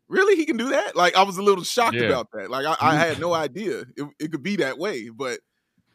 really? 0.09 0.37
He 0.37 0.47
can 0.47 0.57
do 0.57 0.71
that? 0.71 0.97
Like, 0.97 1.17
I 1.17 1.23
was 1.23 1.37
a 1.37 1.43
little 1.43 1.65
shocked 1.65 1.97
Yeah. 1.97 2.07
about 2.07 2.29
that. 2.33 2.51
Like, 2.51 2.67
I, 2.67 2.77
I 2.81 2.97
had 2.97 3.21
no 3.21 3.33
idea 3.35 3.85
it, 3.97 4.09
it 4.19 4.33
could 4.33 4.43
be 4.43 4.57
that 4.57 4.79
way. 4.79 5.11
But 5.11 5.41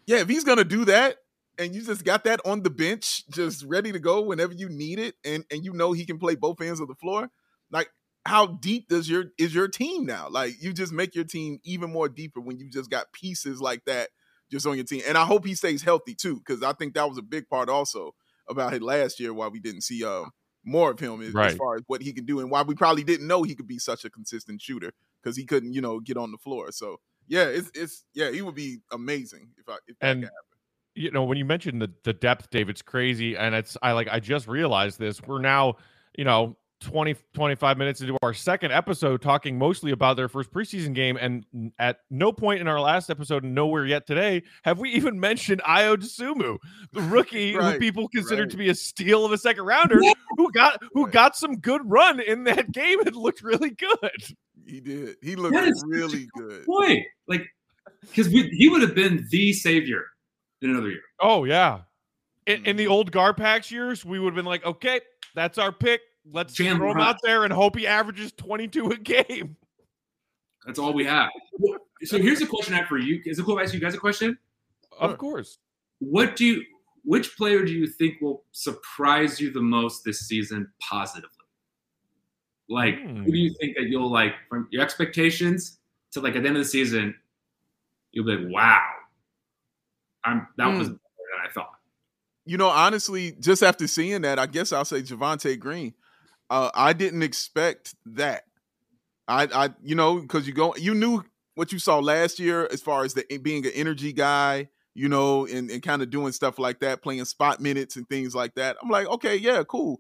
yeah, 0.06 0.17
if 0.19 0.30
he's 0.30 0.43
going 0.43 0.60
to 0.60 0.63
do 0.65 0.86
that 0.86 1.17
and 1.58 1.73
you 1.73 1.82
just 1.84 2.06
got 2.06 2.23
that 2.25 2.39
on 2.45 2.63
the 2.63 2.69
bench, 2.69 3.28
just 3.30 3.63
ready 3.65 3.91
to 3.91 3.99
go 3.99 4.21
whenever 4.21 4.54
you 4.54 4.69
need 4.69 4.99
it, 4.99 5.15
and, 5.23 5.45
and 5.51 5.63
you 5.65 5.73
know 5.73 5.93
he 5.93 6.06
can 6.06 6.19
play 6.19 6.36
both 6.36 6.62
ends 6.62 6.80
of 6.80 6.88
the 6.88 6.95
floor, 6.95 7.30
like, 7.71 7.89
how 8.25 8.47
deep 8.47 8.89
does 8.89 9.08
your 9.10 9.25
is 9.38 9.54
your 9.54 9.67
team 9.67 10.06
now? 10.06 10.28
Like, 10.30 10.62
you 10.62 10.73
just 10.73 10.91
make 10.91 11.13
your 11.15 11.25
team 11.25 11.60
even 11.63 11.91
more 11.91 12.10
deeper 12.10 12.41
when 12.41 12.58
you 12.58 12.69
just 12.69 12.89
got 12.89 13.12
pieces 13.13 13.62
like 13.62 13.86
that 13.86 14.10
just 14.51 14.65
on 14.67 14.75
your 14.75 14.86
team. 14.86 15.01
And 15.08 15.17
I 15.17 15.25
hope 15.25 15.45
he 15.45 15.55
stays 15.55 15.81
healthy 15.81 16.15
too, 16.15 16.38
because 16.38 16.63
I 16.63 16.73
think 16.73 16.93
that 16.93 17.08
was 17.08 17.17
a 17.17 17.23
big 17.23 17.47
part 17.49 17.69
also 17.69 18.15
about 18.47 18.73
it 18.73 18.81
last 18.81 19.19
year 19.19 19.34
why 19.34 19.47
we 19.47 19.60
didn't 19.60 19.81
see 19.81 20.03
um 20.05 20.31
more 20.63 20.91
of 20.91 20.99
him 20.99 21.21
as, 21.21 21.36
as 21.36 21.55
far 21.55 21.75
as 21.75 21.84
what 21.88 22.01
he 22.01 22.12
can 22.12 22.25
do 22.25 22.39
and 22.39 22.49
why 22.49 22.63
we 22.63 22.73
probably 22.73 23.03
didn't 23.03 23.27
know 23.27 23.43
he 23.43 23.53
could 23.53 23.67
be 23.67 23.77
such 23.77 24.03
a 24.03 24.10
consistent 24.10 24.60
shooter 24.62 24.93
because 25.21 25.38
he 25.38 25.45
couldn't, 25.45 25.73
you 25.73 25.81
know, 25.81 25.99
get 25.99 26.17
on 26.17 26.31
the 26.31 26.38
floor. 26.38 26.71
So 26.71 26.99
yeah, 27.27 27.45
it's 27.45 27.71
it's 27.75 28.05
yeah, 28.13 28.31
he 28.31 28.41
would 28.41 28.55
be 28.55 28.79
amazing 28.91 29.49
if 29.58 29.69
I 29.69 29.77
if 29.88 29.97
that 29.99 30.08
And 30.08 30.29
you 30.95 31.12
know 31.12 31.23
when 31.23 31.38
you 31.38 31.45
mentioned 31.45 31.81
the 31.81 31.91
the 32.03 32.13
depth 32.13 32.49
dave 32.49 32.69
it's 32.69 32.81
crazy 32.81 33.36
and 33.36 33.53
it's 33.53 33.77
i 33.81 33.91
like 33.91 34.08
i 34.10 34.19
just 34.19 34.47
realized 34.47 34.97
this 34.97 35.21
we're 35.21 35.41
now 35.41 35.75
you 36.17 36.23
know 36.23 36.58
20 36.82 37.16
25 37.34 37.78
minutes 37.78 38.02
into 38.02 38.18
our 38.22 38.34
second 38.34 38.72
episode 38.72 39.22
talking 39.22 39.58
mostly 39.58 39.92
about 39.92 40.18
their 40.18 40.28
first 40.28 40.52
preseason 40.52 40.94
game 40.94 41.18
and 41.20 41.72
at 41.80 42.00
no 42.10 42.32
point 42.32 42.60
in 42.60 42.68
our 42.68 42.80
last 42.80 43.10
episode 43.10 43.44
and 43.44 43.56
nowhere 43.56 43.86
yet 43.86 44.06
today 44.06 44.44
have 44.64 44.78
we 44.78 44.90
even 44.92 45.20
mentioned 45.20 45.62
Ayo 45.64 45.96
Dosunmu, 45.96 46.58
the 46.92 47.02
rookie 47.02 47.54
who 47.54 47.80
people 47.80 48.08
consider 48.10 48.44
right. 48.44 48.52
to 48.52 48.58
be 48.58 48.70
a 48.70 48.76
steal 48.76 49.26
of 49.26 49.32
a 49.32 49.38
second 49.38 49.66
rounder 49.66 50.00
who 50.38 50.52
got 50.52 50.82
who 50.94 51.06
Right. 51.06 51.14
got 51.14 51.36
some 51.36 51.58
good 51.58 51.82
run 51.86 52.20
in 52.20 52.44
that 52.46 52.72
game 52.72 53.00
and 53.02 53.16
looked 53.16 53.42
really 53.42 53.70
good 53.70 54.36
He 54.66 54.82
did. 54.82 55.16
He 55.22 55.36
looked 55.36 55.54
That 55.54 55.68
is 55.68 55.84
really 55.88 56.28
good. 56.36 56.66
Boy, 56.66 57.06
like, 57.28 57.46
because 58.02 58.28
he 58.28 58.70
would 58.70 58.82
have 58.82 58.96
been 58.96 59.26
the 59.30 59.54
savior 59.54 60.04
in 60.62 60.72
another 60.72 60.90
year. 60.90 61.02
oh 61.20 61.44
yeah 61.44 61.82
in, 62.46 62.66
in 62.66 62.76
the 62.76 62.84
mm-hmm. 62.84 62.92
old 62.92 63.12
Garpax 63.12 63.72
years, 63.72 64.06
we 64.06 64.20
would 64.20 64.30
have 64.30 64.36
been 64.36 64.46
like, 64.46 64.66
okay, 64.66 65.02
that's 65.34 65.58
our 65.58 65.72
pick. 65.72 66.02
Let's 66.32 66.54
Jam 66.54 66.78
throw 66.78 66.92
him 66.92 66.98
Rock. 66.98 67.08
out 67.08 67.18
there 67.24 67.44
and 67.44 67.54
hope 67.54 67.78
he 67.78 67.86
averages 67.86 68.32
22 68.34 68.90
a 68.92 68.98
game. 68.98 69.58
That's 70.66 70.80
all 70.80 70.94
we 70.94 71.06
have. 71.06 71.30
Well, 71.60 71.78
So 72.04 72.18
here's 72.18 72.42
a 72.42 72.48
question 72.48 72.74
I 72.74 72.78
have 72.78 72.88
for 72.88 72.98
you. 72.98 73.22
Is 73.26 73.38
it 73.38 73.46
cool 73.46 73.58
if 73.58 73.62
I 73.62 73.64
ask 73.64 73.74
you 73.74 73.80
guys 73.80 73.94
a 73.94 74.00
question? 74.00 74.38
Of 75.00 75.18
course. 75.18 75.60
What 76.00 76.36
do 76.36 76.46
you 76.46 76.64
which 77.04 77.38
player 77.38 77.64
do 77.64 77.72
you 77.72 77.86
think 77.86 78.20
will 78.20 78.44
surprise 78.52 79.40
you 79.40 79.52
the 79.52 79.62
most 79.62 80.04
this 80.04 80.22
season 80.22 80.68
positively? 80.82 81.30
Like, 82.68 83.00
who 83.00 83.26
do 83.26 83.38
you 83.38 83.52
hmm. 83.52 83.56
think 83.62 83.78
that 83.78 83.84
you'll 83.84 84.12
like 84.12 84.34
from 84.50 84.68
your 84.72 84.82
expectations 84.82 85.78
to 86.14 86.20
like 86.20 86.36
at 86.36 86.42
the 86.42 86.48
end 86.48 86.58
of 86.58 86.64
the 86.64 86.70
season, 86.70 87.14
you'll 88.12 88.26
be 88.26 88.36
like, 88.36 88.52
wow, 88.52 88.88
I'm 90.24 90.48
that 90.58 90.66
was 90.66 90.88
hmm. 90.88 90.94
better 90.94 91.26
than 91.38 91.48
I 91.48 91.52
thought. 91.54 91.74
You 92.46 92.58
know, 92.58 92.70
honestly, 92.70 93.36
just 93.40 93.62
after 93.62 93.88
seeing 93.88 94.22
that, 94.22 94.40
I 94.40 94.48
guess 94.48 94.72
I'll 94.72 94.86
say 94.86 95.02
Javonte 95.02 95.60
Green. 95.60 95.94
Uh, 96.49 96.69
I 96.73 96.93
didn't 96.93 97.23
expect 97.23 97.95
that. 98.05 98.43
I, 99.27 99.47
I, 99.53 99.69
you 99.84 99.95
know, 99.95 100.19
because 100.19 100.47
you 100.47 100.53
go, 100.53 100.75
you 100.75 100.93
knew 100.93 101.23
what 101.55 101.71
you 101.71 101.79
saw 101.79 101.99
last 101.99 102.39
year 102.39 102.67
as 102.71 102.81
far 102.81 103.03
as 103.03 103.13
the 103.13 103.25
being 103.39 103.65
an 103.65 103.71
energy 103.73 104.13
guy, 104.13 104.69
you 104.93 105.10
know, 105.10 105.47
and, 105.47 105.71
and 105.71 105.81
kind 105.81 106.01
of 106.01 106.10
doing 106.10 106.31
stuff 106.31 106.60
like 106.60 106.79
that, 106.81 107.01
playing 107.01 107.25
spot 107.25 107.60
minutes 107.60 107.95
and 107.95 108.08
things 108.08 108.36
like 108.36 108.55
that. 108.55 108.77
I'm 108.81 108.89
like, 108.89 109.08
okay, 109.08 109.36
yeah, 109.36 109.63
cool. 109.63 109.99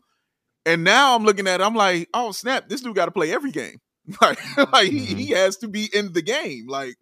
And 0.65 0.83
now 0.83 1.15
I'm 1.15 1.23
looking 1.23 1.47
at 1.47 1.61
it, 1.61 1.63
I'm 1.63 1.75
like, 1.75 2.09
oh 2.13 2.31
snap, 2.31 2.69
this 2.69 2.81
dude 2.81 2.95
got 2.95 3.05
to 3.05 3.11
play 3.11 3.31
every 3.31 3.51
game. 3.51 3.79
like, 4.21 4.39
like 4.71 4.91
he, 4.91 4.99
he 4.99 5.31
has 5.31 5.57
to 5.57 5.67
be 5.67 5.89
in 5.91 6.13
the 6.13 6.21
game. 6.21 6.67
Like 6.67 6.95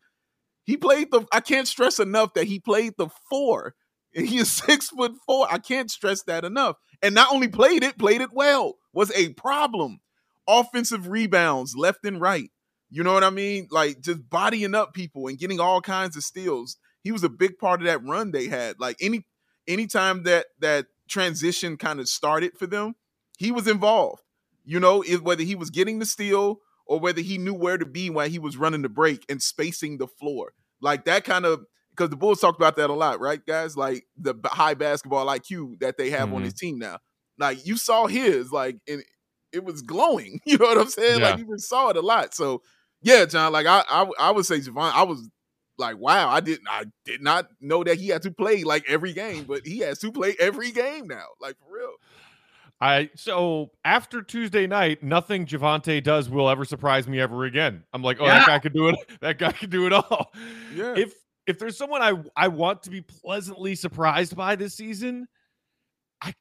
he 0.64 0.78
played 0.78 1.12
the. 1.12 1.26
I 1.32 1.42
can't 1.42 1.68
stress 1.68 2.00
enough 2.00 2.34
that 2.36 2.48
he 2.48 2.60
played 2.60 2.94
the 2.98 3.10
four. 3.30 3.76
And 4.16 4.28
he 4.30 4.38
is 4.38 4.52
six 4.52 4.90
foot 4.90 5.14
four. 5.26 5.48
I 5.50 5.58
can't 5.58 5.92
stress 5.92 6.24
that 6.24 6.46
enough. 6.46 6.78
And 7.04 7.14
not 7.14 7.32
only 7.32 7.50
played 7.50 7.84
it, 7.84 8.00
played 8.00 8.22
it 8.22 8.34
well. 8.34 8.78
Was 8.94 9.12
a 9.12 9.30
problem. 9.34 10.00
Offensive 10.48 11.08
rebounds 11.08 11.76
left 11.76 12.06
and 12.06 12.20
right. 12.20 12.50
You 12.90 13.04
know 13.04 13.14
what 13.14 13.24
I 13.24 13.30
mean? 13.30 13.68
Like 13.70 14.02
just 14.02 14.30
bodying 14.30 14.74
up 14.74 14.94
people 14.94 15.28
and 15.28 15.38
getting 15.38 15.60
all 15.60 15.82
kinds 15.82 16.16
of 16.16 16.24
steals. 16.24 16.78
He 17.02 17.12
was 17.12 17.24
a 17.24 17.30
big 17.30 17.58
part 17.58 17.82
of 17.82 17.88
that 17.88 18.04
run 18.06 18.32
they 18.32 18.48
had. 18.48 18.80
Like 18.80 18.98
any 19.02 19.26
anytime 19.68 20.24
that 20.24 20.46
that 20.60 20.86
transition 21.10 21.76
kind 21.78 22.00
of 22.00 22.08
started 22.08 22.58
for 22.58 22.68
them, 22.68 22.96
he 23.38 23.52
was 23.52 23.68
involved. 23.68 24.22
You 24.64 24.80
know, 24.80 25.02
it, 25.02 25.24
whether 25.24 25.44
he 25.44 25.56
was 25.56 25.70
getting 25.70 26.00
the 26.00 26.06
steal 26.06 26.60
or 26.86 27.00
whether 27.00 27.22
he 27.22 27.38
knew 27.38 27.54
where 27.54 27.78
to 27.78 27.86
be 27.86 28.10
while 28.10 28.30
he 28.30 28.40
was 28.40 28.58
running 28.58 28.82
the 28.82 28.90
break 28.90 29.26
and 29.28 29.42
spacing 29.42 29.98
the 29.98 30.08
floor. 30.08 30.54
Like 30.80 31.06
that 31.06 31.24
kind 31.24 31.46
of 31.46 31.66
because 31.96 32.10
the 32.10 32.18
Bulls 32.18 32.40
talked 32.40 32.60
about 32.60 32.76
that 32.78 32.90
a 32.90 32.94
lot, 32.94 33.20
right, 33.20 33.44
guys? 33.46 33.78
Like 33.78 34.06
the 34.18 34.36
high 34.46 34.74
basketball 34.74 35.28
IQ 35.28 35.80
that 35.80 35.98
they 35.98 36.10
have 36.10 36.28
mm-hmm. 36.28 36.36
on 36.36 36.44
his 36.44 36.54
team 36.54 36.80
now. 36.80 36.98
Like 37.38 37.66
you 37.66 37.78
saw 37.78 38.08
his, 38.08 38.52
like, 38.52 38.78
and 38.88 39.04
it 39.52 39.64
was 39.64 39.82
glowing. 39.82 40.40
You 40.46 40.58
know 40.58 40.66
what 40.66 40.78
I'm 40.78 40.88
saying? 40.88 41.20
Yeah. 41.20 41.30
Like 41.30 41.40
you 41.40 41.48
just 41.54 41.70
saw 41.70 41.90
it 41.90 41.98
a 41.98 42.02
lot. 42.02 42.34
So 42.34 42.62
yeah, 43.02 43.26
John. 43.26 43.52
Like 43.54 43.68
I, 43.68 43.84
I, 43.90 44.10
I 44.20 44.32
would 44.32 44.46
say 44.46 44.60
Javon. 44.60 44.92
I 44.94 45.04
was 45.04 45.30
like, 45.78 45.98
wow, 45.98 46.30
I 46.30 46.40
didn't, 46.40 46.68
I 46.70 46.86
did 47.06 47.22
not 47.22 47.48
know 47.62 47.84
that 47.84 47.98
he 47.98 48.08
had 48.08 48.22
to 48.24 48.32
play 48.32 48.64
like 48.64 48.86
every 48.88 49.14
game, 49.14 49.46
but 49.46 49.66
he 49.66 49.80
has 49.80 50.00
to 50.00 50.12
play 50.12 50.36
every 50.40 50.72
game 50.72 51.08
now, 51.08 51.26
like 51.42 51.56
for 51.60 51.76
real. 51.76 51.94
I 52.82 53.10
so 53.16 53.72
after 53.86 54.22
Tuesday 54.22 54.68
night, 54.68 55.04
nothing 55.04 55.46
Javonte 55.46 56.04
does 56.04 56.30
will 56.30 56.50
ever 56.50 56.66
surprise 56.66 57.08
me 57.08 57.20
ever 57.20 57.46
again. 57.46 57.84
I'm 57.94 58.02
like, 58.02 58.18
oh, 58.20 58.26
yeah. 58.26 58.40
that 58.40 58.48
guy 58.48 58.60
could 58.60 58.74
do 58.74 58.90
it. 58.90 58.96
That 59.22 59.38
guy 59.38 59.54
could 59.54 59.70
do 59.70 59.86
it 59.86 59.94
all. 59.94 60.34
Yeah. 60.76 60.96
If 60.98 61.14
if 61.48 61.60
there's 61.60 61.78
someone 61.78 62.02
I 62.02 62.14
I 62.36 62.48
want 62.48 62.84
to 62.84 62.90
be 62.90 63.02
pleasantly 63.02 63.76
surprised 63.76 64.36
by 64.36 64.56
this 64.56 64.76
season, 64.76 65.28
I 66.22 66.34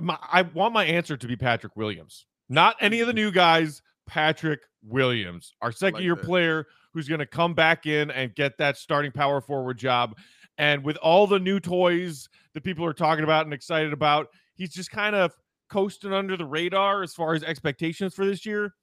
my, 0.00 0.18
I 0.20 0.42
want 0.42 0.74
my 0.74 0.84
answer 0.84 1.16
to 1.16 1.26
be 1.26 1.36
Patrick 1.36 1.76
Williams. 1.76 2.26
Not 2.48 2.76
any 2.80 3.00
of 3.00 3.06
the 3.06 3.12
mm-hmm. 3.12 3.24
new 3.24 3.32
guys. 3.32 3.82
Patrick 4.06 4.60
Williams, 4.82 5.54
our 5.62 5.72
second 5.72 5.94
like 5.94 6.02
year 6.02 6.14
that. 6.14 6.24
player 6.24 6.66
who's 6.92 7.08
going 7.08 7.20
to 7.20 7.26
come 7.26 7.54
back 7.54 7.86
in 7.86 8.10
and 8.10 8.34
get 8.34 8.58
that 8.58 8.76
starting 8.76 9.10
power 9.10 9.40
forward 9.40 9.78
job. 9.78 10.16
And 10.58 10.84
with 10.84 10.96
all 10.98 11.26
the 11.26 11.38
new 11.38 11.58
toys 11.58 12.28
that 12.52 12.62
people 12.62 12.84
are 12.84 12.92
talking 12.92 13.24
about 13.24 13.46
and 13.46 13.54
excited 13.54 13.94
about, 13.94 14.28
he's 14.54 14.74
just 14.74 14.90
kind 14.90 15.16
of 15.16 15.32
coasting 15.70 16.12
under 16.12 16.36
the 16.36 16.44
radar 16.44 17.02
as 17.02 17.14
far 17.14 17.34
as 17.34 17.42
expectations 17.42 18.14
for 18.14 18.26
this 18.26 18.44
year. 18.44 18.74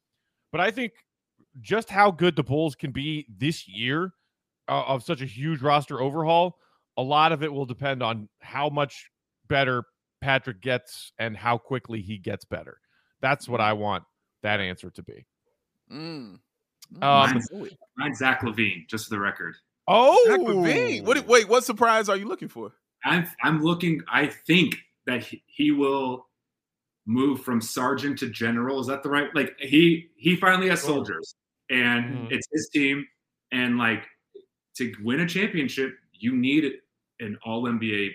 But 0.52 0.60
I 0.60 0.72
think 0.72 0.94
just 1.62 1.90
how 1.90 2.12
good 2.12 2.36
the 2.36 2.44
Bulls 2.44 2.76
can 2.76 2.92
be 2.92 3.28
this 3.30 3.68
year 3.68 4.14
uh, 4.72 4.84
of 4.88 5.04
such 5.04 5.22
a 5.22 5.26
huge 5.26 5.62
roster 5.62 6.02
overhaul, 6.02 6.58
a 6.98 7.04
lot 7.04 7.34
of 7.34 7.44
it 7.44 7.52
will 7.54 7.66
depend 7.66 8.02
on 8.02 8.30
how 8.40 8.70
much 8.70 9.12
better 9.48 9.84
Patrick 10.22 10.62
gets 10.62 11.12
and 11.20 11.36
how 11.36 11.58
quickly 11.58 12.02
he 12.02 12.18
gets 12.18 12.46
better. 12.46 12.80
That's 13.22 13.50
what 13.50 13.60
I 13.60 13.74
want 13.74 14.06
that 14.44 14.60
answer 14.60 14.90
to 14.90 15.04
be. 15.04 15.26
Mm. 15.92 16.40
Um, 16.40 16.40
mine's, 17.02 17.50
mine's 17.98 18.18
Zach 18.18 18.42
LaVine, 18.42 18.88
just 18.88 19.06
for 19.06 19.16
the 19.16 19.20
record. 19.20 19.56
Oh, 19.88 20.26
Zach 20.28 20.40
LaVine. 20.40 21.04
What? 21.04 21.28
Wait, 21.28 21.50
what 21.50 21.64
surprise 21.64 22.10
are 22.10 22.16
you 22.16 22.28
looking 22.28 22.48
for? 22.48 22.72
I'm 23.04 23.28
I'm 23.44 23.62
looking. 23.62 24.02
I 24.12 24.28
think 24.28 24.76
that 25.06 25.24
he, 25.24 25.44
he 25.48 25.72
will 25.72 26.28
move 27.06 27.42
from 27.42 27.62
sergeant 27.62 28.20
to 28.20 28.30
general. 28.30 28.80
Is 28.80 28.88
that 28.88 29.04
the 29.04 29.10
right? 29.10 29.28
Like 29.36 29.56
he 29.60 30.08
he 30.16 30.36
finally 30.36 30.70
has 30.70 30.82
soldiers, 30.82 31.36
and 31.70 32.06
mm-hmm. 32.06 32.28
it's 32.30 32.48
his 32.52 32.70
team. 32.74 33.06
And 33.52 33.78
like 33.78 34.06
to 34.78 34.94
win 35.04 35.22
a 35.22 35.28
championship, 35.28 35.96
you 36.14 36.36
need 36.36 36.74
an 37.20 37.38
All 37.46 37.64
NBA 37.64 38.12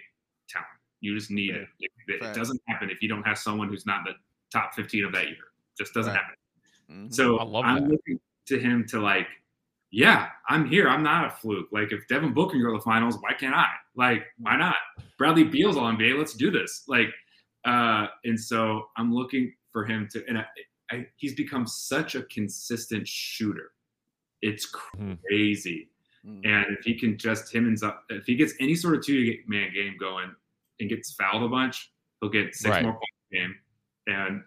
talent. 0.48 0.68
You 1.00 1.14
just 1.14 1.30
need 1.30 1.54
yeah. 1.54 1.62
it. 1.80 1.90
It, 2.08 2.22
it 2.22 2.34
doesn't 2.34 2.60
happen 2.68 2.90
if 2.90 3.02
you 3.02 3.08
don't 3.08 3.22
have 3.24 3.38
someone 3.38 3.68
who's 3.68 3.86
not 3.86 4.04
the 4.04 4.12
top 4.52 4.74
15 4.74 5.04
of 5.04 5.12
that 5.12 5.24
year. 5.24 5.32
It 5.32 5.78
just 5.78 5.94
doesn't 5.94 6.12
right. 6.12 6.20
happen. 6.20 6.36
Mm-hmm. 6.90 7.12
So 7.12 7.38
I'm 7.38 7.82
that. 7.82 7.90
looking 7.90 8.20
to 8.46 8.58
him 8.58 8.86
to 8.88 9.00
like, 9.00 9.26
yeah, 9.90 10.28
I'm 10.48 10.66
here. 10.66 10.88
I'm 10.88 11.02
not 11.02 11.26
a 11.26 11.30
fluke. 11.30 11.68
Like 11.72 11.92
if 11.92 12.06
Devin 12.08 12.32
Booker 12.32 12.52
can 12.52 12.62
go 12.62 12.72
to 12.72 12.78
the 12.78 12.82
finals, 12.82 13.16
why 13.20 13.32
can't 13.32 13.54
I? 13.54 13.68
Like, 13.94 14.24
why 14.38 14.56
not? 14.56 14.76
Bradley 15.18 15.44
Beal's 15.44 15.76
all 15.76 15.92
NBA. 15.92 16.18
Let's 16.18 16.34
do 16.34 16.50
this. 16.50 16.84
Like, 16.86 17.08
uh, 17.64 18.06
and 18.24 18.38
so 18.38 18.88
I'm 18.96 19.14
looking 19.14 19.52
for 19.72 19.84
him 19.84 20.08
to, 20.12 20.24
and 20.28 20.38
I, 20.38 20.44
I, 20.90 21.06
he's 21.16 21.34
become 21.34 21.66
such 21.66 22.14
a 22.14 22.22
consistent 22.24 23.06
shooter. 23.06 23.72
It's 24.42 24.70
mm-hmm. 24.70 25.14
crazy. 25.26 25.88
Mm-hmm. 26.26 26.46
And 26.46 26.76
if 26.76 26.84
he 26.84 26.98
can 26.98 27.16
just 27.16 27.54
him 27.54 27.66
and 27.66 27.92
if 28.10 28.26
he 28.26 28.34
gets 28.34 28.54
any 28.58 28.74
sort 28.74 28.96
of 28.96 29.04
two 29.04 29.38
man 29.46 29.72
game 29.72 29.96
going 29.98 30.34
and 30.80 30.88
gets 30.88 31.12
fouled 31.12 31.42
a 31.44 31.48
bunch, 31.48 31.92
he'll 32.20 32.30
get 32.30 32.54
six 32.54 32.70
right. 32.70 32.82
more 32.82 32.92
points 32.92 33.06
a 33.32 33.34
game, 33.36 33.54
and 34.06 34.42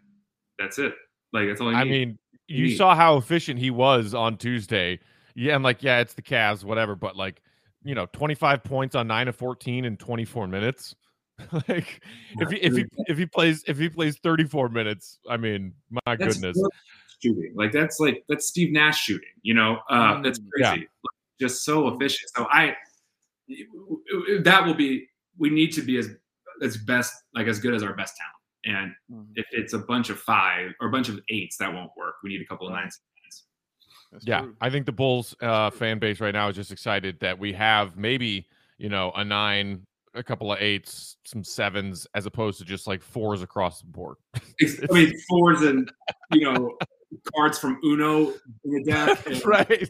that's 0.58 0.78
it. 0.78 0.94
Like 1.32 1.48
that's 1.48 1.62
all. 1.62 1.74
I 1.74 1.86
mean, 1.86 2.18
you 2.48 2.68
need. 2.68 2.78
saw 2.78 2.96
how 2.96 3.18
efficient 3.18 3.60
he 3.60 3.72
was 3.72 4.14
on 4.14 4.38
Tuesday. 4.38 5.00
Yeah, 5.36 5.56
I'm 5.56 5.64
like, 5.64 5.84
yeah, 5.84 6.00
it's 6.00 6.16
the 6.16 6.22
Cavs, 6.22 6.64
whatever. 6.64 6.96
But 6.96 7.16
like, 7.16 7.42
you 7.84 7.96
know, 7.96 8.08
25 8.08 8.64
points 8.64 8.96
on 8.96 9.08
nine 9.08 9.28
of 9.28 9.36
14 9.36 9.86
in 9.86 9.96
24 9.96 10.48
minutes. 10.48 10.96
like 11.70 12.02
if 12.40 12.50
he 12.50 12.58
if 12.58 12.76
he 12.76 12.86
if 13.08 13.18
he 13.18 13.26
plays 13.26 13.64
if 13.68 13.78
he 13.78 13.88
plays 13.88 14.18
34 14.22 14.68
minutes, 14.68 15.20
I 15.30 15.38
mean, 15.38 15.74
my 15.90 16.16
that's 16.18 16.36
goodness. 16.36 16.62
Shooting. 17.24 17.54
Like 17.56 17.72
that's 17.72 18.00
like 18.00 18.26
that's 18.28 18.48
Steve 18.48 18.74
Nash 18.74 19.00
shooting, 19.00 19.30
you 19.42 19.54
know. 19.54 19.80
Uh 19.90 20.16
mm, 20.16 20.24
that's 20.24 20.40
crazy. 20.40 20.82
Yeah. 20.82 21.10
Just 21.40 21.64
so 21.64 21.88
efficient. 21.88 22.30
So 22.36 22.48
I 22.50 22.76
that 24.44 24.66
will 24.66 24.74
be 24.74 25.08
we 25.38 25.50
need 25.50 25.72
to 25.74 25.82
be 25.82 25.98
as 25.98 26.10
as 26.62 26.78
best 26.78 27.14
like 27.34 27.48
as 27.48 27.60
good 27.60 27.74
as 27.74 27.84
our 27.84 27.94
best 27.96 28.16
talent. 28.18 28.36
And 28.66 28.92
mm-hmm. 29.12 29.32
if 29.36 29.46
it's 29.52 29.74
a 29.74 29.80
bunch 29.80 30.10
of 30.10 30.20
five 30.20 30.72
or 30.82 30.88
a 30.88 30.92
bunch 30.92 31.10
of 31.10 31.20
eights, 31.30 31.58
that 31.58 31.74
won't 31.74 31.92
work. 31.98 32.16
We 32.24 32.30
need 32.30 32.42
a 32.42 32.46
couple 32.46 32.68
of 32.68 32.74
nines. 32.74 33.00
yeah, 34.22 34.42
true. 34.42 34.56
I 34.60 34.70
think 34.70 34.86
the 34.86 34.92
Bulls 34.92 35.36
uh, 35.42 35.70
fan 35.70 36.00
base 36.00 36.20
right 36.20 36.34
now 36.34 36.50
is 36.50 36.56
just 36.56 36.72
excited 36.72 37.20
that 37.22 37.40
we 37.40 37.54
have 37.54 37.98
maybe 37.98 38.48
you 38.78 38.90
know 38.90 39.12
a 39.16 39.24
nine 39.24 39.86
a 40.16 40.24
couple 40.24 40.52
of 40.52 40.60
eights, 40.60 41.18
some 41.24 41.44
sevens, 41.44 42.08
as 42.16 42.26
opposed 42.26 42.60
to 42.60 42.66
just 42.66 42.88
like 42.88 43.02
fours 43.02 43.42
across 43.42 43.82
the 43.82 43.88
board. 43.88 44.18
I 44.36 44.42
mean, 44.92 45.14
fours 45.30 45.62
and 45.62 45.92
you 46.32 46.42
know 46.42 46.78
cards 47.36 47.60
from 47.60 47.80
Uno 47.84 48.34
in 48.64 48.72
the 48.72 48.84
deck, 48.84 49.26
and, 49.26 49.46
right? 49.46 49.90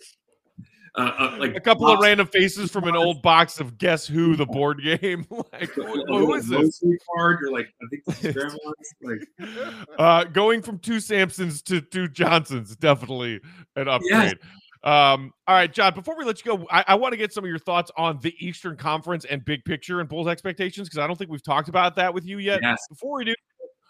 Uh, 0.96 1.12
uh, 1.20 1.38
like 1.40 1.56
a 1.56 1.60
couple 1.60 1.88
of 1.88 2.00
random 2.00 2.28
faces 2.28 2.72
from 2.72 2.86
an 2.86 2.96
old 2.96 3.22
box 3.22 3.60
of 3.60 3.78
Guess 3.78 4.08
Who, 4.08 4.36
the 4.36 4.46
board 4.46 4.82
game. 4.84 5.26
like, 5.54 5.70
who, 5.70 6.06
who 6.08 6.34
is 6.34 6.48
this? 6.48 6.84
Card, 7.16 7.40
you're 7.42 7.52
like, 7.52 7.68
I 7.82 7.86
think 7.90 8.06
this 8.06 8.26
is 8.26 8.34
grandma's. 8.36 8.94
Like, 9.02 9.80
uh, 9.98 10.24
going 10.26 10.62
from 10.62 10.80
two 10.80 11.00
Sampsons 11.00 11.62
to 11.64 11.82
two 11.82 12.08
Johnsons, 12.08 12.76
definitely 12.76 13.40
an 13.76 13.88
upgrade. 13.88 14.10
Yes. 14.12 14.34
Um, 14.82 15.34
all 15.46 15.56
right, 15.56 15.72
John, 15.72 15.94
before 15.94 16.18
we 16.18 16.24
let 16.24 16.44
you 16.44 16.58
go, 16.58 16.66
I, 16.72 16.86
I 16.90 16.96
want 16.96 17.12
to 17.12 17.18
get 17.18 17.34
some 17.34 17.44
of 17.44 17.50
your 17.50 17.60
thoughts 17.60 17.92
on 17.98 18.20
the 18.22 18.34
Eastern 18.40 18.78
Conference 18.78 19.26
and 19.26 19.44
big 19.44 19.66
picture 19.66 20.00
and 20.00 20.08
Bulls 20.08 20.28
expectations 20.28 20.88
because 20.88 21.00
I 21.00 21.08
don't 21.08 21.18
think 21.18 21.30
we've 21.30 21.44
talked 21.44 21.68
about 21.68 21.98
that 21.98 22.14
with 22.14 22.26
you 22.26 22.38
yet. 22.38 22.62
Yes. 22.62 22.86
Before 22.88 23.18
we 23.18 23.26
do, 23.26 23.36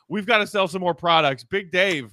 we've 0.08 0.26
got 0.26 0.40
to 0.40 0.48
sell 0.48 0.68
some 0.68 0.82
more 0.82 0.96
products. 0.96 1.44
Big 1.44 1.72
Dave, 1.72 2.12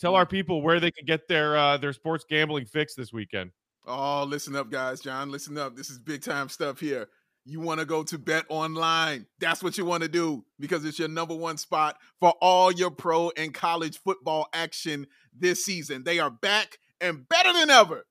tell 0.00 0.12
mm-hmm. 0.12 0.16
our 0.16 0.26
people 0.26 0.60
where 0.60 0.80
they 0.80 0.90
can 0.90 1.06
get 1.06 1.28
their 1.28 1.56
uh, 1.56 1.76
their 1.76 1.92
sports 1.92 2.24
gambling 2.28 2.66
fix 2.66 2.94
this 2.94 3.12
weekend. 3.12 3.52
Oh, 3.86 4.24
listen 4.24 4.56
up, 4.56 4.70
guys. 4.70 5.00
John, 5.00 5.30
listen 5.30 5.56
up. 5.56 5.76
This 5.76 5.90
is 5.90 5.98
big 5.98 6.22
time 6.22 6.48
stuff 6.48 6.80
here. 6.80 7.08
You 7.44 7.60
want 7.60 7.78
to 7.78 7.86
go 7.86 8.02
to 8.02 8.18
Bet 8.18 8.44
Online. 8.48 9.26
That's 9.38 9.62
what 9.62 9.78
you 9.78 9.84
want 9.84 10.02
to 10.02 10.08
do 10.08 10.44
because 10.58 10.84
it's 10.84 10.98
your 10.98 11.06
number 11.06 11.36
one 11.36 11.56
spot 11.56 11.96
for 12.18 12.34
all 12.40 12.72
your 12.72 12.90
pro 12.90 13.30
and 13.36 13.54
college 13.54 13.98
football 13.98 14.48
action 14.52 15.06
this 15.32 15.64
season. 15.64 16.02
They 16.02 16.18
are 16.18 16.30
back 16.30 16.78
and 17.00 17.28
better 17.28 17.52
than 17.52 17.70
ever 17.70 18.06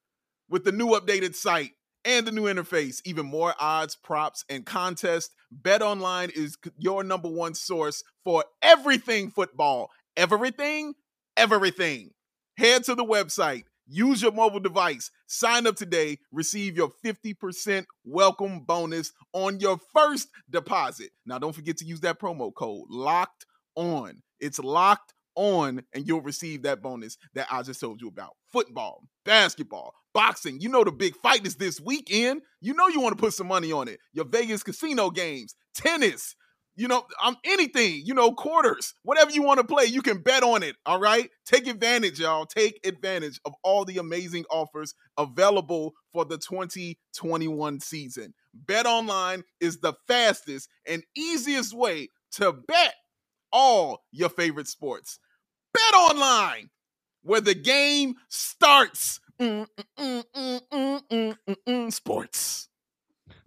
with 0.49 0.63
the 0.63 0.71
new 0.71 0.88
updated 0.88 1.35
site 1.35 1.71
and 2.05 2.25
the 2.25 2.31
new 2.31 2.43
interface, 2.43 3.01
even 3.03 3.25
more 3.25 3.53
odds, 3.59 3.97
props, 3.97 4.45
and 4.49 4.65
contests. 4.65 5.31
Bet 5.51 5.81
Online 5.81 6.29
is 6.33 6.57
your 6.77 7.03
number 7.03 7.27
one 7.29 7.55
source 7.55 8.03
for 8.23 8.45
everything 8.61 9.29
football. 9.29 9.89
Everything, 10.15 10.93
everything. 11.35 12.11
Head 12.57 12.85
to 12.85 12.95
the 12.95 13.03
website, 13.03 13.63
use 13.88 14.21
your 14.21 14.32
mobile 14.32 14.60
device, 14.60 15.12
sign 15.28 15.67
up 15.67 15.76
today, 15.76 16.19
receive 16.32 16.76
your 16.76 16.91
50% 17.04 17.86
welcome 18.04 18.62
bonus 18.62 19.12
on 19.34 19.60
your 19.60 19.80
first 19.93 20.30
deposit. 20.50 21.12
Now, 21.26 21.39
don't 21.39 21.56
forget 21.56 21.78
to 21.78 21.86
use 21.86 22.02
that 22.02 22.19
promo 22.19 22.54
code 22.54 22.86
locked 22.89 23.45
on. 23.76 24.21
It's 24.39 24.60
locked 24.60 25.13
on, 25.36 25.84
and 25.93 26.08
you'll 26.08 26.21
receive 26.21 26.63
that 26.63 26.82
bonus 26.82 27.17
that 27.34 27.48
I 27.52 27.62
just 27.62 27.80
told 27.80 28.02
you 28.02 28.08
about. 28.08 28.36
Football, 28.52 29.04
basketball, 29.26 29.93
boxing. 30.13 30.62
You 30.62 30.69
know 30.69 30.84
the 30.84 30.91
big 30.91 31.15
fight 31.17 31.45
is 31.45 31.56
this 31.56 31.80
weekend. 31.80 32.41
You 32.62 32.74
know 32.74 32.88
you 32.88 33.02
want 33.02 33.17
to 33.17 33.21
put 33.21 33.34
some 33.34 33.48
money 33.48 33.71
on 33.71 33.88
it. 33.88 34.00
Your 34.13 34.26
Vegas 34.26 34.63
casino 34.63 35.10
games, 35.10 35.56
tennis, 35.76 36.36
you 36.75 36.88
know, 36.88 37.05
um, 37.23 37.38
anything, 37.45 38.01
you 38.05 38.13
know, 38.13 38.31
quarters, 38.31 38.93
whatever 39.03 39.31
you 39.31 39.43
want 39.43 39.59
to 39.59 39.65
play, 39.65 39.85
you 39.85 40.01
can 40.01 40.19
bet 40.19 40.43
on 40.43 40.63
it. 40.63 40.75
All 40.85 40.99
right. 40.99 41.29
Take 41.45 41.67
advantage, 41.67 42.19
y'all. 42.19 42.45
Take 42.45 42.85
advantage 42.85 43.39
of 43.45 43.53
all 43.63 43.85
the 43.85 43.97
amazing 43.97 44.45
offers 44.51 44.93
available 45.17 45.93
for 46.11 46.25
the 46.25 46.38
2021 46.38 47.79
season. 47.79 48.33
Bet 48.53 48.85
online 48.85 49.43
is 49.59 49.79
the 49.79 49.93
fastest 50.07 50.69
and 50.88 51.03
easiest 51.15 51.73
way 51.73 52.09
to 52.33 52.51
bet 52.51 52.95
all 53.51 54.03
your 54.11 54.29
favorite 54.29 54.67
sports. 54.67 55.19
Bet 55.73 55.93
online 55.93 56.69
where 57.21 57.41
the 57.41 57.55
game 57.55 58.15
starts. 58.29 59.19
Mm, 59.39 59.67
mm, 59.97 61.35
mm, 61.67 61.93
sports. 61.93 62.69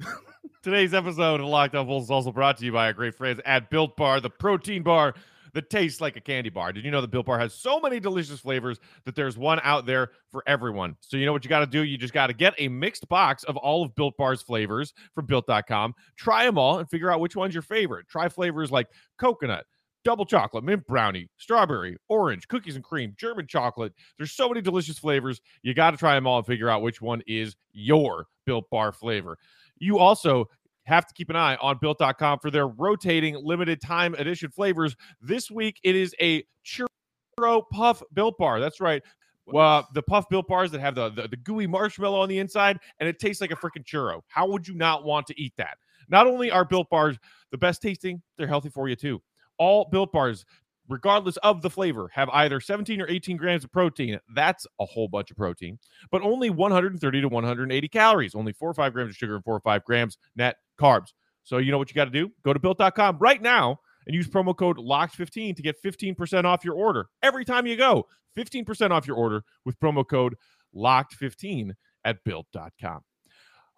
Today's 0.69 0.93
episode 0.93 1.41
of 1.41 1.47
Locked 1.47 1.75
On 1.77 1.87
Bulls 1.87 2.05
is 2.05 2.11
also 2.11 2.31
brought 2.31 2.59
to 2.59 2.65
you 2.67 2.73
by 2.73 2.85
our 2.85 2.93
great 2.93 3.15
friends 3.15 3.41
at 3.47 3.71
Built 3.71 3.97
Bar, 3.97 4.21
the 4.21 4.29
protein 4.29 4.83
bar 4.83 5.15
that 5.55 5.71
tastes 5.71 5.99
like 5.99 6.19
a 6.19 6.21
candy 6.21 6.51
bar. 6.51 6.75
Did 6.75 6.85
you 6.85 6.91
know 6.91 7.01
that 7.01 7.11
Built 7.11 7.25
Bar 7.25 7.39
has 7.39 7.55
so 7.55 7.81
many 7.81 7.99
delicious 7.99 8.41
flavors 8.41 8.79
that 9.07 9.15
there's 9.15 9.39
one 9.39 9.61
out 9.63 9.87
there 9.87 10.11
for 10.31 10.43
everyone? 10.47 10.95
So 11.01 11.17
you 11.17 11.25
know 11.25 11.33
what 11.33 11.43
you 11.43 11.49
got 11.49 11.61
to 11.61 11.67
do? 11.67 11.85
You 11.85 11.97
just 11.97 12.13
got 12.13 12.27
to 12.27 12.35
get 12.35 12.53
a 12.59 12.69
mixed 12.69 13.09
box 13.09 13.45
of 13.45 13.57
all 13.57 13.83
of 13.83 13.95
Built 13.95 14.15
Bar's 14.19 14.43
flavors 14.43 14.93
from 15.15 15.25
built.com. 15.25 15.95
Try 16.19 16.45
them 16.45 16.59
all 16.59 16.81
and 16.81 16.91
figure 16.91 17.11
out 17.11 17.21
which 17.21 17.35
one's 17.35 17.55
your 17.55 17.63
favorite. 17.63 18.07
Try 18.07 18.29
flavors 18.29 18.71
like 18.71 18.89
coconut, 19.19 19.65
double 20.05 20.27
chocolate, 20.27 20.65
mint 20.65 20.87
brownie, 20.87 21.31
strawberry, 21.39 21.97
orange, 22.11 22.47
cookies 22.47 22.75
and 22.75 22.85
cream, 22.85 23.15
German 23.17 23.47
chocolate. 23.47 23.95
There's 24.19 24.33
so 24.33 24.51
many 24.51 24.61
delicious 24.61 24.99
flavors. 24.99 25.41
You 25.63 25.73
got 25.73 25.93
to 25.93 25.97
try 25.97 26.15
them 26.15 26.27
all 26.27 26.37
and 26.37 26.47
figure 26.47 26.69
out 26.69 26.83
which 26.83 27.01
one 27.01 27.23
is 27.27 27.57
your 27.73 28.27
Built 28.45 28.69
Bar 28.69 28.93
flavor. 28.93 29.39
You 29.81 29.99
also 29.99 30.49
have 30.89 31.07
to 31.07 31.15
keep 31.15 31.31
an 31.31 31.37
eye 31.37 31.57
on 31.61 31.79
built.com 31.81 32.39
for 32.41 32.51
their 32.51 32.67
rotating 32.67 33.37
limited 33.45 33.81
time 33.81 34.15
edition 34.15 34.51
flavors. 34.51 34.97
This 35.21 35.51
week 35.51 35.79
it 35.83 35.95
is 35.95 36.15
a 36.21 36.43
churro 36.65 37.63
puff 37.71 38.03
built 38.13 38.37
bar. 38.39 38.59
That's 38.61 38.81
right. 38.81 39.03
Well, 39.47 39.89
the 39.95 40.03
puff 40.03 40.29
built 40.29 40.47
bars 40.47 40.71
that 40.73 40.81
have 40.81 40.95
the, 40.95 41.09
the, 41.11 41.29
the 41.29 41.37
gooey 41.37 41.67
marshmallow 41.67 42.21
on 42.21 42.29
the 42.29 42.39
inside 42.39 42.79
and 43.01 43.09
it 43.09 43.19
tastes 43.19 43.41
like 43.41 43.51
a 43.51 43.57
freaking 43.57 43.85
churro. 43.85 44.21
How 44.29 44.47
would 44.49 44.69
you 44.69 44.75
not 44.75 45.05
want 45.05 45.27
to 45.29 45.41
eat 45.41 45.55
that? 45.57 45.79
Not 46.09 46.27
only 46.27 46.51
are 46.51 46.65
built 46.65 46.89
bars 46.91 47.17
the 47.51 47.59
best 47.59 47.81
tasting, 47.81 48.23
they're 48.37 48.47
healthy 48.47 48.69
for 48.69 48.89
you 48.89 48.97
too. 48.97 49.23
All 49.59 49.89
built 49.91 50.13
bars 50.13 50.45
regardless 50.89 51.37
of 51.39 51.63
the 51.63 51.71
flavor, 51.71 52.11
have 52.13 52.29
either 52.31 52.61
17 52.61 53.01
or 53.01 53.09
18 53.09 53.37
grams 53.37 53.65
of 53.65 53.73
protein. 53.73 54.19
That's 54.35 54.67
a 54.81 54.85
whole 54.85 55.09
bunch 55.09 55.31
of 55.31 55.37
protein, 55.37 55.79
but 56.11 56.23
only 56.23 56.51
130 56.51 57.21
to 57.21 57.29
180 57.29 57.89
calories, 57.89 58.35
only 58.35 58.53
four 58.53 58.71
or 58.71 58.75
five 58.75 58.93
grams 58.93 59.11
of 59.11 59.17
sugar 59.17 59.35
and 59.35 59.45
four 59.45 59.57
or 59.57 59.61
five 59.61 59.85
grams 59.85 60.19
net 60.37 60.57
carbs. 60.81 61.13
So 61.45 61.59
you 61.59 61.71
know 61.71 61.79
what 61.79 61.89
you 61.91 61.95
got 61.95 62.07
to 62.07 62.11
do? 62.11 62.31
Go 62.45 62.53
to 62.53 62.59
built.com 62.59 63.19
right 63.19 63.41
now 63.41 63.79
and 64.07 64.15
use 64.15 64.29
promo 64.29 64.57
code 64.57 64.79
LOCKED15 64.79 65.57
to 65.57 65.63
get 65.63 65.83
15% 65.83 66.45
off 66.45 66.65
your 66.65 66.75
order 66.75 67.09
every 67.23 67.45
time 67.45 67.67
you 67.67 67.77
go. 67.77 68.07
15% 68.37 68.91
off 68.91 69.07
your 69.07 69.17
order 69.17 69.43
with 69.65 69.79
promo 69.81 70.07
code 70.07 70.35
LOCKED15 70.75 71.73
at 72.05 72.23
built.com. 72.25 73.01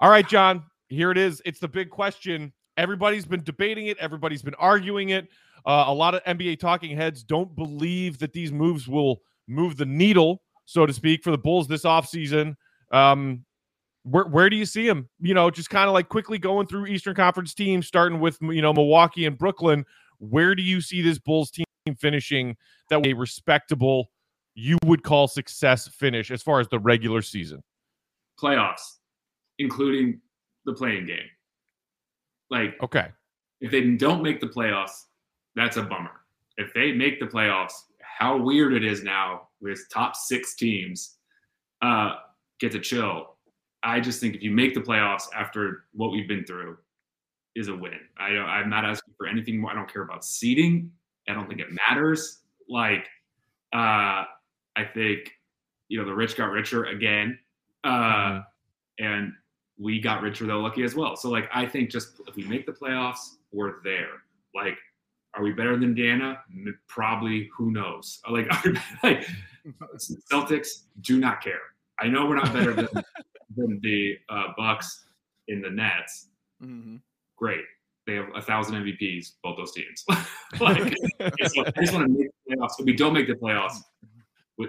All 0.00 0.10
right, 0.10 0.26
John, 0.26 0.64
here 0.88 1.10
it 1.10 1.18
is. 1.18 1.42
It's 1.44 1.60
the 1.60 1.68
big 1.68 1.90
question. 1.90 2.52
Everybody's 2.80 3.26
been 3.26 3.44
debating 3.44 3.88
it, 3.88 3.98
everybody's 3.98 4.40
been 4.40 4.54
arguing 4.54 5.10
it. 5.10 5.28
Uh, 5.66 5.84
a 5.88 5.92
lot 5.92 6.14
of 6.14 6.24
NBA 6.24 6.58
talking 6.58 6.96
heads 6.96 7.22
don't 7.22 7.54
believe 7.54 8.18
that 8.20 8.32
these 8.32 8.50
moves 8.50 8.88
will 8.88 9.20
move 9.46 9.76
the 9.76 9.84
needle, 9.84 10.40
so 10.64 10.86
to 10.86 10.92
speak, 10.94 11.22
for 11.22 11.30
the 11.30 11.36
Bulls 11.36 11.68
this 11.68 11.84
offseason. 11.84 12.56
Um, 12.90 13.44
where 14.04 14.24
where 14.24 14.48
do 14.48 14.56
you 14.56 14.64
see 14.64 14.86
them? 14.86 15.10
You 15.20 15.34
know, 15.34 15.50
just 15.50 15.68
kind 15.68 15.88
of 15.88 15.92
like 15.92 16.08
quickly 16.08 16.38
going 16.38 16.66
through 16.66 16.86
Eastern 16.86 17.14
Conference 17.14 17.52
teams, 17.52 17.86
starting 17.86 18.18
with 18.18 18.38
you 18.40 18.62
know 18.62 18.72
Milwaukee 18.72 19.26
and 19.26 19.36
Brooklyn. 19.36 19.84
Where 20.18 20.54
do 20.54 20.62
you 20.62 20.80
see 20.80 21.02
this 21.02 21.18
Bulls 21.18 21.50
team 21.50 21.66
finishing 21.98 22.56
that 22.88 23.06
a 23.06 23.12
respectable, 23.12 24.10
you 24.54 24.78
would 24.86 25.02
call 25.02 25.28
success 25.28 25.86
finish 25.88 26.30
as 26.30 26.42
far 26.42 26.60
as 26.60 26.68
the 26.68 26.78
regular 26.78 27.20
season? 27.20 27.62
Playoffs, 28.40 28.96
including 29.58 30.20
the 30.64 30.72
play-in 30.72 31.06
game. 31.06 31.28
Like, 32.50 32.76
okay, 32.82 33.08
if 33.60 33.70
they 33.70 33.82
don't 33.96 34.22
make 34.22 34.40
the 34.40 34.48
playoffs, 34.48 35.04
that's 35.54 35.76
a 35.76 35.82
bummer. 35.82 36.22
If 36.56 36.72
they 36.74 36.92
make 36.92 37.20
the 37.20 37.26
playoffs, 37.26 37.72
how 38.00 38.36
weird 38.36 38.72
it 38.72 38.84
is 38.84 39.02
now 39.02 39.48
with 39.60 39.80
top 39.92 40.16
six 40.16 40.54
teams 40.54 41.16
uh, 41.82 42.16
get 42.58 42.72
to 42.72 42.80
chill. 42.80 43.36
I 43.82 44.00
just 44.00 44.20
think 44.20 44.34
if 44.34 44.42
you 44.42 44.50
make 44.50 44.74
the 44.74 44.80
playoffs 44.80 45.24
after 45.34 45.84
what 45.92 46.10
we've 46.10 46.28
been 46.28 46.44
through, 46.44 46.76
is 47.56 47.68
a 47.68 47.74
win. 47.74 47.98
I 48.18 48.30
don't, 48.30 48.46
I'm 48.46 48.70
not 48.70 48.84
asking 48.84 49.14
for 49.16 49.26
anything 49.26 49.60
more. 49.60 49.70
I 49.70 49.74
don't 49.74 49.92
care 49.92 50.02
about 50.02 50.24
seeding. 50.24 50.90
I 51.28 51.34
don't 51.34 51.48
think 51.48 51.60
it 51.60 51.68
matters. 51.88 52.42
Like, 52.68 53.06
uh, 53.72 54.24
I 54.76 54.84
think 54.94 55.32
you 55.88 55.98
know 55.98 56.04
the 56.04 56.14
rich 56.14 56.36
got 56.36 56.50
richer 56.50 56.84
again, 56.84 57.38
uh, 57.84 57.90
mm-hmm. 57.90 59.04
and 59.04 59.32
we 59.80 59.98
got 59.98 60.20
richer 60.22 60.46
though 60.46 60.60
lucky 60.60 60.82
as 60.82 60.94
well. 60.94 61.16
So 61.16 61.30
like, 61.30 61.48
I 61.52 61.66
think 61.66 61.90
just 61.90 62.20
if 62.28 62.36
we 62.36 62.44
make 62.44 62.66
the 62.66 62.72
playoffs, 62.72 63.36
we're 63.50 63.82
there. 63.82 64.22
Like, 64.54 64.76
are 65.34 65.42
we 65.42 65.52
better 65.52 65.72
than 65.72 65.84
Indiana? 65.84 66.38
Probably. 66.88 67.48
Who 67.56 67.70
knows? 67.70 68.20
Like, 68.30 68.48
like 69.02 69.26
Celtics 70.30 70.68
do 71.00 71.18
not 71.18 71.42
care. 71.42 71.60
I 71.98 72.08
know 72.08 72.26
we're 72.26 72.36
not 72.36 72.52
better 72.52 72.74
than, 72.74 72.88
than 73.56 73.80
the 73.82 74.16
uh, 74.28 74.48
Bucks 74.56 75.04
in 75.48 75.62
the 75.62 75.70
Nets. 75.70 76.28
Mm-hmm. 76.62 76.96
Great. 77.36 77.64
They 78.06 78.16
have 78.16 78.28
a 78.34 78.42
thousand 78.42 78.76
MVPs, 78.76 79.32
both 79.42 79.56
those 79.56 79.72
teams. 79.72 80.04
like, 80.60 80.96
so 81.48 81.64
I 81.64 81.82
just 81.82 81.94
want 81.94 82.06
to 82.06 82.08
make 82.08 82.30
the 82.46 82.56
playoffs. 82.56 82.72
If 82.78 82.86
we 82.86 82.94
don't 82.94 83.12
make 83.12 83.28
the 83.28 83.34
playoffs, 83.34 83.76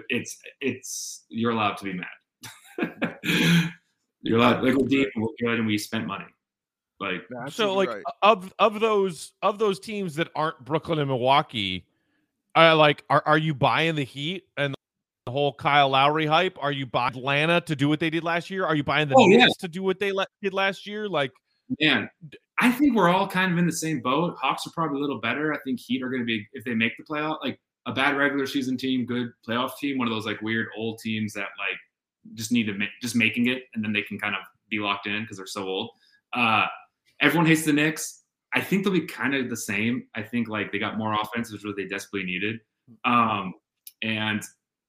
it's 0.08 0.38
it's 0.60 1.24
you're 1.28 1.50
allowed 1.50 1.76
to 1.78 1.84
be 1.84 1.92
mad. 1.94 3.72
You're 4.22 4.38
allowed. 4.38 4.64
Like 4.64 4.74
we're 4.74 4.88
deep, 4.88 5.08
and 5.14 5.22
we're 5.22 5.48
good, 5.48 5.58
and 5.58 5.66
we 5.66 5.78
spent 5.78 6.06
money. 6.06 6.26
Like 7.00 7.26
so, 7.48 7.74
like 7.74 7.88
right. 7.88 8.02
of 8.22 8.54
of 8.58 8.78
those 8.78 9.32
of 9.42 9.58
those 9.58 9.80
teams 9.80 10.14
that 10.16 10.28
aren't 10.36 10.64
Brooklyn 10.64 11.00
and 11.00 11.08
Milwaukee, 11.08 11.84
uh, 12.56 12.76
like 12.76 13.04
are 13.10 13.22
are 13.26 13.38
you 13.38 13.54
buying 13.54 13.96
the 13.96 14.04
Heat 14.04 14.44
and 14.56 14.74
the 15.26 15.32
whole 15.32 15.52
Kyle 15.52 15.88
Lowry 15.88 16.26
hype? 16.26 16.56
Are 16.60 16.70
you 16.70 16.86
buying 16.86 17.16
Atlanta 17.16 17.60
to 17.62 17.74
do 17.74 17.88
what 17.88 17.98
they 17.98 18.10
did 18.10 18.22
last 18.22 18.50
year? 18.50 18.64
Are 18.64 18.76
you 18.76 18.84
buying 18.84 19.08
the 19.08 19.16
oh, 19.16 19.26
Knicks 19.26 19.42
yeah. 19.42 19.48
to 19.60 19.68
do 19.68 19.82
what 19.82 19.98
they 19.98 20.12
le- 20.12 20.26
did 20.42 20.54
last 20.54 20.86
year? 20.86 21.08
Like, 21.08 21.32
man, 21.80 22.08
I 22.60 22.70
think 22.70 22.94
we're 22.94 23.08
all 23.08 23.26
kind 23.26 23.52
of 23.52 23.58
in 23.58 23.66
the 23.66 23.72
same 23.72 24.00
boat. 24.00 24.36
Hawks 24.40 24.66
are 24.66 24.70
probably 24.70 24.98
a 24.98 25.00
little 25.00 25.20
better. 25.20 25.52
I 25.52 25.58
think 25.64 25.80
Heat 25.80 26.02
are 26.04 26.08
going 26.08 26.22
to 26.22 26.26
be 26.26 26.46
if 26.52 26.64
they 26.64 26.74
make 26.74 26.92
the 26.96 27.04
playoff, 27.04 27.38
like 27.42 27.58
a 27.86 27.92
bad 27.92 28.16
regular 28.16 28.46
season 28.46 28.76
team, 28.76 29.06
good 29.06 29.32
playoff 29.46 29.76
team, 29.78 29.98
one 29.98 30.06
of 30.06 30.14
those 30.14 30.26
like 30.26 30.40
weird 30.40 30.68
old 30.76 31.00
teams 31.00 31.32
that 31.32 31.48
like 31.58 31.78
just 32.34 32.52
need 32.52 32.64
to 32.64 32.74
make 32.74 32.90
just 33.00 33.16
making 33.16 33.48
it, 33.48 33.64
and 33.74 33.84
then 33.84 33.92
they 33.92 34.02
can 34.02 34.18
kind 34.18 34.34
of 34.34 34.42
be 34.70 34.78
locked 34.78 35.06
in 35.06 35.22
because 35.22 35.36
they're 35.36 35.46
so 35.46 35.64
old. 35.64 35.90
Uh, 36.34 36.66
everyone 37.20 37.46
hates 37.46 37.64
the 37.64 37.72
Knicks. 37.72 38.22
I 38.54 38.60
think 38.60 38.84
they'll 38.84 38.92
be 38.92 39.06
kind 39.06 39.34
of 39.34 39.48
the 39.48 39.56
same. 39.56 40.04
I 40.14 40.22
think 40.22 40.48
like 40.48 40.72
they 40.72 40.78
got 40.78 40.98
more 40.98 41.14
offense, 41.14 41.50
which 41.50 41.62
was 41.62 41.70
what 41.70 41.76
they 41.76 41.86
desperately 41.86 42.26
needed. 42.26 42.60
Um, 43.04 43.54
and 44.02 44.42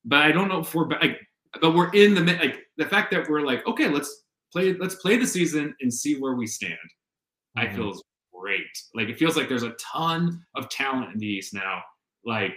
but 0.05 0.19
I 0.19 0.31
don't 0.31 0.49
know 0.49 0.59
if 0.59 0.73
we're 0.75 0.89
like, 0.89 1.19
but 1.61 1.73
we're 1.73 1.91
in 1.91 2.13
the 2.13 2.21
like 2.21 2.59
the 2.77 2.85
fact 2.85 3.11
that 3.11 3.29
we're 3.29 3.41
like, 3.41 3.65
okay, 3.67 3.87
let's 3.87 4.23
play, 4.51 4.73
let's 4.73 4.95
play 4.95 5.17
the 5.17 5.27
season 5.27 5.73
and 5.81 5.93
see 5.93 6.19
where 6.19 6.35
we 6.35 6.47
stand. 6.47 6.73
Mm-hmm. 7.57 7.69
I 7.69 7.73
feels 7.73 8.03
great. 8.33 8.65
Like 8.93 9.09
it 9.09 9.17
feels 9.17 9.37
like 9.37 9.47
there's 9.47 9.63
a 9.63 9.75
ton 9.79 10.43
of 10.55 10.69
talent 10.69 11.13
in 11.13 11.19
the 11.19 11.27
East 11.27 11.53
now, 11.53 11.81
like, 12.25 12.53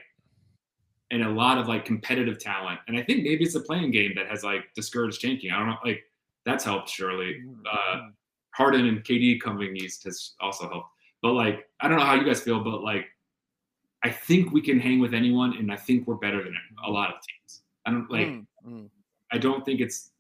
and 1.11 1.23
a 1.23 1.29
lot 1.29 1.59
of 1.59 1.69
like 1.69 1.85
competitive 1.85 2.39
talent. 2.39 2.81
And 2.89 2.97
I 2.97 3.03
think 3.03 3.23
maybe 3.23 3.45
it's 3.45 3.55
the 3.55 3.61
play-in 3.61 3.91
game 3.91 4.13
that 4.17 4.27
has 4.29 4.43
like 4.43 4.65
discouraged 4.75 5.21
tanking. 5.21 5.51
I 5.51 5.59
don't 5.59 5.69
know, 5.69 5.77
like 5.85 6.03
that's 6.45 6.65
helped 6.65 6.89
surely. 6.89 7.43
Uh, 7.71 7.77
mm-hmm. 7.77 8.09
Harden 8.55 8.87
and 8.87 9.05
KD 9.05 9.41
coming 9.41 9.77
east 9.77 10.05
has 10.05 10.33
also 10.41 10.69
helped. 10.69 10.89
But 11.23 11.33
like, 11.33 11.69
I 11.81 11.89
don't 11.89 11.99
know 11.99 12.05
how 12.05 12.15
you 12.15 12.25
guys 12.25 12.41
feel, 12.41 12.63
but 12.63 12.83
like, 12.83 13.07
I 14.03 14.11
think 14.11 14.53
we 14.53 14.61
can 14.61 14.79
hang 14.79 15.01
with 15.01 15.15
anyone, 15.15 15.57
and 15.57 15.73
I 15.73 15.77
think 15.77 16.07
we're 16.07 16.15
better 16.17 16.43
than 16.43 16.55
a 16.87 16.91
lot 16.91 17.09
of 17.09 17.17
teams. 17.17 17.63
I 17.87 17.91
don't 17.91 18.11
like. 18.11 18.29
Mm, 18.29 18.47
mm. 18.67 18.91
I 19.33 19.39
don't 19.39 19.65
think 19.65 19.81
it's 19.81 20.11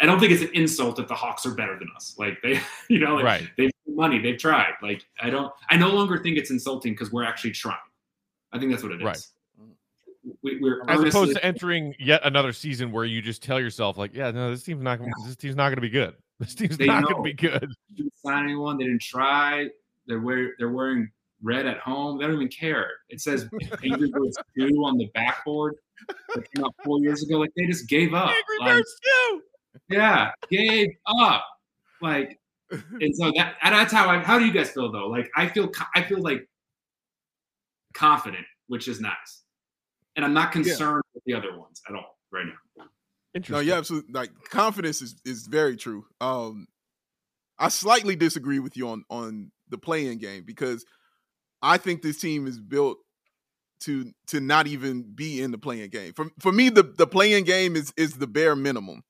I 0.00 0.06
don't 0.06 0.20
think 0.20 0.32
it's 0.32 0.42
an 0.42 0.50
insult 0.52 0.98
if 0.98 1.08
the 1.08 1.14
Hawks 1.14 1.46
are 1.46 1.54
better 1.54 1.78
than 1.78 1.88
us. 1.96 2.16
Like 2.18 2.40
they, 2.42 2.60
you 2.88 2.98
know, 2.98 3.14
like 3.14 3.24
Right. 3.24 3.50
they've 3.56 3.70
money, 3.88 4.18
they've 4.18 4.38
tried. 4.38 4.74
Like 4.82 5.06
I 5.20 5.30
don't, 5.30 5.52
I 5.70 5.76
no 5.76 5.88
longer 5.88 6.18
think 6.18 6.36
it's 6.36 6.50
insulting 6.50 6.92
because 6.92 7.12
we're 7.12 7.24
actually 7.24 7.52
trying. 7.52 7.78
I 8.52 8.58
think 8.58 8.70
that's 8.70 8.82
what 8.82 8.92
it 8.92 9.00
is. 9.00 9.04
Right. 9.04 9.26
We, 10.42 10.58
we're 10.60 10.82
As 10.88 11.02
opposed 11.02 11.34
to 11.34 11.44
entering 11.44 11.94
yet 11.98 12.20
another 12.24 12.52
season 12.52 12.92
where 12.92 13.04
you 13.04 13.22
just 13.22 13.42
tell 13.42 13.60
yourself, 13.60 13.96
like, 13.96 14.14
yeah, 14.14 14.30
no, 14.30 14.50
this 14.50 14.62
team's 14.62 14.82
not 14.82 14.98
gonna 14.98 15.10
this 15.26 15.36
team's 15.36 15.56
not 15.56 15.70
gonna 15.70 15.80
be 15.80 15.90
good. 15.90 16.14
This 16.38 16.54
team's 16.54 16.78
not 16.78 17.08
gonna 17.08 17.22
be 17.22 17.32
good. 17.32 17.72
They 17.88 17.96
didn't 17.96 18.12
sign 18.18 18.44
anyone. 18.44 18.76
They 18.76 18.84
didn't 18.84 19.00
try. 19.00 19.68
They're 20.06 20.20
wear, 20.20 20.50
they're 20.58 20.68
wearing 20.68 21.10
red 21.42 21.66
at 21.66 21.78
home. 21.78 22.18
They 22.18 22.26
don't 22.26 22.34
even 22.34 22.48
care. 22.48 22.90
It 23.08 23.20
says 23.20 23.48
Angry 23.82 24.10
Birds 24.12 24.36
two 24.54 24.68
on 24.84 24.98
the 24.98 25.08
backboard. 25.14 25.76
That 26.34 26.52
came 26.52 26.64
out 26.64 26.74
four 26.84 27.00
years 27.00 27.22
ago. 27.22 27.38
Like 27.38 27.50
they 27.56 27.64
just 27.66 27.88
gave 27.88 28.14
up. 28.14 28.28
Angry 28.28 28.74
Like, 28.74 28.84
yeah, 29.88 30.32
gave 30.50 30.88
up. 31.06 31.44
Like, 32.02 32.38
and 32.70 33.16
so 33.16 33.32
that 33.36 33.54
and 33.62 33.74
that's 33.74 33.92
how 33.92 34.08
I. 34.08 34.18
How 34.18 34.38
do 34.38 34.44
you 34.44 34.52
guys 34.52 34.70
feel 34.70 34.90
though? 34.90 35.08
Like 35.08 35.30
I 35.36 35.46
feel 35.48 35.70
I 35.94 36.02
feel 36.02 36.20
like 36.20 36.46
confident, 37.94 38.46
which 38.66 38.88
is 38.88 39.00
nice, 39.00 39.42
and 40.16 40.24
I'm 40.24 40.34
not 40.34 40.50
concerned 40.52 41.02
with 41.14 41.22
the 41.24 41.34
other 41.34 41.56
ones 41.56 41.80
at 41.88 41.94
all 41.94 42.18
right 42.32 42.46
now. 42.46 42.84
No, 43.50 43.58
yeah, 43.60 43.74
absolutely. 43.74 44.12
Like 44.12 44.30
confidence 44.48 45.02
is 45.02 45.14
is 45.24 45.46
very 45.46 45.76
true. 45.76 46.06
Um, 46.20 46.66
I 47.58 47.68
slightly 47.68 48.16
disagree 48.16 48.58
with 48.58 48.76
you 48.76 48.88
on 48.88 49.04
on 49.10 49.52
the 49.68 49.78
play-in 49.78 50.18
game 50.18 50.44
because 50.44 50.84
I 51.60 51.76
think 51.76 52.02
this 52.02 52.18
team 52.18 52.46
is 52.46 52.58
built 52.58 52.98
to 53.80 54.10
to 54.28 54.40
not 54.40 54.66
even 54.66 55.02
be 55.14 55.42
in 55.42 55.50
the 55.50 55.58
play-in 55.58 55.90
game. 55.90 56.14
For 56.14 56.30
for 56.40 56.50
me, 56.50 56.70
the 56.70 56.82
the 56.82 57.06
play-in 57.06 57.44
game 57.44 57.76
is 57.76 57.92
is 57.98 58.14
the 58.14 58.26
bare 58.26 58.56
minimum, 58.56 59.02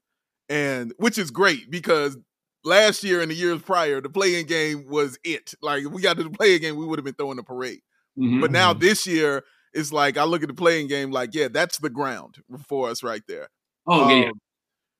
and 0.49 0.93
which 0.99 1.19
is 1.19 1.31
great 1.31 1.71
because 1.71 2.17
last 2.65 3.05
year 3.05 3.21
and 3.21 3.31
the 3.31 3.35
years 3.35 3.63
prior, 3.63 4.01
the 4.01 4.11
play-in 4.11 4.47
game 4.47 4.89
was 4.89 5.19
it. 5.23 5.55
Like 5.63 5.85
if 5.85 5.93
we 5.93 6.03
got 6.03 6.17
to 6.17 6.25
the 6.25 6.31
play-in 6.31 6.61
game, 6.61 6.77
we 6.77 6.85
would 6.85 6.99
have 6.99 7.05
been 7.05 7.15
throwing 7.15 7.39
a 7.39 7.45
parade. 7.45 7.81
Mhm. 8.19 8.41
But 8.41 8.51
now 8.51 8.73
this 8.73 9.07
year, 9.07 9.45
it's 9.77 9.93
like 9.93 10.17
I 10.19 10.25
look 10.25 10.43
at 10.43 10.49
the 10.49 10.55
play-in 10.55 10.89
game 10.89 11.13
like, 11.13 11.35
yeah, 11.35 11.49
that's 11.49 11.79
the 11.79 11.91
ground 11.91 12.39
for 12.69 12.89
us 12.91 13.03
right 13.05 13.23
there. 13.29 13.49
oh 13.87 14.09
yeah, 14.09 14.17
yeah. 14.25 14.29
Um, 14.31 14.41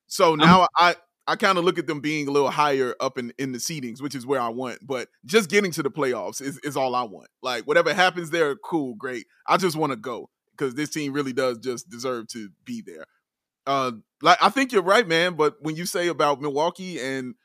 So 0.07 0.35
now 0.35 0.67
I 0.77 0.95
I 1.27 1.35
kind 1.35 1.57
of 1.57 1.65
look 1.65 1.77
at 1.77 1.87
them 1.87 1.99
being 1.99 2.27
a 2.27 2.31
little 2.31 2.49
higher 2.51 2.95
up 3.01 3.17
in 3.17 3.33
in 3.37 3.51
the 3.51 3.57
seedings, 3.59 4.01
which 4.01 4.15
is 4.15 4.25
where 4.25 4.39
I 4.41 4.49
want. 4.49 4.79
But 4.85 5.09
just 5.25 5.49
getting 5.49 5.71
to 5.73 5.83
the 5.83 5.91
playoffs 5.91 6.41
is 6.41 6.59
is 6.63 6.77
all 6.77 6.95
I 6.95 7.03
want. 7.03 7.29
Like 7.43 7.65
whatever 7.65 7.93
happens 7.93 8.29
there, 8.31 8.55
cool, 8.55 8.95
great. 8.95 9.25
I 9.47 9.57
just 9.57 9.75
want 9.75 9.91
to 9.91 9.97
go 9.97 10.29
because 10.51 10.75
this 10.75 10.89
team 10.89 11.13
really 11.13 11.33
does 11.33 11.59
just 11.59 11.89
deserve 11.89 12.27
to 12.29 12.49
be 12.65 12.81
there. 12.85 13.05
Uh, 13.65 13.91
like 14.21 14.37
I 14.41 14.49
think 14.49 14.71
you're 14.71 14.81
right, 14.83 15.07
man. 15.07 15.35
But 15.35 15.55
when 15.61 15.75
you 15.75 15.85
say 15.85 16.07
about 16.07 16.41
Milwaukee 16.41 16.99
and 16.99 17.35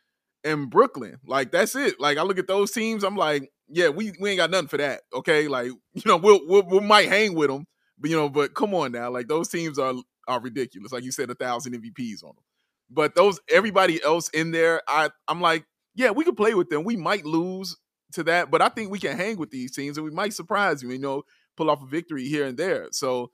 and 0.44 0.70
Brooklyn, 0.70 1.18
like 1.26 1.50
that's 1.52 1.74
it. 1.76 2.00
Like 2.00 2.18
I 2.18 2.22
look 2.22 2.38
at 2.38 2.46
those 2.48 2.70
teams, 2.72 3.04
I'm 3.04 3.16
like, 3.16 3.51
yeah, 3.72 3.88
we 3.88 4.12
we 4.20 4.30
ain't 4.30 4.38
got 4.38 4.50
nothing 4.50 4.68
for 4.68 4.76
that. 4.76 5.02
Okay, 5.14 5.48
like 5.48 5.66
you 5.94 6.02
know, 6.06 6.16
we'll 6.16 6.40
we'll 6.46 6.62
we 6.62 6.80
might 6.80 7.08
hang 7.08 7.34
with 7.34 7.50
them, 7.50 7.66
but 7.98 8.10
you 8.10 8.16
know, 8.16 8.28
but 8.28 8.54
come 8.54 8.74
on 8.74 8.92
now, 8.92 9.10
like 9.10 9.28
those 9.28 9.48
teams 9.48 9.78
are 9.78 9.94
are 10.28 10.40
ridiculous. 10.40 10.92
Like 10.92 11.04
you 11.04 11.12
said, 11.12 11.30
a 11.30 11.34
thousand 11.34 11.74
MVPs 11.74 12.22
on 12.22 12.30
them. 12.30 12.44
But 12.90 13.14
those 13.14 13.40
everybody 13.50 14.02
else 14.02 14.28
in 14.30 14.50
there, 14.50 14.82
I 14.86 15.10
I'm 15.26 15.40
like, 15.40 15.64
yeah, 15.94 16.10
we 16.10 16.24
could 16.24 16.36
play 16.36 16.54
with 16.54 16.68
them. 16.68 16.84
We 16.84 16.96
might 16.96 17.24
lose 17.24 17.76
to 18.12 18.22
that, 18.24 18.50
but 18.50 18.60
I 18.60 18.68
think 18.68 18.90
we 18.90 18.98
can 18.98 19.16
hang 19.16 19.38
with 19.38 19.50
these 19.50 19.74
teams 19.74 19.96
and 19.96 20.04
we 20.04 20.10
might 20.10 20.34
surprise 20.34 20.82
you. 20.82 20.90
You 20.90 20.98
know, 20.98 21.22
pull 21.56 21.70
off 21.70 21.82
a 21.82 21.86
victory 21.86 22.28
here 22.28 22.44
and 22.44 22.58
there. 22.58 22.88
So, 22.92 23.30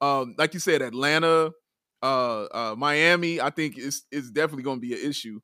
um, 0.00 0.36
like 0.38 0.54
you 0.54 0.60
said, 0.60 0.82
Atlanta, 0.82 1.50
uh, 2.02 2.44
uh, 2.44 2.74
Miami, 2.78 3.40
I 3.40 3.50
think 3.50 3.76
is 3.76 4.04
is 4.12 4.30
definitely 4.30 4.62
going 4.62 4.80
to 4.80 4.86
be 4.86 4.94
an 4.94 5.08
issue. 5.08 5.40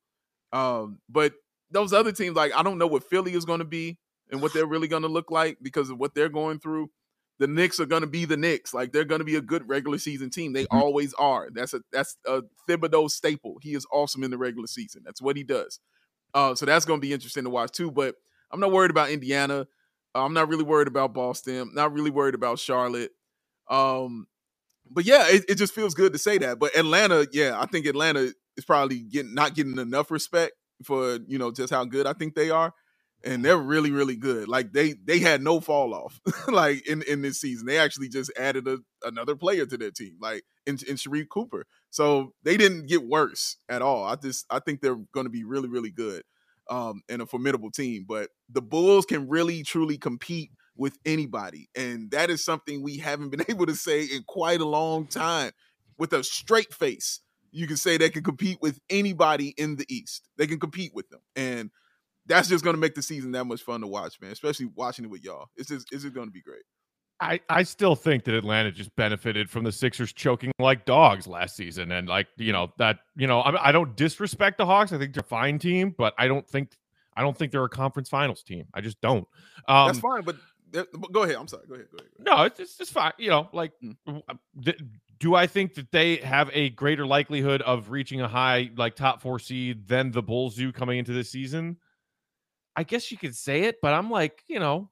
Um, 0.53 1.01
but 1.09 1.33
those 1.73 1.93
other 1.93 2.13
teams, 2.13 2.37
like 2.37 2.55
I 2.55 2.63
don't 2.63 2.79
know 2.79 2.87
what 2.87 3.03
Philly 3.03 3.35
is 3.35 3.45
going 3.45 3.59
to 3.59 3.65
be 3.65 3.99
and 4.31 4.41
what 4.43 4.53
they're 4.53 4.67
really 4.67 4.89
going 4.89 5.03
to 5.03 5.09
look 5.09 5.31
like 5.31 5.59
because 5.63 5.91
of 5.91 5.99
what 5.99 6.15
they're 6.15 6.29
going 6.29 6.59
through. 6.59 6.91
The 7.39 7.47
Knicks 7.47 7.79
are 7.81 7.87
going 7.87 8.01
to 8.01 8.07
be 8.07 8.25
the 8.25 8.37
Knicks. 8.37 8.73
Like 8.73 8.93
they're 8.93 9.05
going 9.05 9.19
to 9.19 9.25
be 9.25 9.37
a 9.37 9.43
good 9.43 9.69
regular 9.69 9.99
season 9.99 10.31
team. 10.31 10.53
They 10.55 10.65
Mhm. 10.65 10.81
always 10.81 11.13
are. 11.15 11.49
That's 11.53 11.75
a 11.75 11.83
that's 11.93 12.17
a 12.27 12.43
Thibodeau 12.69 13.11
staple. 13.11 13.59
He 13.63 13.75
is 13.75 13.87
awesome 13.93 14.23
in 14.25 14.31
the 14.31 14.39
regular 14.39 14.67
season. 14.67 15.03
That's 15.05 15.21
what 15.21 15.37
he 15.37 15.43
does. 15.45 15.79
Uh, 16.35 16.55
so 16.55 16.65
that's 16.67 16.85
going 16.87 17.01
to 17.01 17.07
be 17.07 17.13
interesting 17.13 17.45
to 17.45 17.51
watch 17.51 17.73
too. 17.73 17.91
But 17.91 18.15
I'm 18.51 18.61
not 18.61 18.73
worried 18.73 18.91
about 18.91 19.11
Indiana. 19.11 19.67
Uh, 20.15 20.25
I'm 20.25 20.33
not 20.33 20.49
really 20.49 20.65
worried 20.65 20.89
about 20.89 21.13
Boston. 21.13 21.73
Not 21.75 21.93
really 21.93 22.11
worried 22.11 22.35
about 22.35 22.59
Charlotte. 22.59 23.13
Um, 23.69 24.27
but 24.91 25.05
yeah, 25.05 25.27
it, 25.29 25.45
it 25.49 25.55
just 25.57 25.75
feels 25.75 25.95
good 25.95 26.13
to 26.13 26.19
say 26.19 26.39
that. 26.39 26.59
But 26.59 26.77
Atlanta, 26.77 27.27
yeah, 27.33 27.61
I 27.61 27.67
think 27.67 27.87
Atlanta 27.87 28.33
is 28.57 28.65
probably 28.65 29.01
getting 29.01 29.35
not 29.35 29.55
getting 29.55 29.79
enough 29.79 30.11
respect 30.11 30.53
for 30.85 31.19
you 31.27 31.39
know 31.39 31.51
just 31.51 31.73
how 31.73 31.85
good 31.85 32.07
I 32.07 32.13
think 32.13 32.35
they 32.35 32.51
are, 32.51 32.73
and 33.27 33.45
they're 33.45 33.59
really 33.59 33.91
really 33.91 34.17
good. 34.17 34.49
Like 34.49 34.73
they 34.73 34.95
they 35.05 35.19
had 35.19 35.43
no 35.43 35.61
fall 35.61 35.93
off 35.93 36.21
like 36.49 36.87
in 36.87 37.03
in 37.03 37.23
this 37.23 37.41
season. 37.41 37.67
They 37.67 37.79
actually 37.79 38.09
just 38.09 38.33
added 38.39 38.67
a, 38.69 38.79
another 39.03 39.35
player 39.35 39.67
to 39.67 39.77
their 39.77 39.91
team, 39.91 40.17
like 40.21 40.45
in 40.65 40.79
in 40.89 40.95
Sharife 40.95 41.29
Cooper. 41.29 41.67
So 41.91 42.33
they 42.45 42.57
didn't 42.57 42.87
get 42.87 43.07
worse 43.07 43.57
at 43.69 43.83
all. 43.83 44.05
I 44.05 44.15
just 44.15 44.47
I 44.49 44.61
think 44.61 44.81
they're 44.81 44.97
going 45.13 45.27
to 45.27 45.31
be 45.31 45.45
really 45.45 45.69
really 45.69 45.91
good 45.91 46.23
um, 46.71 47.03
and 47.09 47.21
a 47.21 47.27
formidable 47.27 47.71
team. 47.71 48.07
But 48.09 48.31
the 48.49 48.63
Bulls 48.63 49.05
can 49.05 49.29
really 49.29 49.65
truly 49.65 49.99
compete 49.99 50.51
with 50.77 50.97
anybody, 51.05 51.69
and 51.75 52.11
that 52.13 52.31
is 52.31 52.45
something 52.45 52.83
we 52.83 52.99
haven't 52.99 53.31
been 53.31 53.45
able 53.49 53.67
to 53.67 53.75
say 53.75 54.05
in 54.05 54.23
quite 54.27 54.61
a 54.61 54.67
long 54.67 55.07
time. 55.07 55.51
With 55.99 56.13
a 56.13 56.23
straight 56.23 56.75
face, 56.75 57.21
you 57.51 57.67
can 57.67 57.79
say 57.79 57.97
they 57.97 58.11
can 58.11 58.23
compete 58.23 58.59
with 58.61 58.79
anybody 58.91 59.55
in 59.57 59.77
the 59.77 59.87
East. 59.89 60.29
They 60.37 60.47
can 60.47 60.61
compete 60.61 60.93
with 60.95 61.09
them, 61.09 61.21
and 61.35 61.71
that's 62.27 62.49
just 62.49 62.65
going 62.65 62.75
to 62.75 62.81
make 62.81 62.95
the 62.95 63.03
season 63.03 63.33
that 63.33 63.45
much 63.45 63.63
fun 63.63 63.81
to 63.81 63.87
watch, 63.87 64.21
man. 64.21 64.33
Especially 64.33 64.67
watching 64.75 65.05
it 65.05 65.11
with 65.11 65.25
y'all. 65.25 65.49
It's 65.57 65.69
just 65.69 65.87
it's 65.93 66.03
just 66.03 66.15
going 66.15 66.27
to 66.29 66.33
be 66.33 66.43
great. 66.43 66.63
I, 67.19 67.41
I 67.49 67.63
still 67.63 67.95
think 67.97 68.25
that 68.25 68.35
Atlanta 68.35 68.71
just 68.71 68.95
benefited 68.95 69.49
from 69.49 69.65
the 69.65 69.73
Sixers 69.73 70.13
choking 70.13 70.53
like 70.59 70.85
dogs 70.85 71.27
last 71.27 71.57
season, 71.57 71.91
and 71.93 72.07
like 72.09 72.27
you 72.37 72.53
know 72.53 72.73
that 72.79 72.99
you 73.17 73.27
know 73.27 73.41
I, 73.41 73.69
I 73.69 73.73
don't 73.73 73.97
disrespect 73.97 74.59
the 74.59 74.67
Hawks. 74.67 74.93
I 74.93 74.99
think 74.99 75.15
they're 75.15 75.23
a 75.23 75.25
fine 75.25 75.59
team, 75.59 75.95
but 75.97 76.13
I 76.19 76.29
don't 76.29 76.47
think 76.47 76.73
I 77.17 77.23
don't 77.23 77.37
think 77.37 77.53
they're 77.53 77.65
a 77.65 77.69
conference 77.71 78.11
finals 78.11 78.43
team. 78.43 78.67
I 78.75 78.83
just 78.83 79.01
don't. 79.01 79.27
Um, 79.67 79.87
that's 79.87 80.01
fine, 80.01 80.23
but, 80.23 80.37
but 80.71 81.11
go 81.13 81.23
ahead. 81.23 81.37
I'm 81.37 81.49
sorry. 81.49 81.65
Go 81.67 81.75
ahead. 81.77 81.87
Go 81.91 81.97
ahead. 81.99 82.11
Go 82.23 82.33
ahead. 82.33 82.39
No, 82.39 82.45
it's, 82.45 82.61
it's 82.61 82.77
just 82.77 82.93
fine. 82.93 83.13
You 83.19 83.31
know, 83.31 83.49
like, 83.55 83.73
Mm. 83.83 83.97
uh, 84.29 84.35
th- 84.63 84.79
do 85.19 85.35
I 85.35 85.47
think 85.47 85.73
that 85.77 85.91
they 85.93 86.17
have 86.17 86.51
a 86.53 86.69
greater 86.71 87.07
likelihood 87.07 87.63
of 87.63 87.89
reaching 87.91 88.21
a 88.21 88.29
high, 88.29 88.71
like 88.77 88.95
top 88.97 89.23
four 89.23 89.39
seed 89.39 89.89
than 89.89 90.11
the 90.11 90.23
Bulls 90.23 90.57
do 90.57 90.71
coming 90.73 90.99
into 90.99 91.15
this 91.15 91.31
season? 91.31 91.79
I 92.77 92.83
guess 92.83 93.11
you 93.11 93.17
could 93.17 93.35
say 93.35 93.63
it, 93.63 93.77
but 93.81 93.95
I'm 93.95 94.11
like, 94.11 94.43
you 94.49 94.61
know, 94.61 94.91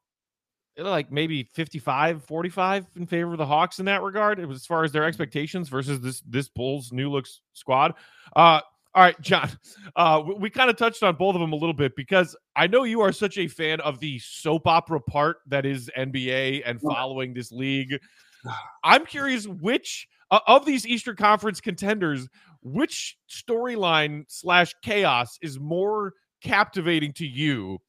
like 0.76 1.12
maybe 1.12 1.44
55, 1.44 2.24
45 2.24 2.86
in 2.96 3.06
favor 3.06 3.32
of 3.32 3.38
the 3.38 3.46
Hawks 3.46 3.78
in 3.78 3.84
that 3.86 4.02
regard, 4.02 4.40
as 4.40 4.66
far 4.66 4.84
as 4.84 4.92
their 4.92 5.04
expectations 5.04 5.68
versus 5.68 6.00
this 6.00 6.22
this 6.22 6.48
Bulls 6.48 6.92
new 6.92 7.10
looks 7.10 7.40
squad. 7.52 7.94
Uh, 8.34 8.60
all 8.94 9.02
right, 9.02 9.20
John. 9.20 9.50
Uh, 9.96 10.20
we, 10.26 10.34
we 10.34 10.50
kind 10.50 10.68
of 10.68 10.76
touched 10.76 11.04
on 11.04 11.14
both 11.14 11.36
of 11.36 11.40
them 11.40 11.52
a 11.52 11.56
little 11.56 11.74
bit 11.74 11.94
because 11.94 12.34
I 12.56 12.66
know 12.66 12.82
you 12.82 13.00
are 13.00 13.12
such 13.12 13.38
a 13.38 13.46
fan 13.46 13.80
of 13.80 14.00
the 14.00 14.18
soap 14.18 14.66
opera 14.66 15.00
part 15.00 15.36
that 15.46 15.64
is 15.64 15.88
NBA 15.96 16.62
and 16.66 16.80
following 16.80 17.32
this 17.32 17.52
league. 17.52 17.96
I'm 18.82 19.06
curious 19.06 19.46
which 19.46 20.08
uh, 20.32 20.40
of 20.48 20.66
these 20.66 20.84
Eastern 20.84 21.14
Conference 21.14 21.60
contenders, 21.60 22.28
which 22.62 23.16
storyline 23.30 24.24
slash 24.26 24.74
chaos 24.82 25.38
is 25.42 25.60
more 25.60 26.14
captivating 26.44 27.12
to 27.14 27.26
you? 27.26 27.80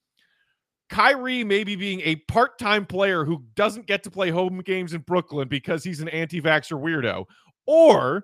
Kyrie 0.89 1.43
maybe 1.43 1.75
being 1.75 2.01
a 2.01 2.15
part-time 2.27 2.85
player 2.85 3.25
who 3.25 3.43
doesn't 3.55 3.87
get 3.87 4.03
to 4.03 4.11
play 4.11 4.29
home 4.29 4.61
games 4.61 4.93
in 4.93 5.01
Brooklyn 5.01 5.47
because 5.47 5.83
he's 5.83 5.99
an 5.99 6.09
anti-vaxxer 6.09 6.79
weirdo, 6.79 7.25
or 7.65 8.23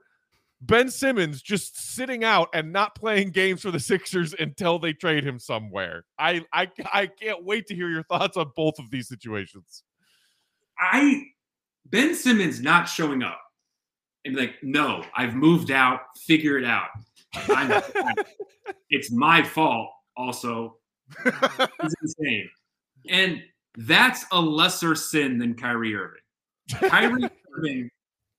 Ben 0.61 0.91
Simmons 0.91 1.41
just 1.41 1.95
sitting 1.95 2.23
out 2.23 2.49
and 2.53 2.71
not 2.71 2.93
playing 2.93 3.32
games 3.32 3.63
for 3.63 3.71
the 3.71 3.79
Sixers 3.79 4.36
until 4.38 4.77
they 4.77 4.93
trade 4.93 5.23
him 5.23 5.39
somewhere. 5.39 6.05
I 6.19 6.45
I 6.53 6.69
I 6.93 7.07
can't 7.07 7.43
wait 7.43 7.67
to 7.67 7.75
hear 7.75 7.89
your 7.89 8.03
thoughts 8.03 8.38
on 8.38 8.51
both 8.55 8.77
of 8.77 8.91
these 8.91 9.07
situations. 9.07 9.84
I 10.79 11.23
Ben 11.86 12.13
Simmons 12.13 12.61
not 12.61 12.88
showing 12.88 13.23
up 13.23 13.41
and 14.25 14.36
like, 14.36 14.55
no, 14.61 15.03
I've 15.15 15.36
moved 15.36 15.71
out, 15.71 16.01
figure 16.15 16.57
it 16.57 16.65
out. 16.65 16.89
I'm, 17.49 17.82
it's 18.89 19.11
my 19.11 19.41
fault. 19.43 19.89
Also, 20.18 20.78
he's 21.24 21.95
insane, 22.01 22.49
and 23.09 23.41
that's 23.78 24.26
a 24.32 24.39
lesser 24.39 24.95
sin 24.95 25.38
than 25.38 25.55
Kyrie 25.55 25.95
Irving. 25.95 26.89
Kyrie 26.89 27.30
Irving 27.57 27.89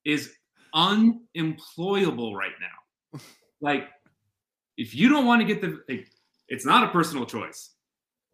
is 0.05 0.35
unemployable 0.75 2.35
right 2.35 2.53
now. 2.61 3.21
Like, 3.61 3.89
if 4.77 4.95
you 4.95 5.09
don't 5.09 5.27
want 5.27 5.41
to 5.41 5.47
get 5.47 5.61
the, 5.61 5.81
like, 5.89 6.09
it's 6.49 6.67
not 6.67 6.85
a 6.85 6.89
personal 6.89 7.25
choice 7.25 7.71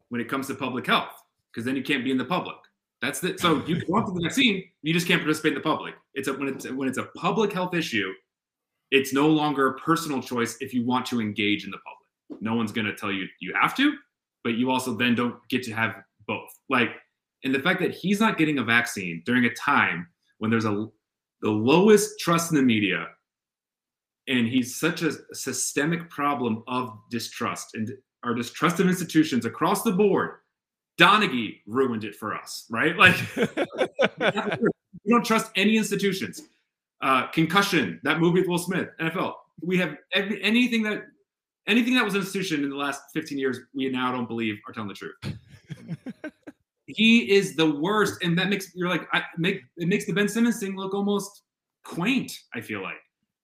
when 0.08 0.20
it 0.20 0.28
comes 0.28 0.46
to 0.48 0.54
public 0.54 0.86
health 0.86 1.12
because 1.52 1.64
then 1.64 1.76
you 1.76 1.82
can't 1.82 2.04
be 2.04 2.10
in 2.10 2.18
the 2.18 2.24
public. 2.24 2.56
That's 3.00 3.20
the 3.20 3.38
so 3.38 3.64
you 3.66 3.76
can 3.76 3.92
want 3.92 4.12
the 4.12 4.20
vaccine, 4.20 4.64
you 4.82 4.92
just 4.92 5.06
can't 5.06 5.20
participate 5.20 5.52
in 5.52 5.58
the 5.58 5.62
public. 5.62 5.94
It's 6.14 6.26
a 6.26 6.32
when 6.32 6.48
it's 6.48 6.68
when 6.68 6.88
it's 6.88 6.98
a 6.98 7.04
public 7.16 7.52
health 7.52 7.74
issue, 7.74 8.12
it's 8.90 9.12
no 9.12 9.28
longer 9.28 9.68
a 9.68 9.74
personal 9.78 10.20
choice 10.20 10.56
if 10.60 10.74
you 10.74 10.84
want 10.84 11.06
to 11.06 11.20
engage 11.20 11.64
in 11.64 11.70
the 11.70 11.78
public. 11.78 11.97
No 12.40 12.54
one's 12.54 12.72
going 12.72 12.86
to 12.86 12.94
tell 12.94 13.12
you 13.12 13.26
you 13.40 13.54
have 13.60 13.76
to, 13.76 13.94
but 14.44 14.54
you 14.54 14.70
also 14.70 14.94
then 14.94 15.14
don't 15.14 15.36
get 15.48 15.62
to 15.64 15.72
have 15.72 15.96
both. 16.26 16.50
Like, 16.68 16.90
and 17.44 17.54
the 17.54 17.60
fact 17.60 17.80
that 17.80 17.94
he's 17.94 18.20
not 18.20 18.38
getting 18.38 18.58
a 18.58 18.64
vaccine 18.64 19.22
during 19.24 19.44
a 19.44 19.54
time 19.54 20.08
when 20.38 20.50
there's 20.50 20.64
a 20.64 20.86
the 21.40 21.50
lowest 21.50 22.18
trust 22.18 22.50
in 22.50 22.56
the 22.56 22.62
media, 22.62 23.06
and 24.26 24.46
he's 24.46 24.78
such 24.78 25.02
a 25.02 25.12
systemic 25.32 26.10
problem 26.10 26.64
of 26.66 26.98
distrust 27.10 27.74
and 27.74 27.92
our 28.24 28.34
distrust 28.34 28.80
of 28.80 28.88
institutions 28.88 29.46
across 29.46 29.82
the 29.82 29.92
board. 29.92 30.36
Donaghy 30.98 31.60
ruined 31.66 32.02
it 32.02 32.16
for 32.16 32.34
us, 32.34 32.66
right? 32.70 32.96
Like, 32.96 33.14
we 33.36 35.12
don't 35.12 35.24
trust 35.24 35.52
any 35.54 35.76
institutions. 35.76 36.42
Uh, 37.00 37.28
concussion, 37.28 38.00
that 38.02 38.18
movie 38.18 38.40
with 38.40 38.48
Will 38.48 38.58
Smith, 38.58 38.88
NFL. 39.00 39.34
We 39.62 39.78
have 39.78 39.96
every, 40.12 40.42
anything 40.42 40.82
that 40.82 41.04
anything 41.68 41.94
that 41.94 42.04
was 42.04 42.14
an 42.14 42.20
institution 42.20 42.64
in 42.64 42.70
the 42.70 42.76
last 42.76 43.02
15 43.14 43.38
years, 43.38 43.60
we 43.74 43.88
now 43.88 44.10
don't 44.10 44.26
believe 44.26 44.56
are 44.66 44.72
telling 44.72 44.88
the 44.88 44.94
truth. 44.94 45.16
he 46.86 47.30
is 47.30 47.54
the 47.54 47.70
worst, 47.70 48.22
and 48.22 48.36
that 48.38 48.48
makes 48.48 48.74
you're 48.74 48.88
like 48.88 49.06
I 49.12 49.22
make 49.36 49.62
it 49.76 49.86
makes 49.86 50.06
the 50.06 50.12
Ben 50.12 50.28
Simmons 50.28 50.58
thing 50.58 50.76
look 50.76 50.94
almost 50.94 51.42
quaint. 51.84 52.32
I 52.54 52.60
feel 52.60 52.82
like 52.82 52.96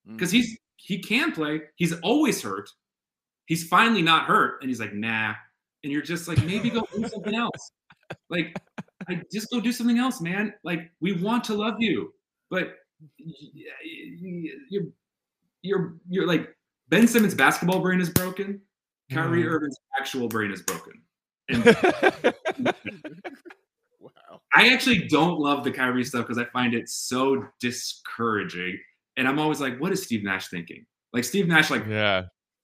because 0.07 0.31
mm. 0.31 0.35
he's 0.35 0.59
he 0.77 0.99
can 0.99 1.33
play. 1.33 1.63
He's 1.77 1.93
always 2.01 2.43
hurt. 2.43 2.69
He's 3.47 3.67
finally 3.69 4.03
not 4.03 4.25
hurt, 4.25 4.61
and 4.61 4.71
he's 4.71 4.81
like, 4.81 4.95
nah. 4.95 5.35
And 5.83 5.93
you're 5.93 6.03
just 6.03 6.29
like, 6.29 6.43
maybe 6.45 6.71
go 6.71 6.87
do 6.95 7.07
something 7.09 7.35
else. 7.35 7.73
Like, 8.31 8.57
I 9.09 9.23
just 9.31 9.51
go 9.51 9.61
do 9.61 9.73
something 9.73 9.99
else, 9.99 10.23
man. 10.23 10.55
Like, 10.63 10.91
we 11.01 11.13
want 11.13 11.45
to 11.45 11.55
love 11.55 11.75
you, 11.79 12.15
but 12.51 12.77
you're 13.19 14.85
you're 15.63 15.95
you're 16.09 16.27
like 16.27 16.55
Ben 16.89 17.07
Simmons' 17.09 17.35
basketball 17.35 17.81
brain 17.81 18.01
is 18.01 18.11
broken. 18.11 18.61
Kyrie 19.11 19.43
mm. 19.43 19.49
Irving's 19.49 19.77
actual 19.99 20.29
brain 20.29 20.51
is 20.51 20.63
broken. 20.63 21.03
And 21.49 21.65
wow. 24.01 24.41
I 24.53 24.69
actually 24.69 25.07
don't 25.09 25.39
love 25.39 25.65
the 25.65 25.71
Kyrie 25.71 26.05
stuff 26.05 26.27
because 26.27 26.39
I 26.39 26.47
find 26.47 26.75
it 26.75 26.89
so 26.89 27.47
discouraging. 27.61 28.79
And 29.17 29.29
I'm 29.29 29.39
always 29.39 29.61
like, 29.61 29.79
what 29.79 29.93
is 29.93 30.03
Steve 30.03 30.25
Nash 30.25 30.49
thinking? 30.49 30.87
Like 31.13 31.25
Steve 31.25 31.47
Nash, 31.47 31.71
like 31.71 31.87
yeah, 31.87 32.23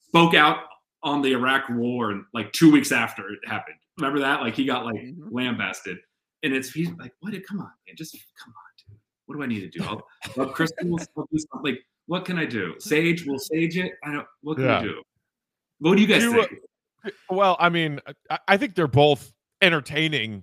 spoke 0.08 0.34
out 0.34 0.58
on 1.02 1.22
the 1.22 1.32
Iraq 1.32 1.68
War 1.70 2.10
and 2.10 2.24
like 2.34 2.52
two 2.52 2.70
weeks 2.70 2.92
after 2.92 3.28
it 3.28 3.38
happened. 3.46 3.76
Remember 3.98 4.20
that? 4.20 4.40
Like 4.40 4.54
he 4.54 4.64
got 4.64 4.84
like 4.84 4.96
mm-hmm. 4.96 5.34
lambasted. 5.34 5.98
And 6.42 6.54
it's 6.54 6.70
he's 6.70 6.90
like, 6.98 7.12
what? 7.20 7.32
Did 7.32 7.46
come 7.46 7.60
on, 7.60 7.70
man, 7.86 7.96
just 7.96 8.12
come 8.12 8.52
on, 8.52 8.88
dude. 8.88 8.98
What 9.26 9.36
do 9.36 9.42
I 9.42 9.46
need 9.46 9.60
to 9.60 9.78
do? 9.78 9.84
I'll, 9.84 10.02
I'll 10.38 10.50
crystals. 10.50 11.06
I'll 11.16 11.28
do 11.30 11.38
something. 11.38 11.74
Like, 11.74 11.80
what 12.10 12.24
can 12.24 12.40
I 12.40 12.44
do? 12.44 12.74
Sage 12.80 13.24
will 13.24 13.38
sage 13.38 13.78
it. 13.78 13.92
I 14.02 14.10
don't. 14.10 14.26
What 14.42 14.56
can 14.56 14.64
yeah. 14.64 14.80
I 14.80 14.82
do? 14.82 15.02
What 15.78 15.94
do 15.94 16.02
you 16.02 16.08
guys 16.08 16.24
you, 16.24 16.32
think? 16.32 16.60
Well, 17.30 17.56
I 17.60 17.68
mean, 17.68 18.00
I 18.48 18.56
think 18.56 18.74
they're 18.74 18.88
both 18.88 19.32
entertaining 19.62 20.42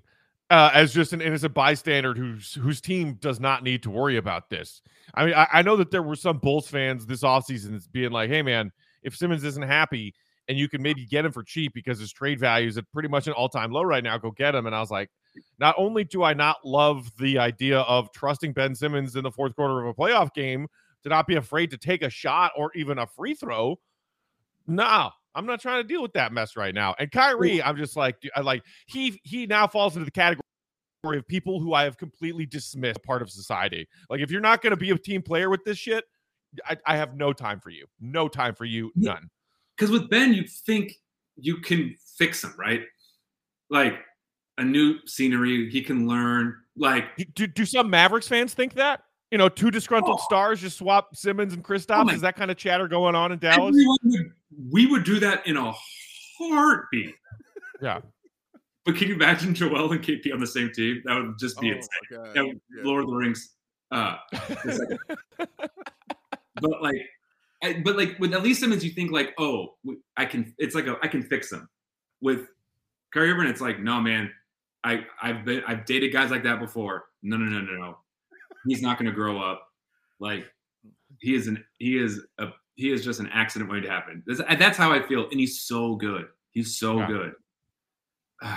uh, 0.49 0.71
as 0.73 0.93
just 0.93 1.11
an 1.11 1.19
innocent 1.19 1.53
bystander 1.53 2.13
whose 2.13 2.53
whose 2.53 2.79
team 2.79 3.15
does 3.15 3.41
not 3.41 3.63
need 3.63 3.83
to 3.83 3.89
worry 3.89 4.15
about 4.15 4.49
this. 4.49 4.81
I 5.13 5.25
mean, 5.25 5.33
I, 5.33 5.47
I 5.55 5.61
know 5.61 5.75
that 5.75 5.91
there 5.91 6.03
were 6.03 6.15
some 6.15 6.37
Bulls 6.37 6.69
fans 6.69 7.05
this 7.05 7.21
offseason 7.21 7.85
being 7.91 8.11
like, 8.11 8.29
"Hey, 8.29 8.41
man, 8.41 8.71
if 9.03 9.17
Simmons 9.17 9.43
isn't 9.43 9.61
happy 9.61 10.15
and 10.47 10.57
you 10.57 10.69
can 10.69 10.81
maybe 10.81 11.05
get 11.05 11.25
him 11.25 11.33
for 11.33 11.43
cheap 11.43 11.73
because 11.73 11.99
his 11.99 12.13
trade 12.13 12.39
value 12.39 12.69
is 12.69 12.77
at 12.77 12.89
pretty 12.93 13.09
much 13.09 13.27
an 13.27 13.33
all 13.33 13.49
time 13.49 13.73
low 13.73 13.83
right 13.83 14.05
now, 14.05 14.17
go 14.17 14.31
get 14.31 14.55
him." 14.55 14.67
And 14.67 14.73
I 14.73 14.79
was 14.79 14.89
like, 14.89 15.09
not 15.59 15.75
only 15.77 16.05
do 16.05 16.23
I 16.23 16.33
not 16.33 16.63
love 16.63 17.11
the 17.19 17.39
idea 17.39 17.79
of 17.81 18.09
trusting 18.13 18.53
Ben 18.53 18.73
Simmons 18.73 19.17
in 19.17 19.25
the 19.25 19.31
fourth 19.31 19.53
quarter 19.53 19.81
of 19.81 19.87
a 19.87 19.93
playoff 19.93 20.33
game 20.33 20.67
to 21.03 21.09
not 21.09 21.27
be 21.27 21.35
afraid 21.35 21.71
to 21.71 21.77
take 21.77 22.01
a 22.01 22.09
shot 22.09 22.51
or 22.55 22.71
even 22.75 22.97
a 22.99 23.07
free 23.07 23.33
throw, 23.33 23.79
no, 24.67 25.09
I'm 25.35 25.45
not 25.45 25.61
trying 25.61 25.81
to 25.81 25.87
deal 25.87 26.01
with 26.01 26.13
that 26.13 26.33
mess 26.33 26.55
right 26.55 26.73
now. 26.73 26.95
And 26.99 27.11
Kyrie, 27.11 27.61
I'm 27.61 27.77
just 27.77 27.95
like, 27.95 28.17
I 28.35 28.41
like 28.41 28.63
he 28.87 29.19
he 29.23 29.45
now 29.45 29.67
falls 29.67 29.95
into 29.95 30.05
the 30.05 30.11
category 30.11 30.41
of 31.05 31.27
people 31.27 31.59
who 31.59 31.73
I 31.73 31.83
have 31.83 31.97
completely 31.97 32.45
dismissed 32.45 33.03
part 33.03 33.21
of 33.21 33.29
society. 33.29 33.87
Like, 34.09 34.19
if 34.19 34.31
you're 34.31 34.41
not 34.41 34.61
going 34.61 34.71
to 34.71 34.77
be 34.77 34.89
a 34.89 34.97
team 34.97 35.21
player 35.21 35.49
with 35.49 35.63
this 35.63 35.77
shit, 35.77 36.03
I, 36.65 36.77
I, 36.85 36.97
have 36.97 37.15
no 37.15 37.33
time 37.33 37.59
for 37.59 37.69
you. 37.69 37.85
No 37.99 38.27
time 38.27 38.55
for 38.55 38.65
you. 38.65 38.91
None. 38.95 39.29
Because 39.77 39.91
with 39.91 40.09
Ben, 40.09 40.33
you 40.33 40.43
think 40.43 40.93
you 41.35 41.57
can 41.57 41.95
fix 42.17 42.43
him, 42.43 42.53
right? 42.57 42.81
Like 43.69 43.99
a 44.57 44.63
new 44.63 44.95
scenery, 45.05 45.69
he 45.69 45.81
can 45.81 46.07
learn. 46.07 46.55
Like, 46.75 47.05
do, 47.35 47.47
do 47.47 47.65
some 47.65 47.89
Mavericks 47.89 48.27
fans 48.27 48.53
think 48.53 48.73
that? 48.73 49.03
You 49.31 49.37
know, 49.37 49.49
two 49.49 49.71
disgruntled 49.71 50.19
oh. 50.21 50.23
stars 50.23 50.61
just 50.61 50.77
swap 50.77 51.15
Simmons 51.15 51.53
and 51.53 51.63
Kristaps. 51.63 52.09
Oh 52.09 52.13
Is 52.13 52.21
that 52.21 52.35
kind 52.35 52.49
of 52.51 52.57
chatter 52.57 52.87
going 52.87 53.15
on 53.15 53.31
in 53.31 53.39
Dallas? 53.39 53.75
Would, 53.75 54.31
we 54.71 54.85
would 54.85 55.03
do 55.03 55.19
that 55.19 55.45
in 55.45 55.57
a 55.57 55.73
heartbeat. 56.37 57.15
Yeah. 57.81 58.01
But 58.85 58.95
can 58.95 59.09
you 59.09 59.15
imagine 59.15 59.53
Joel 59.53 59.91
and 59.91 60.01
KP 60.01 60.33
on 60.33 60.39
the 60.39 60.47
same 60.47 60.71
team? 60.73 61.01
That 61.05 61.15
would 61.15 61.37
just 61.37 61.59
be 61.59 61.73
oh 61.73 61.75
insane. 61.75 62.33
That 62.33 62.45
would, 62.45 62.61
yeah. 62.75 62.83
Lord 62.83 63.03
of 63.03 63.09
the 63.09 63.15
Rings. 63.15 63.53
Uh, 63.91 64.15
but 66.55 66.81
like, 66.81 66.95
I, 67.63 67.81
but 67.83 67.97
like 67.97 68.17
with 68.19 68.33
at 68.33 68.43
least 68.43 68.61
Simmons, 68.61 68.85
you 68.85 68.91
think 68.91 69.11
like, 69.11 69.33
oh, 69.37 69.75
I 70.15 70.25
can. 70.25 70.53
It's 70.57 70.73
like 70.73 70.87
a 70.87 70.97
I 71.01 71.07
can 71.07 71.21
fix 71.21 71.49
them. 71.49 71.67
With 72.21 72.47
Kyrie 73.13 73.31
Irving, 73.31 73.47
it's 73.47 73.61
like, 73.61 73.79
no, 73.79 73.99
man. 73.99 74.31
I 74.83 75.05
I've 75.21 75.43
been 75.43 75.63
I've 75.67 75.85
dated 75.85 76.13
guys 76.13 76.31
like 76.31 76.43
that 76.43 76.59
before. 76.59 77.05
No, 77.23 77.35
no, 77.35 77.45
no, 77.45 77.59
no, 77.59 77.73
no 77.73 77.97
he's 78.65 78.81
not 78.81 78.97
going 78.97 79.09
to 79.09 79.15
grow 79.15 79.39
up. 79.39 79.67
Like 80.19 80.45
he 81.19 81.35
is 81.35 81.47
an 81.47 81.63
he 81.77 81.97
is 81.97 82.21
a 82.39 82.47
he 82.75 82.91
is 82.91 83.03
just 83.03 83.19
an 83.19 83.29
accident 83.33 83.69
waiting 83.69 83.89
to 83.89 83.91
happen. 83.91 84.23
That's, 84.25 84.41
that's 84.59 84.77
how 84.77 84.91
I 84.91 85.01
feel, 85.01 85.27
and 85.29 85.39
he's 85.39 85.61
so 85.61 85.95
good. 85.95 86.27
He's 86.51 86.77
so 86.77 86.99
yeah. 86.99 87.07
good. 87.07 87.31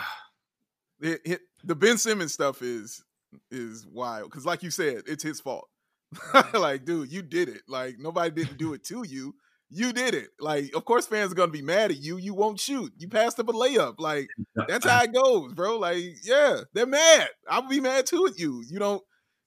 it, 1.00 1.20
it, 1.24 1.40
the 1.64 1.74
Ben 1.74 1.98
Simmons 1.98 2.32
stuff 2.32 2.62
is 2.62 3.02
is 3.50 3.86
wild 3.86 4.30
because, 4.30 4.46
like 4.46 4.62
you 4.62 4.70
said, 4.70 5.02
it's 5.06 5.22
his 5.22 5.40
fault. 5.40 5.68
like, 6.54 6.84
dude, 6.84 7.10
you 7.10 7.22
did 7.22 7.48
it. 7.48 7.62
Like 7.68 7.96
nobody 7.98 8.30
didn't 8.30 8.58
do 8.58 8.74
it 8.74 8.84
to 8.84 9.04
you. 9.06 9.34
You 9.72 9.92
did 9.92 10.14
it. 10.14 10.30
Like, 10.40 10.74
of 10.74 10.84
course, 10.84 11.06
fans 11.06 11.30
are 11.32 11.36
gonna 11.36 11.52
be 11.52 11.62
mad 11.62 11.92
at 11.92 11.98
you. 11.98 12.18
You 12.18 12.34
won't 12.34 12.58
shoot. 12.58 12.92
You 12.98 13.08
passed 13.08 13.38
up 13.38 13.48
a 13.48 13.52
layup. 13.52 13.94
Like, 13.98 14.28
that's 14.68 14.86
how 14.86 15.02
it 15.02 15.14
goes, 15.14 15.54
bro. 15.54 15.78
Like, 15.78 16.02
yeah, 16.24 16.62
they're 16.74 16.86
mad. 16.86 17.28
I'll 17.48 17.68
be 17.68 17.80
mad 17.80 18.06
too 18.06 18.26
at 18.26 18.38
you. 18.38 18.62
You 18.68 18.78
don't 18.78 19.02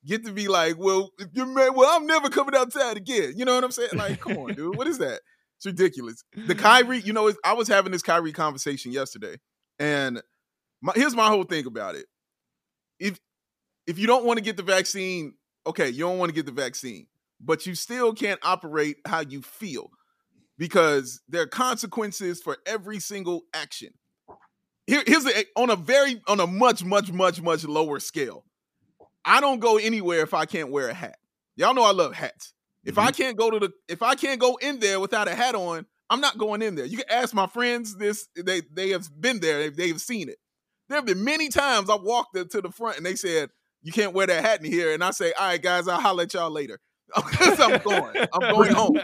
get 0.05 0.25
to 0.25 0.31
be 0.31 0.47
like, 0.47 0.77
well, 0.77 1.11
if 1.19 1.29
you're 1.33 1.45
well, 1.71 1.89
I'm 1.95 2.05
never 2.05 2.29
coming 2.29 2.55
outside 2.55 2.97
again. 2.97 3.33
You 3.35 3.45
know 3.45 3.55
what 3.55 3.63
I'm 3.63 3.71
saying? 3.71 3.89
Like, 3.95 4.19
come 4.19 4.37
on, 4.37 4.53
dude. 4.55 4.77
What 4.77 4.87
is 4.87 4.97
that? 4.99 5.21
It's 5.57 5.65
ridiculous. 5.65 6.23
The 6.47 6.55
Kyrie, 6.55 6.99
you 6.99 7.13
know, 7.13 7.31
I 7.43 7.53
was 7.53 7.67
having 7.67 7.91
this 7.91 8.01
Kyrie 8.01 8.33
conversation 8.33 8.91
yesterday, 8.91 9.37
and 9.79 10.21
my, 10.81 10.93
here's 10.95 11.15
my 11.15 11.27
whole 11.27 11.43
thing 11.43 11.65
about 11.65 11.95
it. 11.95 12.05
If 12.99 13.19
if 13.87 13.97
you 13.97 14.07
don't 14.07 14.25
want 14.25 14.37
to 14.37 14.43
get 14.43 14.57
the 14.57 14.63
vaccine, 14.63 15.35
okay, 15.65 15.89
you 15.89 15.99
don't 15.99 16.17
want 16.17 16.29
to 16.29 16.35
get 16.35 16.45
the 16.45 16.51
vaccine, 16.51 17.07
but 17.39 17.65
you 17.65 17.75
still 17.75 18.13
can't 18.13 18.39
operate 18.43 18.97
how 19.05 19.21
you 19.21 19.41
feel 19.41 19.89
because 20.57 21.21
there 21.27 21.41
are 21.41 21.47
consequences 21.47 22.41
for 22.41 22.57
every 22.65 22.99
single 22.99 23.43
action. 23.53 23.89
Here, 24.85 25.03
here's 25.07 25.25
a, 25.25 25.45
on 25.55 25.69
a 25.69 25.75
very 25.75 26.21
on 26.27 26.39
a 26.39 26.47
much 26.47 26.83
much 26.83 27.11
much 27.11 27.41
much 27.41 27.63
lower 27.63 27.99
scale. 27.99 28.43
I 29.25 29.41
don't 29.41 29.59
go 29.59 29.77
anywhere 29.77 30.21
if 30.21 30.33
I 30.33 30.45
can't 30.45 30.71
wear 30.71 30.89
a 30.89 30.93
hat. 30.93 31.17
Y'all 31.55 31.73
know 31.73 31.83
I 31.83 31.91
love 31.91 32.13
hats. 32.13 32.53
If 32.83 32.95
mm-hmm. 32.95 33.07
I 33.07 33.11
can't 33.11 33.37
go 33.37 33.49
to 33.49 33.59
the 33.59 33.71
if 33.87 34.01
I 34.01 34.15
can't 34.15 34.39
go 34.39 34.57
in 34.61 34.79
there 34.79 34.99
without 34.99 35.27
a 35.27 35.35
hat 35.35 35.55
on, 35.55 35.85
I'm 36.09 36.21
not 36.21 36.37
going 36.37 36.61
in 36.61 36.75
there. 36.75 36.85
You 36.85 36.97
can 36.97 37.09
ask 37.09 37.33
my 37.33 37.47
friends 37.47 37.95
this, 37.97 38.27
they 38.35 38.61
they 38.71 38.89
have 38.89 39.09
been 39.19 39.39
there, 39.39 39.69
they, 39.69 39.87
have 39.87 40.01
seen 40.01 40.29
it. 40.29 40.37
There 40.89 40.97
have 40.97 41.05
been 41.05 41.23
many 41.23 41.49
times 41.49 41.89
I 41.89 41.95
walked 41.95 42.35
to 42.35 42.61
the 42.61 42.71
front 42.71 42.97
and 42.97 43.05
they 43.05 43.15
said, 43.15 43.49
You 43.81 43.93
can't 43.93 44.13
wear 44.13 44.27
that 44.27 44.43
hat 44.43 44.63
in 44.63 44.71
here. 44.71 44.93
And 44.93 45.03
I 45.03 45.11
say, 45.11 45.31
All 45.33 45.47
right, 45.47 45.61
guys, 45.61 45.87
I'll 45.87 46.01
holler 46.01 46.23
at 46.23 46.33
y'all 46.33 46.51
later. 46.51 46.79
I'm 47.15 47.79
going. 47.79 48.27
I'm 48.33 48.41
going 48.53 48.73
home. 48.73 48.99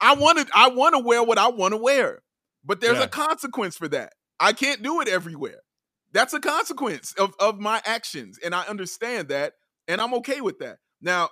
I 0.00 0.14
want 0.14 0.38
to 0.38 0.46
I 0.54 0.68
want 0.68 0.94
to 0.94 1.00
wear 1.00 1.22
what 1.22 1.38
I 1.38 1.48
want 1.48 1.74
to 1.74 1.78
wear. 1.78 2.22
But 2.64 2.80
there's 2.80 2.98
yeah. 2.98 3.04
a 3.04 3.08
consequence 3.08 3.76
for 3.76 3.88
that. 3.88 4.12
I 4.40 4.52
can't 4.52 4.82
do 4.82 5.00
it 5.00 5.08
everywhere. 5.08 5.60
That's 6.12 6.32
a 6.32 6.40
consequence 6.40 7.12
of, 7.14 7.34
of 7.38 7.58
my 7.58 7.82
actions. 7.84 8.38
And 8.42 8.54
I 8.54 8.64
understand 8.64 9.28
that. 9.28 9.54
And 9.86 10.00
I'm 10.00 10.14
okay 10.14 10.40
with 10.40 10.58
that. 10.58 10.78
Now, 11.00 11.30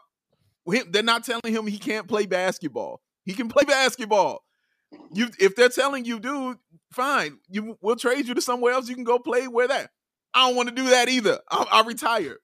they're 0.66 1.02
not 1.02 1.24
telling 1.24 1.52
him 1.52 1.66
he 1.66 1.78
can't 1.78 2.08
play 2.08 2.26
basketball. 2.26 3.00
He 3.24 3.34
can 3.34 3.48
play 3.50 3.64
basketball. 3.64 4.42
You, 5.12 5.28
if 5.38 5.56
they're 5.56 5.68
telling 5.68 6.04
you, 6.04 6.20
dude, 6.20 6.58
fine. 6.92 7.38
You, 7.48 7.76
we'll 7.80 7.96
trade 7.96 8.26
you 8.28 8.34
to 8.34 8.40
somewhere 8.40 8.72
else. 8.72 8.88
You 8.88 8.94
can 8.94 9.04
go 9.04 9.18
play 9.18 9.48
where 9.48 9.68
that. 9.68 9.90
I 10.32 10.46
don't 10.46 10.56
want 10.56 10.68
to 10.68 10.74
do 10.74 10.90
that 10.90 11.08
either. 11.08 11.40
I'll, 11.50 11.66
I'll 11.70 11.84
retire. 11.84 12.38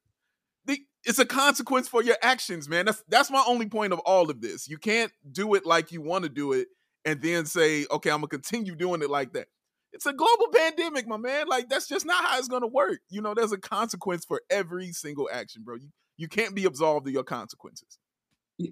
The, 0.65 0.79
it's 1.05 1.19
a 1.19 1.27
consequence 1.27 1.89
for 1.89 2.03
your 2.03 2.17
actions, 2.23 2.69
man. 2.69 2.87
That's 2.87 3.03
that's 3.09 3.31
my 3.31 3.45
only 3.47 3.67
point 3.67 3.93
of 3.93 3.99
all 4.01 4.31
of 4.31 4.41
this. 4.41 4.69
You 4.69 4.79
can't 4.79 5.13
do 5.31 5.55
it 5.55 5.67
like 5.67 5.93
you 5.93 6.01
want 6.01 6.25
to 6.25 6.31
do 6.31 6.53
it 6.53 6.69
and 7.05 7.21
then 7.21 7.45
say, 7.45 7.87
okay, 7.91 8.11
I'm 8.11 8.19
gonna 8.19 8.29
continue 8.29 8.75
doing 8.75 9.03
it 9.03 9.11
like 9.11 9.35
that 9.35 9.49
it's 9.93 10.07
a 10.07 10.13
global 10.13 10.49
pandemic, 10.55 11.07
my 11.07 11.17
man. 11.17 11.47
Like 11.49 11.69
that's 11.69 11.89
just 11.89 12.07
not 12.07 12.25
how 12.25 12.39
it's 12.39 12.49
gonna 12.49 12.67
work. 12.67 13.01
You 13.11 13.21
know, 13.23 13.35
there's 13.35 13.53
a 13.53 13.59
consequence 13.59 14.25
for 14.25 14.43
every 14.51 14.93
single 14.93 15.29
action, 15.33 15.63
bro. 15.65 15.77
You 15.77 15.89
you 16.17 16.29
can't 16.29 16.55
be 16.55 16.65
absolved 16.67 17.07
of 17.09 17.13
your 17.13 17.25
consequences. 17.25 17.99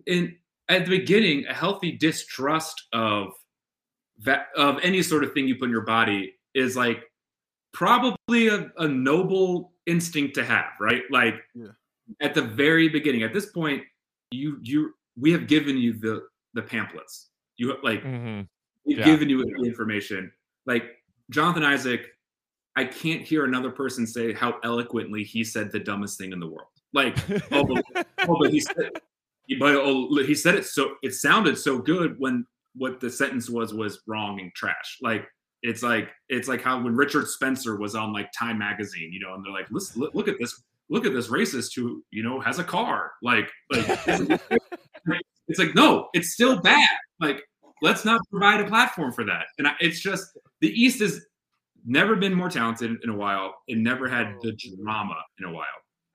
And 0.07 0.37
at 0.69 0.85
the 0.85 0.99
beginning, 0.99 1.47
a 1.47 1.55
healthy 1.55 1.93
distrust 1.93 2.85
of 2.93 3.33
that 4.19 4.47
of 4.57 4.79
any 4.83 5.03
sort 5.03 5.25
of 5.25 5.33
thing 5.33 5.49
you 5.49 5.57
put 5.57 5.65
in 5.65 5.71
your 5.71 5.85
body 5.85 6.35
is 6.55 6.77
like 6.77 7.03
probably 7.73 8.49
a, 8.49 8.71
a 8.79 8.89
noble 8.89 9.73
instinct 9.87 10.35
to 10.35 10.45
have, 10.45 10.71
right? 10.81 11.03
Like 11.11 11.35
Yeah. 11.55 11.69
at 12.21 12.35
the 12.35 12.43
very 12.43 12.89
beginning, 12.89 13.23
at 13.23 13.33
this 13.33 13.47
point, 13.47 13.83
you 14.31 14.59
you 14.63 14.95
we 15.17 15.33
have 15.33 15.47
given 15.47 15.77
you 15.77 15.93
the 15.95 16.27
the 16.55 16.63
pamphlets. 16.63 17.31
You 17.57 17.77
like 17.83 18.03
Mhm. 18.03 18.49
we've 18.85 18.99
Yeah. 18.99 19.05
given 19.05 19.29
you 19.29 19.45
the 19.45 19.65
information. 19.67 20.33
Like 20.67 21.00
Jonathan 21.31 21.65
Isaac, 21.65 22.07
I 22.77 22.85
can't 22.85 23.23
hear 23.23 23.45
another 23.45 23.71
person 23.71 24.07
say 24.07 24.33
how 24.33 24.57
eloquently 24.63 25.25
he 25.25 25.45
said 25.45 25.73
the 25.73 25.81
dumbest 25.81 26.19
thing 26.19 26.33
in 26.33 26.41
the 26.41 26.47
world. 26.47 26.69
Like, 26.93 27.17
oh, 27.53 27.65
but, 27.65 28.07
oh, 28.29 28.37
but 28.41 28.51
he 28.51 28.61
said, 28.61 28.91
but 29.59 29.75
oh, 29.77 30.23
he 30.25 30.35
said 30.35 30.55
it 30.55 30.67
so 30.67 30.95
it 31.03 31.15
sounded 31.15 31.57
so 31.57 31.79
good 31.79 32.17
when 32.19 32.45
what 32.75 33.01
the 33.01 33.11
sentence 33.11 33.49
was 33.49 33.75
was 33.75 34.01
wrong 34.07 34.41
and 34.41 34.53
trash. 34.55 34.99
Like 35.03 35.27
it's 35.63 35.83
like 35.83 36.11
it's 36.29 36.49
like 36.49 36.63
how 36.63 36.83
when 36.83 36.97
Richard 36.97 37.29
Spencer 37.29 37.77
was 37.77 37.95
on 37.95 38.13
like 38.13 38.31
Time 38.37 38.59
magazine, 38.59 39.13
you 39.13 39.21
know, 39.21 39.35
and 39.35 39.45
they're 39.45 39.53
like, 39.53 39.71
listen, 39.71 40.01
look, 40.01 40.15
look 40.15 40.29
at 40.29 40.37
this, 40.39 40.63
look 40.89 41.07
at 41.07 41.13
this 41.13 41.29
racist 41.29 41.75
who 41.77 42.03
you 42.11 42.23
know 42.23 42.41
has 42.41 42.59
a 42.59 42.65
car. 42.65 43.13
Like, 43.23 43.51
like 43.73 43.87
it's 45.49 45.59
like 45.59 45.75
no, 45.75 46.09
it's 46.13 46.33
still 46.33 46.61
bad. 46.61 46.89
Like 47.21 47.43
let's 47.83 48.05
not 48.05 48.21
provide 48.31 48.61
a 48.61 48.67
platform 48.67 49.13
for 49.13 49.25
that. 49.25 49.47
And 49.59 49.69
I, 49.69 49.73
it's 49.81 50.01
just 50.01 50.37
the 50.61 50.69
East 50.69 51.01
has 51.01 51.21
never 51.85 52.17
been 52.17 52.35
more 52.35 52.51
talented 52.51 52.97
in 53.03 53.11
a 53.11 53.17
while. 53.17 53.55
It 53.69 53.79
never 53.79 54.09
had 54.09 54.35
the 54.43 54.53
drama 54.83 55.17
in 55.39 55.47
a 55.47 55.53
while. 55.53 55.65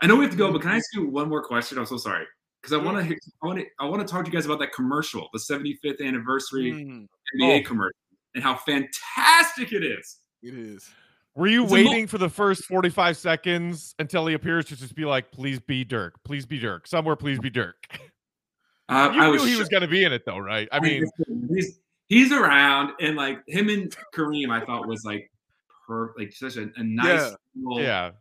I 0.01 0.07
know 0.07 0.15
we 0.15 0.23
have 0.23 0.31
to 0.31 0.37
go, 0.37 0.51
but 0.51 0.61
can 0.61 0.71
I 0.71 0.75
ask 0.77 0.85
you 0.93 1.07
one 1.09 1.29
more 1.29 1.43
question? 1.43 1.77
I'm 1.77 1.85
so 1.85 1.97
sorry 1.97 2.25
because 2.61 2.73
I 2.73 2.83
want 2.83 3.07
to 3.07 3.15
I 3.41 3.47
want 3.47 3.59
to 3.59 3.65
I 3.79 3.85
want 3.85 4.05
to 4.07 4.11
talk 4.11 4.25
to 4.25 4.31
you 4.31 4.35
guys 4.37 4.45
about 4.45 4.59
that 4.59 4.73
commercial, 4.73 5.27
the 5.33 5.39
75th 5.39 6.05
anniversary 6.05 6.71
Mm, 6.71 7.07
NBA 7.41 7.61
Oh. 7.61 7.67
commercial, 7.67 7.97
and 8.35 8.43
how 8.43 8.55
fantastic 8.55 9.71
it 9.71 9.83
is. 9.83 10.17
it 10.43 10.53
is. 10.53 10.89
Were 11.33 11.47
you 11.47 11.63
It's 11.63 11.73
a 11.73 11.83
mo- 11.83 11.89
waiting 11.89 12.07
for 12.07 12.17
the 12.17 12.29
first 12.29 12.63
45 12.65 13.17
seconds 13.17 13.93
until 13.99 14.25
he 14.27 14.35
appears 14.35 14.65
to 14.65 14.75
just 14.77 14.95
be 14.95 15.03
like, 15.05 15.31
please 15.31 15.59
be 15.59 15.83
Dirk, 15.83 16.21
please 16.23 16.45
be 16.45 16.59
Dirk, 16.59 16.87
somewhere, 16.87 17.15
please 17.17 17.39
be 17.39 17.49
Dirk? 17.49 17.75
Uh, 18.87 19.11
You 19.13 19.19
I 19.21 19.25
knew 19.25 19.31
was 19.33 19.43
he 19.43 19.49
shook. 19.51 19.59
was 19.59 19.69
going 19.69 19.81
to 19.81 19.87
be 19.87 20.03
in 20.05 20.13
it, 20.13 20.23
though, 20.25 20.37
right? 20.37 20.69
I 20.71 20.79
mean, 20.79 21.03
he's 21.53 21.79
he's 22.07 22.31
around, 22.31 22.91
and 22.99 23.15
like 23.15 23.39
him 23.47 23.69
and 23.69 23.95
Kareem, 24.13 24.49
I 24.49 24.65
thought 24.65 24.87
was 24.87 25.03
like 25.05 25.31
per 25.87 26.13
like 26.17 26.33
such 26.33 26.57
a, 26.57 26.63
a 26.75 26.83
nice 26.83 27.05
Yeah. 27.07 27.31
little. 27.61 27.81
yeah. 27.81 28.11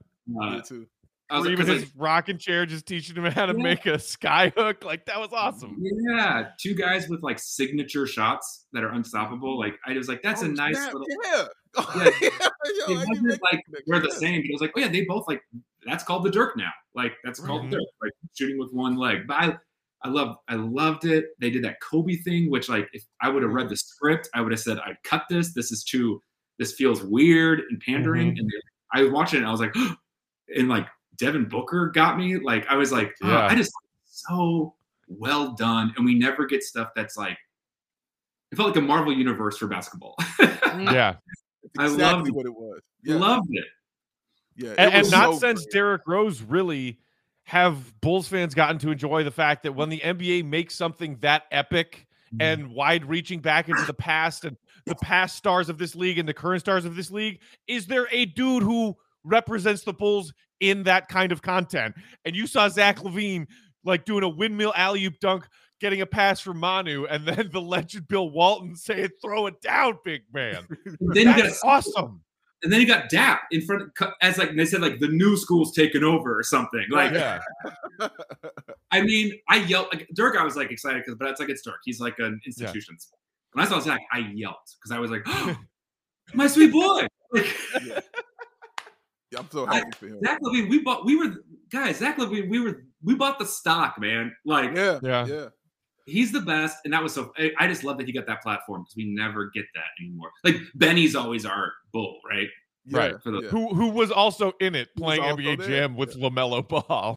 Uh, 0.40 0.50
Me 0.50 0.62
too. 0.62 0.86
I 1.30 1.38
was 1.38 1.46
Or 1.46 1.50
like, 1.50 1.58
even 1.60 1.74
his 1.74 1.96
rocking 1.96 2.36
chair 2.38 2.66
just 2.66 2.86
teaching 2.86 3.16
him 3.16 3.24
how 3.24 3.46
to 3.46 3.54
Yeah. 3.56 3.62
make 3.62 3.86
a 3.86 3.98
sky 3.98 4.52
hook. 4.54 4.84
Like, 4.84 5.06
that 5.06 5.18
was 5.18 5.30
awesome. 5.32 5.78
Yeah, 5.80 6.48
two 6.60 6.74
guys 6.74 7.08
with 7.08 7.22
like 7.22 7.38
signature 7.38 8.06
shots 8.06 8.66
that 8.74 8.84
are 8.84 8.90
unstoppable. 8.90 9.58
Like 9.58 9.74
I 9.86 9.94
was 9.94 10.06
like, 10.08 10.22
that's 10.22 10.42
a 10.42 10.46
Oh, 10.46 10.48
nice 10.48 10.76
snap, 10.76 10.92
little. 10.94 11.06
Yeah. 11.24 11.44
Yeah. 11.96 12.10
yeah. 12.22 12.30
Yo, 12.88 12.94
wasn't 12.94 13.40
like 13.52 13.60
we're 13.86 14.00
the 14.00 14.10
same. 14.10 14.42
But 14.42 14.48
it 14.48 14.52
was 14.52 14.60
like, 14.60 14.72
oh 14.76 14.80
yeah, 14.80 14.88
they 14.88 15.04
both 15.06 15.24
like 15.26 15.42
that's 15.86 16.04
called 16.04 16.24
the 16.24 16.30
Dirk 16.30 16.56
now. 16.56 16.70
Like 16.94 17.14
that's 17.24 17.40
called 17.40 17.62
Mhm. 17.64 17.70
Dirk. 17.72 17.82
Like 18.02 18.12
shooting 18.38 18.58
with 18.58 18.72
one 18.72 18.96
leg. 18.96 19.26
But 19.26 19.34
I, 19.34 19.56
I 20.04 20.08
love, 20.08 20.36
I 20.48 20.54
loved 20.54 21.06
it. 21.06 21.30
They 21.40 21.50
did 21.50 21.64
that 21.64 21.80
Kobe 21.80 22.16
thing, 22.16 22.50
which 22.50 22.68
like 22.68 22.88
if 22.92 23.04
I 23.22 23.30
would 23.30 23.42
have 23.42 23.52
read 23.52 23.68
the 23.68 23.74
mm-hmm. 23.74 23.76
script, 23.76 24.28
I 24.34 24.42
would 24.42 24.52
have 24.52 24.60
said, 24.60 24.78
I'd 24.80 25.02
cut 25.02 25.24
this. 25.30 25.54
This 25.54 25.72
is 25.72 25.82
too. 25.82 26.20
This 26.58 26.74
feels 26.74 27.02
weird 27.02 27.62
and 27.70 27.80
pandering. 27.80 28.28
Mm-hmm. 28.32 28.38
And 28.38 28.48
they, 28.48 29.00
I 29.00 29.02
was 29.02 29.10
watching 29.10 29.38
it. 29.38 29.42
And 29.42 29.48
I 29.48 29.50
was 29.50 29.60
like, 29.60 29.74
and 30.56 30.68
like 30.68 30.86
Devin 31.16 31.46
Booker 31.48 31.88
got 31.88 32.18
me. 32.18 32.36
Like 32.36 32.66
I 32.68 32.76
was 32.76 32.92
like, 32.92 33.14
oh, 33.22 33.28
Yeah. 33.28 33.46
I 33.46 33.54
just 33.54 33.72
so 34.04 34.74
well 35.08 35.52
done. 35.52 35.92
And 35.96 36.04
we 36.04 36.14
never 36.14 36.46
get 36.46 36.62
stuff 36.62 36.90
that's 36.94 37.16
like. 37.16 37.38
It 38.52 38.56
felt 38.56 38.68
like 38.68 38.76
a 38.76 38.82
Marvel 38.82 39.12
universe 39.12 39.56
for 39.56 39.66
basketball. 39.66 40.14
Mm-hmm. 40.38 40.94
Yeah. 40.94 41.14
I 41.78 41.84
Exactly 41.84 42.02
loved 42.02 42.28
it. 42.28 42.34
what 42.34 42.46
it 42.46 42.54
was. 42.54 42.80
Yeah. 43.02 43.16
Loved 43.16 43.48
it. 43.50 43.64
yeah. 44.56 44.70
it 44.70 44.78
and, 44.78 44.94
and 44.94 45.10
not 45.10 45.32
so 45.32 45.38
since 45.40 45.62
great. 45.62 45.72
Derrick 45.72 46.02
Rose 46.06 46.42
really 46.42 46.98
have 47.44 47.98
Bulls 48.00 48.26
fans 48.28 48.54
gotten 48.54 48.78
to 48.78 48.90
enjoy 48.90 49.22
the 49.24 49.30
fact 49.30 49.62
that 49.62 49.72
when 49.72 49.88
the 49.88 50.00
NBA 50.00 50.44
makes 50.44 50.74
something 50.74 51.18
that 51.20 51.44
epic 51.50 52.06
Mm-hmm. 52.34 52.42
and 52.42 52.74
wide 52.74 53.04
reaching 53.04 53.38
back 53.38 53.68
into 53.68 53.84
the 53.84 53.94
past 53.94 54.44
and 54.44 54.56
the 54.86 54.96
past 54.96 55.36
stars 55.36 55.68
of 55.68 55.78
this 55.78 55.94
league 55.94 56.18
and 56.18 56.28
the 56.28 56.34
current 56.34 56.60
stars 56.62 56.84
of 56.84 56.96
this 56.96 57.12
league, 57.12 57.38
is 57.68 57.86
there 57.86 58.08
a 58.10 58.24
dude 58.24 58.62
who 58.62 58.96
represents 59.22 59.84
the 59.84 59.92
Bulls 59.92 60.32
in 60.58 60.82
that 60.82 61.06
kind 61.06 61.30
of 61.30 61.42
content? 61.42 61.94
And 62.24 62.34
you 62.34 62.48
saw 62.48 62.68
Zach 62.68 62.98
LaVine 62.98 63.46
like 63.84 64.04
doing 64.04 64.24
a 64.24 64.28
windmill 64.28 64.72
alley 64.74 65.04
oop 65.04 65.20
dunk, 65.20 65.46
getting 65.80 66.00
a 66.00 66.06
pass 66.06 66.40
from 66.40 66.58
Manu, 66.58 67.04
and 67.04 67.24
then 67.24 67.50
the 67.52 67.60
legend 67.60 68.08
Bill 68.08 68.28
Walton 68.30 68.74
saying, 68.74 69.10
"Throw 69.22 69.46
it 69.46 69.60
down, 69.60 69.98
big 70.04 70.22
man." 70.32 70.66
Then 71.00 71.26
That's 71.26 71.62
awesome. 71.62 72.20
And 72.64 72.72
then 72.72 72.80
he 72.80 72.86
got 72.86 73.10
Dap 73.10 73.42
in 73.50 73.60
front 73.60 73.82
of, 73.82 74.08
as 74.22 74.38
like 74.38 74.56
they 74.56 74.64
said 74.64 74.80
like 74.80 74.98
the 74.98 75.08
new 75.08 75.36
school's 75.36 75.72
taken 75.72 76.02
over 76.02 76.36
or 76.36 76.42
something. 76.42 76.84
Like 76.90 77.12
Yeah. 77.12 77.40
I 78.90 79.02
mean, 79.02 79.34
I 79.48 79.56
yelled 79.56 79.88
like 79.92 80.08
Dirk. 80.14 80.36
I 80.36 80.42
was 80.42 80.56
like 80.56 80.70
excited 80.70 81.02
because, 81.04 81.16
but 81.18 81.28
it's 81.28 81.40
like 81.40 81.50
it's 81.50 81.62
Dirk. 81.62 81.80
He's 81.84 82.00
like 82.00 82.18
an 82.18 82.40
institution. 82.46 82.96
When 83.52 83.64
I 83.64 83.68
saw 83.68 83.78
Zach, 83.80 84.00
I 84.12 84.18
yelled 84.34 84.56
because 84.80 84.90
I 84.90 84.98
was 84.98 85.10
like, 85.10 85.22
oh, 85.26 85.56
"My 86.32 86.46
sweet 86.46 86.72
boy!" 86.72 87.06
Like, 87.32 87.54
Yeah, 89.34 89.40
I'm 89.40 89.48
so 89.50 89.66
happy 89.66 89.90
for 89.98 90.06
him. 90.06 90.20
Zach 90.24 90.40
LaVine, 90.42 90.68
we 90.68 90.80
bought. 90.80 91.04
We 91.04 91.16
were 91.16 91.34
guys. 91.70 91.98
Zach 91.98 92.18
LaVine, 92.18 92.48
we 92.48 92.60
were. 92.60 92.84
We 93.02 93.14
bought 93.14 93.38
the 93.38 93.46
stock, 93.46 94.00
man. 94.00 94.34
Like 94.44 94.74
Yeah. 94.74 95.00
Yeah. 95.02 95.26
Yeah. 95.26 95.46
He's 96.06 96.32
the 96.32 96.40
best, 96.40 96.78
and 96.84 96.92
that 96.92 97.02
was 97.02 97.14
so. 97.14 97.32
I, 97.38 97.50
I 97.58 97.66
just 97.66 97.82
love 97.82 97.96
that 97.98 98.06
he 98.06 98.12
got 98.12 98.26
that 98.26 98.42
platform 98.42 98.82
because 98.82 98.94
we 98.96 99.14
never 99.14 99.50
get 99.54 99.64
that 99.74 99.84
anymore. 100.00 100.30
Like 100.42 100.56
Benny's 100.74 101.16
always 101.16 101.46
our 101.46 101.72
bull, 101.92 102.18
right? 102.28 102.48
Yeah. 102.84 102.98
Right. 102.98 103.22
For 103.22 103.30
the- 103.30 103.42
yeah. 103.42 103.48
who 103.48 103.74
who 103.74 103.88
was 103.88 104.10
also 104.10 104.52
in 104.60 104.74
it 104.74 104.88
playing 104.96 105.22
NBA 105.22 105.58
there, 105.58 105.66
Jam 105.66 105.96
with 105.96 106.16
LaMelo 106.16 106.66
Ball. 106.68 107.16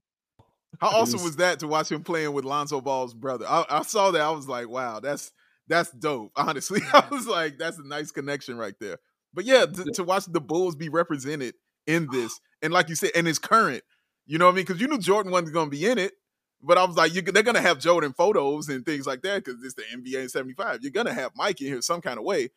How 0.80 0.88
awesome 0.88 1.14
was- 1.14 1.24
was 1.24 1.36
that 1.38 1.60
to 1.60 1.68
watch 1.68 1.92
him 1.92 2.04
playing 2.04 2.32
with 2.34 2.46
Lonzo 2.46 2.80
Ball's 2.80 3.14
brother? 3.14 3.46
I, 3.48 3.66
I 3.70 3.82
saw 3.84 4.12
that. 4.12 4.22
I 4.22 4.32
was 4.32 4.48
like, 4.48 4.70
wow, 4.70 5.00
that's 5.00 5.32
that's 5.68 5.92
dope. 5.92 6.32
Honestly, 6.36 6.82
I 6.94 7.02
mm-hmm. 7.02 7.16
was 7.16 7.28
like, 7.28 7.58
that's 7.58 7.78
a 7.78 7.88
nice 7.88 8.12
connection 8.12 8.58
right 8.58 8.76
there. 8.80 8.98
But 9.34 9.46
yeah, 9.46 9.66
to, 9.66 9.84
to 9.92 10.04
watch 10.04 10.26
the 10.26 10.42
Bulls 10.42 10.76
be 10.76 10.90
represented 10.90 11.56
in 11.86 12.08
this, 12.12 12.40
and 12.62 12.74
like 12.74 12.90
you 12.90 12.96
said, 12.96 13.12
and 13.16 13.28
it's 13.28 13.40
current. 13.40 13.84
You 14.26 14.38
know 14.38 14.46
what 14.46 14.54
I 14.54 14.56
mean? 14.56 14.66
Because 14.66 14.82
you 14.82 14.88
knew 14.88 14.98
Jordan 14.98 15.32
wasn't 15.32 15.54
going 15.54 15.68
to 15.68 15.72
be 15.72 15.86
in 15.86 15.98
it, 15.98 16.14
but 16.62 16.78
I 16.78 16.86
was 16.86 16.96
like, 16.96 17.14
you, 17.14 17.22
they're 17.22 17.44
going 17.44 17.56
to 17.56 17.62
have 17.62 17.80
Jordan 17.80 18.14
photos 18.14 18.70
and 18.70 18.86
things 18.86 19.06
like 19.06 19.22
that 19.22 19.44
because 19.44 19.64
it's 19.64 19.76
the 19.76 19.84
NBA 19.84 20.24
in 20.24 20.30
'75. 20.30 20.82
You're 20.82 20.92
going 20.92 21.06
to 21.06 21.14
have 21.14 21.32
Mike 21.36 21.62
in 21.62 21.68
here 21.68 21.82
some 21.82 22.02
kind 22.02 22.18
of 22.18 22.26
way. 22.26 22.50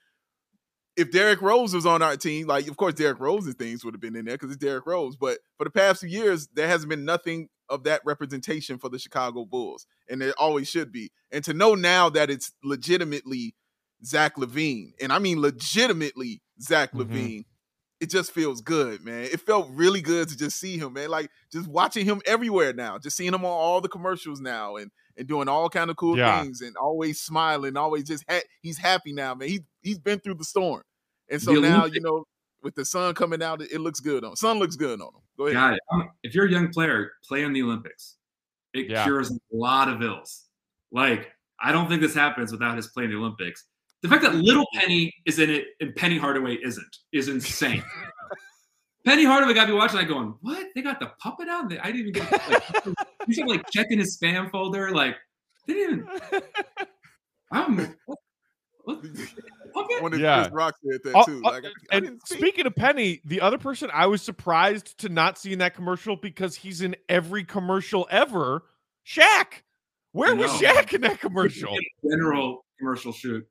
If 0.97 1.13
Derrick 1.13 1.41
Rose 1.41 1.73
was 1.75 1.87
on 1.87 2.03
our 2.03 2.17
team, 2.17 2.47
like 2.47 2.67
of 2.69 2.77
course 2.77 2.95
Derrick 2.95 3.21
Rose's 3.21 3.55
things 3.55 3.85
would 3.85 3.95
have 3.95 4.01
been 4.01 4.17
in 4.17 4.25
there 4.25 4.35
because 4.35 4.51
it's 4.51 4.63
Derrick 4.63 4.87
Rose. 4.87 5.17
But 5.17 5.39
for 5.57 5.65
the 5.65 5.71
past 5.71 6.01
few 6.01 6.09
years, 6.11 6.49
there 6.55 6.69
hasn't 6.69 6.91
been 6.91 7.05
nothing 7.05 7.49
of 7.69 7.85
that 7.85 8.03
representation 8.05 8.79
for 8.79 8.89
the 8.89 8.99
Chicago 8.99 9.45
Bulls, 9.45 9.87
and 10.09 10.21
there 10.21 10.35
always 10.37 10.69
should 10.69 10.91
be. 10.91 11.11
And 11.31 11.45
to 11.45 11.55
know 11.55 11.75
now 11.75 12.11
that 12.11 12.29
it's 12.29 12.53
legitimately 12.65 13.55
Zach 14.05 14.37
LaVine, 14.37 14.93
and 15.01 15.13
I 15.13 15.19
mean 15.21 15.41
legitimately 15.41 16.43
Zach 16.61 16.93
Mhm. 16.93 17.05
LaVine, 17.05 17.45
it 18.01 18.11
just 18.11 18.33
feels 18.33 18.61
good, 18.63 19.03
man. 19.05 19.25
It 19.25 19.41
felt 19.41 19.69
really 19.71 20.01
good 20.01 20.29
to 20.29 20.37
just 20.37 20.59
see 20.59 20.79
him, 20.79 20.95
man. 20.95 21.11
Like 21.11 21.31
just 21.53 21.69
watching 21.69 22.05
him 22.07 22.21
everywhere 22.27 22.73
now, 22.73 22.99
just 22.99 23.17
seeing 23.17 23.35
him 23.35 23.45
on 23.45 23.51
all 23.51 23.81
the 23.81 23.89
commercials 23.89 24.41
now, 24.41 24.77
and 24.77 24.91
and 25.17 25.29
doing 25.29 25.49
all 25.49 25.69
kind 25.69 25.91
of 25.91 25.97
cool 25.97 26.17
Yeah. 26.17 26.41
things, 26.43 26.61
and 26.63 26.77
always 26.77 27.21
smiling, 27.21 27.77
always 27.77 28.05
just 28.05 28.25
ha- 28.29 28.41
he's 28.63 28.79
happy 28.79 29.13
now, 29.13 29.35
man. 29.35 29.49
He 29.49 29.61
he's 29.83 29.99
been 29.99 30.19
through 30.21 30.35
the 30.35 30.45
storm, 30.45 30.83
and 31.29 31.41
so 31.43 31.55
The 31.55 31.61
now 31.61 31.79
Olympic- 31.81 31.95
you 31.95 32.01
know 32.01 32.25
with 32.63 32.75
the 32.75 32.85
sun 32.85 33.15
coming 33.15 33.43
out, 33.43 33.63
it, 33.63 33.73
it 33.73 33.81
looks 33.81 34.01
good 34.01 34.23
on. 34.25 34.37
Sun 34.37 34.59
looks 34.59 34.77
good 34.77 35.01
on 35.01 35.09
him. 35.09 35.21
Go 35.39 35.45
ahead. 35.47 35.55
Got 35.55 35.73
it. 35.75 35.81
Um, 35.93 36.11
If 36.23 36.35
you're 36.35 36.47
a 36.47 36.51
young 36.51 36.71
player, 36.73 37.13
play 37.27 37.43
in 37.43 37.53
the 37.55 37.63
Olympics. 37.63 38.17
It 38.75 38.91
Yeah. 38.91 39.03
cures 39.05 39.31
a 39.31 39.39
lot 39.51 39.89
of 39.89 40.03
ills. 40.03 40.45
Like, 40.93 41.33
I 41.59 41.73
don't 41.73 41.89
think 41.89 42.03
this 42.03 42.15
happens 42.15 42.53
without 42.53 42.77
his 42.77 42.89
playing 42.89 43.11
the 43.11 43.17
Olympics. 43.17 43.65
The 44.03 44.09
fact 44.09 44.23
that 44.23 44.35
Little 44.35 44.67
Penny 44.75 45.13
is 45.27 45.39
in 45.39 45.51
it 45.51 45.67
and 45.81 45.95
Penny 45.95 46.17
Hardaway 46.19 46.57
isn't 46.63 46.97
is 47.13 47.29
insane. 47.29 47.83
Penny 49.05 49.25
Hardaway 49.25 49.55
got 49.55 49.69
me 49.69 49.75
watching 49.75 49.99
that 49.99 50.09
going, 50.09 50.35
what? 50.43 50.67
They 50.75 50.83
got 50.83 51.01
the 51.01 51.11
puppet 51.23 51.49
out? 51.49 51.69
They- 51.69 51.79
I 51.79 51.91
didn't 51.93 52.09
even 52.09 52.13
get 52.13 52.33
like 52.51 52.85
you 53.29 53.35
should 53.35 53.47
like 53.49 53.65
checking 53.71 53.99
his 53.99 54.19
spam 54.19 54.51
folder. 54.51 54.91
Like, 54.91 55.17
they 55.67 55.75
didn't 55.75 56.07
even 56.33 56.43
I'm 57.53 57.77
what, 58.07 58.19
what, 58.85 59.03
puppet? 59.75 60.03
When 60.03 60.19
Yeah. 60.19 60.43
Chris 60.43 60.53
Rock 60.53 60.75
said 60.85 61.01
that 61.05 61.25
too. 61.27 61.43
uh, 61.45 61.51
Like, 61.51 61.65
I, 61.65 61.69
I 61.69 61.97
and 61.97 62.05
didn't 62.07 62.29
speaking 62.29 62.67
of 62.67 62.75
Penny, 62.77 63.21
the 63.25 63.41
other 63.41 63.59
person 63.59 63.91
I 63.93 64.07
was 64.07 64.23
surprised 64.23 64.99
to 64.99 65.09
not 65.09 65.39
see 65.39 65.53
in 65.53 65.59
that 65.61 65.75
commercial 65.75 66.17
because 66.17 66.57
he's 66.57 66.81
in 66.81 66.97
every 67.09 67.45
commercial 67.45 68.07
ever. 68.11 68.65
Shaq. 69.07 69.63
Where 70.13 70.35
was 70.35 70.61
know. 70.61 70.69
Shaq 70.69 70.93
in 70.95 71.01
that 71.03 71.21
commercial? 71.21 71.77
General 72.09 72.65
commercial 72.79 73.13
shoot. 73.13 73.47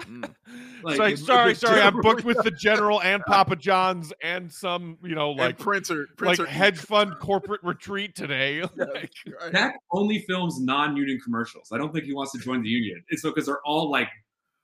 Mm. 0.00 0.34
Like, 0.84 1.16
so, 1.16 1.24
sorry, 1.26 1.52
the 1.52 1.58
sorry, 1.60 1.80
I'm 1.80 2.00
booked 2.00 2.24
with 2.24 2.42
the 2.42 2.50
General 2.50 3.00
and 3.02 3.22
Papa 3.22 3.54
John's 3.54 4.12
and 4.20 4.50
some, 4.52 4.98
you 5.04 5.14
know, 5.14 5.30
And 5.30 5.38
like 5.38 5.58
printer, 5.58 6.08
like 6.08 6.16
printer 6.16 6.44
hedge 6.46 6.76
fund 6.80 7.14
corporate 7.20 7.62
retreat 7.62 8.16
today. 8.16 8.56
Yeah, 8.76 8.84
Like, 8.92 9.12
right. 9.40 9.52
Shaq 9.52 9.72
only 9.92 10.18
films 10.28 10.58
non-union 10.60 11.20
commercials. 11.20 11.68
I 11.72 11.78
don't 11.78 11.92
think 11.92 12.06
he 12.06 12.12
wants 12.14 12.32
to 12.32 12.38
join 12.40 12.62
the 12.64 12.68
union. 12.68 13.00
It's 13.10 13.22
because 13.22 13.46
they're 13.46 13.64
all 13.64 13.92
like 13.92 14.08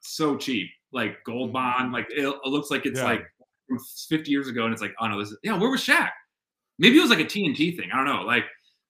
so 0.00 0.36
cheap, 0.36 0.68
like 0.92 1.22
Gold 1.24 1.52
Bond. 1.52 1.92
Like 1.92 2.08
it, 2.10 2.24
it 2.26 2.48
looks 2.48 2.68
like 2.68 2.84
it's 2.84 2.98
Yeah. 2.98 3.04
like 3.04 3.22
50 4.08 4.28
years 4.30 4.48
ago, 4.48 4.64
and 4.64 4.72
it's 4.72 4.82
like, 4.82 4.94
oh 5.00 5.06
no, 5.06 5.20
this 5.20 5.30
is 5.30 5.38
yeah. 5.44 5.56
Where 5.56 5.70
was 5.70 5.82
Shaq? 5.82 6.10
Maybe 6.80 6.98
it 6.98 7.00
was 7.00 7.10
like 7.10 7.20
a 7.20 7.24
TNT 7.24 7.76
thing. 7.76 7.90
I 7.92 7.96
don't 7.96 8.06
know. 8.06 8.22
Like, 8.22 8.44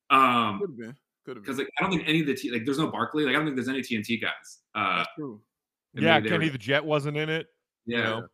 um, 0.09 0.61
Could 0.61 0.71
have 0.71 0.79
been. 0.79 0.97
Could 1.27 1.37
have 1.37 1.37
been. 1.37 1.43
because 1.43 1.59
like 1.59 1.69
I 1.79 1.83
don't 1.83 1.91
think 1.91 2.09
any 2.09 2.21
of 2.21 2.27
the 2.27 2.35
T, 2.35 2.51
like 2.51 2.65
there's 2.65 2.79
no 2.79 2.87
Barkley. 2.89 3.25
Like 3.25 3.35
I 3.35 3.37
don't 3.37 3.45
think 3.45 3.57
there's 3.57 3.69
any 3.69 3.83
TNT 3.83 4.19
guys. 4.21 4.61
Uh, 4.75 4.99
That's 4.99 5.09
true. 5.19 5.43
And 5.99 6.05
yeah, 6.07 6.15
maybe 6.15 6.29
they 6.29 6.35
were- 6.35 6.39
Kenny 6.41 6.51
the 6.51 6.59
Jet 6.59 6.85
wasn't 6.85 7.17
in 7.17 7.29
it. 7.29 7.47
yeah. 7.87 8.03
know. 8.03 8.27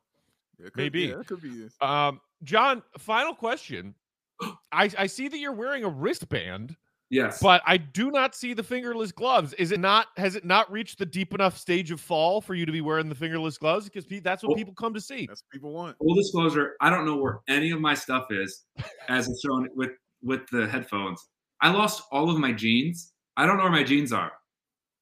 Yeah, 0.59 0.65
could, 0.67 0.77
Maybe. 0.77 1.01
Yeah, 1.07 1.17
that 1.17 1.27
could 1.27 1.43
be. 1.43 1.67
Um, 1.81 2.21
John, 2.45 2.83
final 2.99 3.35
question. 3.35 3.95
I, 4.73 4.89
I 4.97 5.07
see 5.09 5.27
that 5.29 5.39
you're 5.39 5.53
wearing 5.53 5.83
a 5.85 5.89
wristband, 5.89 6.77
Yes. 7.11 7.41
but 7.43 7.61
I 7.67 7.77
do 7.77 8.11
not 8.13 8.35
see 8.37 8.55
the 8.55 8.63
fingerless 8.63 9.11
gloves. 9.13 9.53
Is 9.55 9.73
it 9.73 9.81
not? 9.81 10.07
Has 10.17 10.37
it 10.37 10.45
not 10.45 10.71
reached 10.71 10.99
the 10.99 11.07
deep 11.07 11.35
enough 11.35 11.59
stage 11.59 11.91
of 11.91 12.01
fall 12.01 12.41
for 12.41 12.55
you 12.55 12.65
to 12.67 12.73
be 12.73 12.81
wearing 12.81 13.09
the 13.09 13.15
fingerless 13.17 13.59
gloves? 13.59 13.87
Because 13.87 14.05
pe- 14.05 14.21
that's 14.21 14.43
what 14.45 14.51
Well- 14.51 14.57
people 14.57 14.75
come 14.75 14.95
to 14.95 15.01
see. 15.01 15.27
That's 15.27 15.43
what 15.43 15.51
people 15.53 15.73
want. 15.73 15.97
full 15.99 16.15
disclosure, 16.15 16.77
I 16.81 16.89
don't 16.91 17.05
know 17.05 17.17
where 17.17 17.41
any 17.49 17.71
of 17.73 17.81
my 17.81 17.95
stuff 17.95 18.27
is, 18.31 18.65
as 19.09 19.29
it's 19.29 19.41
shown 19.45 19.69
with 19.75 19.91
with 20.23 20.43
the 20.53 20.67
headphones. 20.69 21.21
I 21.61 21.71
lost 21.71 22.03
all 22.13 22.31
of 22.31 22.39
my 22.39 22.53
jeans. 22.53 23.13
I 23.37 23.45
don't 23.47 23.57
know 23.57 23.65
where 23.65 23.73
my 23.73 23.83
jeans 23.85 24.13
are. 24.13 24.33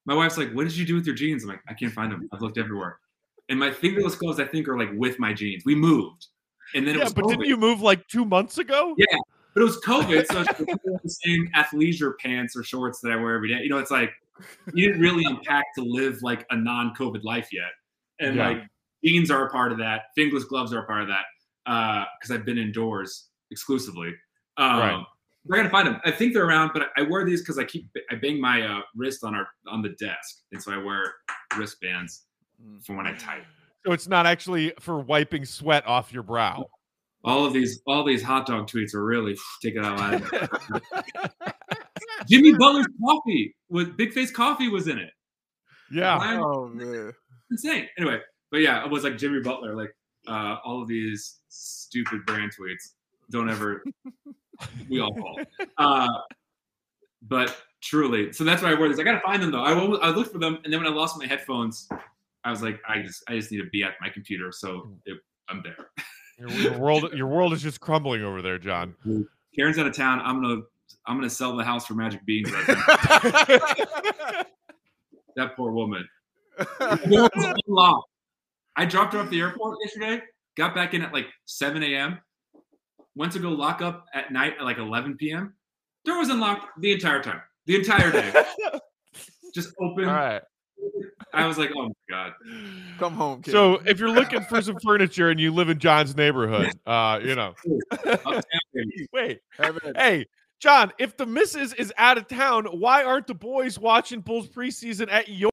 My 0.04 0.14
wife's 0.14 0.36
like, 0.38 0.52
"What 0.52 0.64
did 0.64 0.76
you 0.76 0.84
do 0.84 0.94
with 0.94 1.06
your 1.06 1.14
jeans?" 1.14 1.44
I'm 1.44 1.50
like, 1.50 1.62
"I 1.68 1.74
can't 1.74 1.92
find 1.92 2.10
them. 2.10 2.28
I've 2.32 2.40
looked 2.40 2.58
everywhere." 2.58 2.98
And 3.48 3.58
my 3.58 3.70
fingerless 3.70 4.14
gloves, 4.14 4.40
I 4.40 4.46
think, 4.46 4.68
are 4.68 4.78
like 4.78 4.90
with 4.94 5.18
my 5.18 5.32
jeans. 5.32 5.64
We 5.64 5.74
moved, 5.74 6.26
and 6.74 6.86
then 6.86 6.94
it 6.94 6.98
Yeah, 6.98 7.04
was 7.04 7.14
but 7.14 7.28
didn't 7.28 7.46
you 7.46 7.56
move 7.56 7.80
like 7.80 8.06
two 8.08 8.24
months 8.24 8.58
ago? 8.58 8.94
Yeah. 8.96 9.18
But 9.54 9.60
it 9.60 9.64
was 9.64 9.80
COVID, 9.84 10.26
so 10.26 10.40
it's 10.40 10.58
the 11.02 11.08
same 11.24 11.48
athleisure 11.54 12.14
pants 12.18 12.56
or 12.56 12.62
shorts 12.62 13.00
that 13.00 13.12
I 13.12 13.16
wear 13.16 13.34
every 13.34 13.48
day. 13.48 13.62
You 13.62 13.68
know, 13.68 13.78
it's 13.78 13.90
like 13.90 14.10
you 14.72 14.86
didn't 14.88 15.02
really 15.02 15.24
unpack 15.26 15.66
to 15.76 15.84
live 15.84 16.22
like 16.22 16.46
a 16.50 16.56
non-COVID 16.56 17.22
life 17.22 17.52
yet, 17.52 17.70
and 18.18 18.36
Yeah. 18.36 18.48
like 18.48 18.62
jeans 19.04 19.30
are 19.30 19.46
a 19.46 19.50
part 19.50 19.70
of 19.70 19.78
that. 19.78 20.04
Fingerless 20.14 20.44
gloves 20.44 20.72
are 20.72 20.82
a 20.82 20.86
part 20.86 21.02
of 21.02 21.08
that 21.08 21.26
because 22.18 22.30
I've 22.30 22.46
been 22.46 22.56
indoors 22.58 23.28
exclusively. 23.50 24.14
Um, 24.56 24.78
Right. 24.80 25.04
I 25.52 25.56
gotta 25.56 25.70
find 25.70 25.88
them. 25.88 26.00
I 26.04 26.10
think 26.12 26.34
they're 26.34 26.46
around, 26.46 26.70
but 26.74 26.90
I 26.96 27.02
wear 27.02 27.24
these 27.24 27.40
because 27.40 27.58
I 27.58 27.64
keep 27.64 27.88
I 28.10 28.14
bang 28.16 28.40
my 28.40 28.62
uh, 28.62 28.80
wrist 28.94 29.24
on 29.24 29.34
our 29.34 29.48
on 29.68 29.82
the 29.82 29.90
desk, 29.98 30.42
and 30.52 30.62
so 30.62 30.72
I 30.72 30.76
wear 30.76 31.12
wristbands 31.56 32.24
Mm. 32.64 32.84
for 32.86 32.94
when 32.96 33.08
I 33.08 33.14
type. 33.14 33.42
So 33.84 33.90
it's 33.92 34.06
not 34.06 34.24
actually 34.24 34.72
for 34.78 35.00
wiping 35.00 35.44
sweat 35.44 35.84
off 35.84 36.12
your 36.12 36.22
brow. 36.22 36.66
All 37.24 37.44
of 37.44 37.52
these 37.52 37.80
all 37.88 38.04
these 38.04 38.22
hot 38.22 38.46
dog 38.46 38.68
tweets 38.68 38.94
are 38.94 39.04
really 39.04 39.36
taking 39.62 39.84
out 39.84 39.98
loud. 39.98 40.52
Jimmy 42.28 42.52
Butler's 42.52 42.86
coffee 43.04 43.56
with 43.68 43.96
Big 43.96 44.12
Face 44.12 44.30
Coffee 44.30 44.68
was 44.68 44.86
in 44.86 44.98
it. 44.98 45.10
yeah. 45.90 46.16
Ryan- 46.18 46.40
Oh 46.44 46.68
man. 46.68 47.12
insane. 47.50 47.88
Anyway, 47.98 48.20
but 48.50 48.58
yeah, 48.60 48.84
it 48.84 48.90
was 48.90 49.02
like 49.04 49.18
Jimmy 49.18 49.40
Butler, 49.40 49.74
like 49.74 49.90
uh, 50.28 50.56
all 50.64 50.80
of 50.82 50.88
these 50.88 51.40
stupid 51.48 52.24
brand 52.26 52.52
tweets. 52.58 52.92
Don't 53.32 53.48
ever. 53.48 53.82
we 54.88 55.00
all 55.00 55.14
fall. 55.16 55.40
Uh, 55.78 56.08
but 57.22 57.56
truly, 57.80 58.32
so 58.32 58.44
that's 58.44 58.62
why 58.62 58.70
I 58.70 58.74
wore 58.74 58.88
this. 58.88 58.98
I 58.98 59.02
gotta 59.02 59.20
find 59.20 59.42
them 59.42 59.50
though. 59.50 59.62
I 59.62 59.72
I 59.72 60.10
looked 60.10 60.32
for 60.32 60.38
them, 60.38 60.58
and 60.64 60.72
then 60.72 60.82
when 60.82 60.92
I 60.92 60.94
lost 60.94 61.18
my 61.18 61.26
headphones, 61.26 61.88
I 62.44 62.50
was 62.50 62.62
like, 62.62 62.80
I 62.86 63.00
just 63.00 63.24
I 63.28 63.36
just 63.36 63.50
need 63.50 63.58
to 63.58 63.70
be 63.70 63.82
at 63.82 63.94
my 64.00 64.08
computer, 64.10 64.52
so 64.52 64.92
it, 65.06 65.18
I'm 65.48 65.62
there. 65.62 65.88
Your, 66.38 66.50
your 66.50 66.78
world, 66.78 67.12
your 67.14 67.26
world 67.26 67.52
is 67.52 67.62
just 67.62 67.80
crumbling 67.80 68.22
over 68.22 68.42
there, 68.42 68.58
John. 68.58 68.94
Karen's 69.54 69.78
out 69.78 69.86
of 69.86 69.96
town. 69.96 70.20
I'm 70.20 70.42
gonna 70.42 70.62
I'm 71.06 71.16
gonna 71.16 71.30
sell 71.30 71.56
the 71.56 71.64
house 71.64 71.86
for 71.86 71.94
magic 71.94 72.24
beans. 72.26 72.52
Right 72.52 72.68
now. 72.68 72.74
that 75.36 75.56
poor 75.56 75.72
woman. 75.72 76.06
The 76.58 77.00
door 77.08 77.30
was 77.34 77.60
unlocked. 77.66 78.08
I 78.76 78.84
dropped 78.84 79.14
her 79.14 79.20
off 79.20 79.30
the 79.30 79.40
airport 79.40 79.78
yesterday. 79.82 80.22
Got 80.56 80.74
back 80.74 80.94
in 80.94 81.02
at 81.02 81.12
like 81.12 81.26
7 81.46 81.82
a.m. 81.82 82.18
Went 83.14 83.32
to 83.32 83.38
go 83.38 83.50
lock 83.50 83.82
up 83.82 84.06
at 84.14 84.32
night 84.32 84.54
at 84.58 84.64
like 84.64 84.78
11 84.78 85.16
p.m. 85.16 85.54
Door 86.04 86.18
was 86.18 86.30
unlocked 86.30 86.80
the 86.80 86.92
entire 86.92 87.22
time, 87.22 87.40
the 87.66 87.76
entire 87.76 88.10
day. 88.10 88.32
Just 89.54 89.74
open. 89.80 90.06
All 90.06 90.14
right. 90.14 90.42
I 91.34 91.46
was 91.46 91.58
like, 91.58 91.70
oh 91.76 91.84
my 91.84 91.92
god. 92.10 92.32
Come 92.98 93.14
home, 93.14 93.42
kid. 93.42 93.52
So 93.52 93.74
if 93.86 93.98
you're 93.98 94.10
looking 94.10 94.42
for 94.44 94.60
some 94.60 94.78
furniture 94.82 95.30
and 95.30 95.40
you 95.40 95.52
live 95.52 95.68
in 95.68 95.78
John's 95.78 96.16
neighborhood, 96.16 96.72
uh, 96.86 97.20
you 97.22 97.34
know, 97.34 97.54
wait, 99.12 99.40
hey, 99.96 100.26
John, 100.60 100.92
if 100.98 101.16
the 101.16 101.26
missus 101.26 101.72
is 101.74 101.92
out 101.96 102.18
of 102.18 102.28
town, 102.28 102.66
why 102.66 103.04
aren't 103.04 103.26
the 103.26 103.34
boys 103.34 103.78
watching 103.78 104.20
Bulls 104.20 104.48
preseason 104.48 105.10
at 105.10 105.28
your 105.28 105.50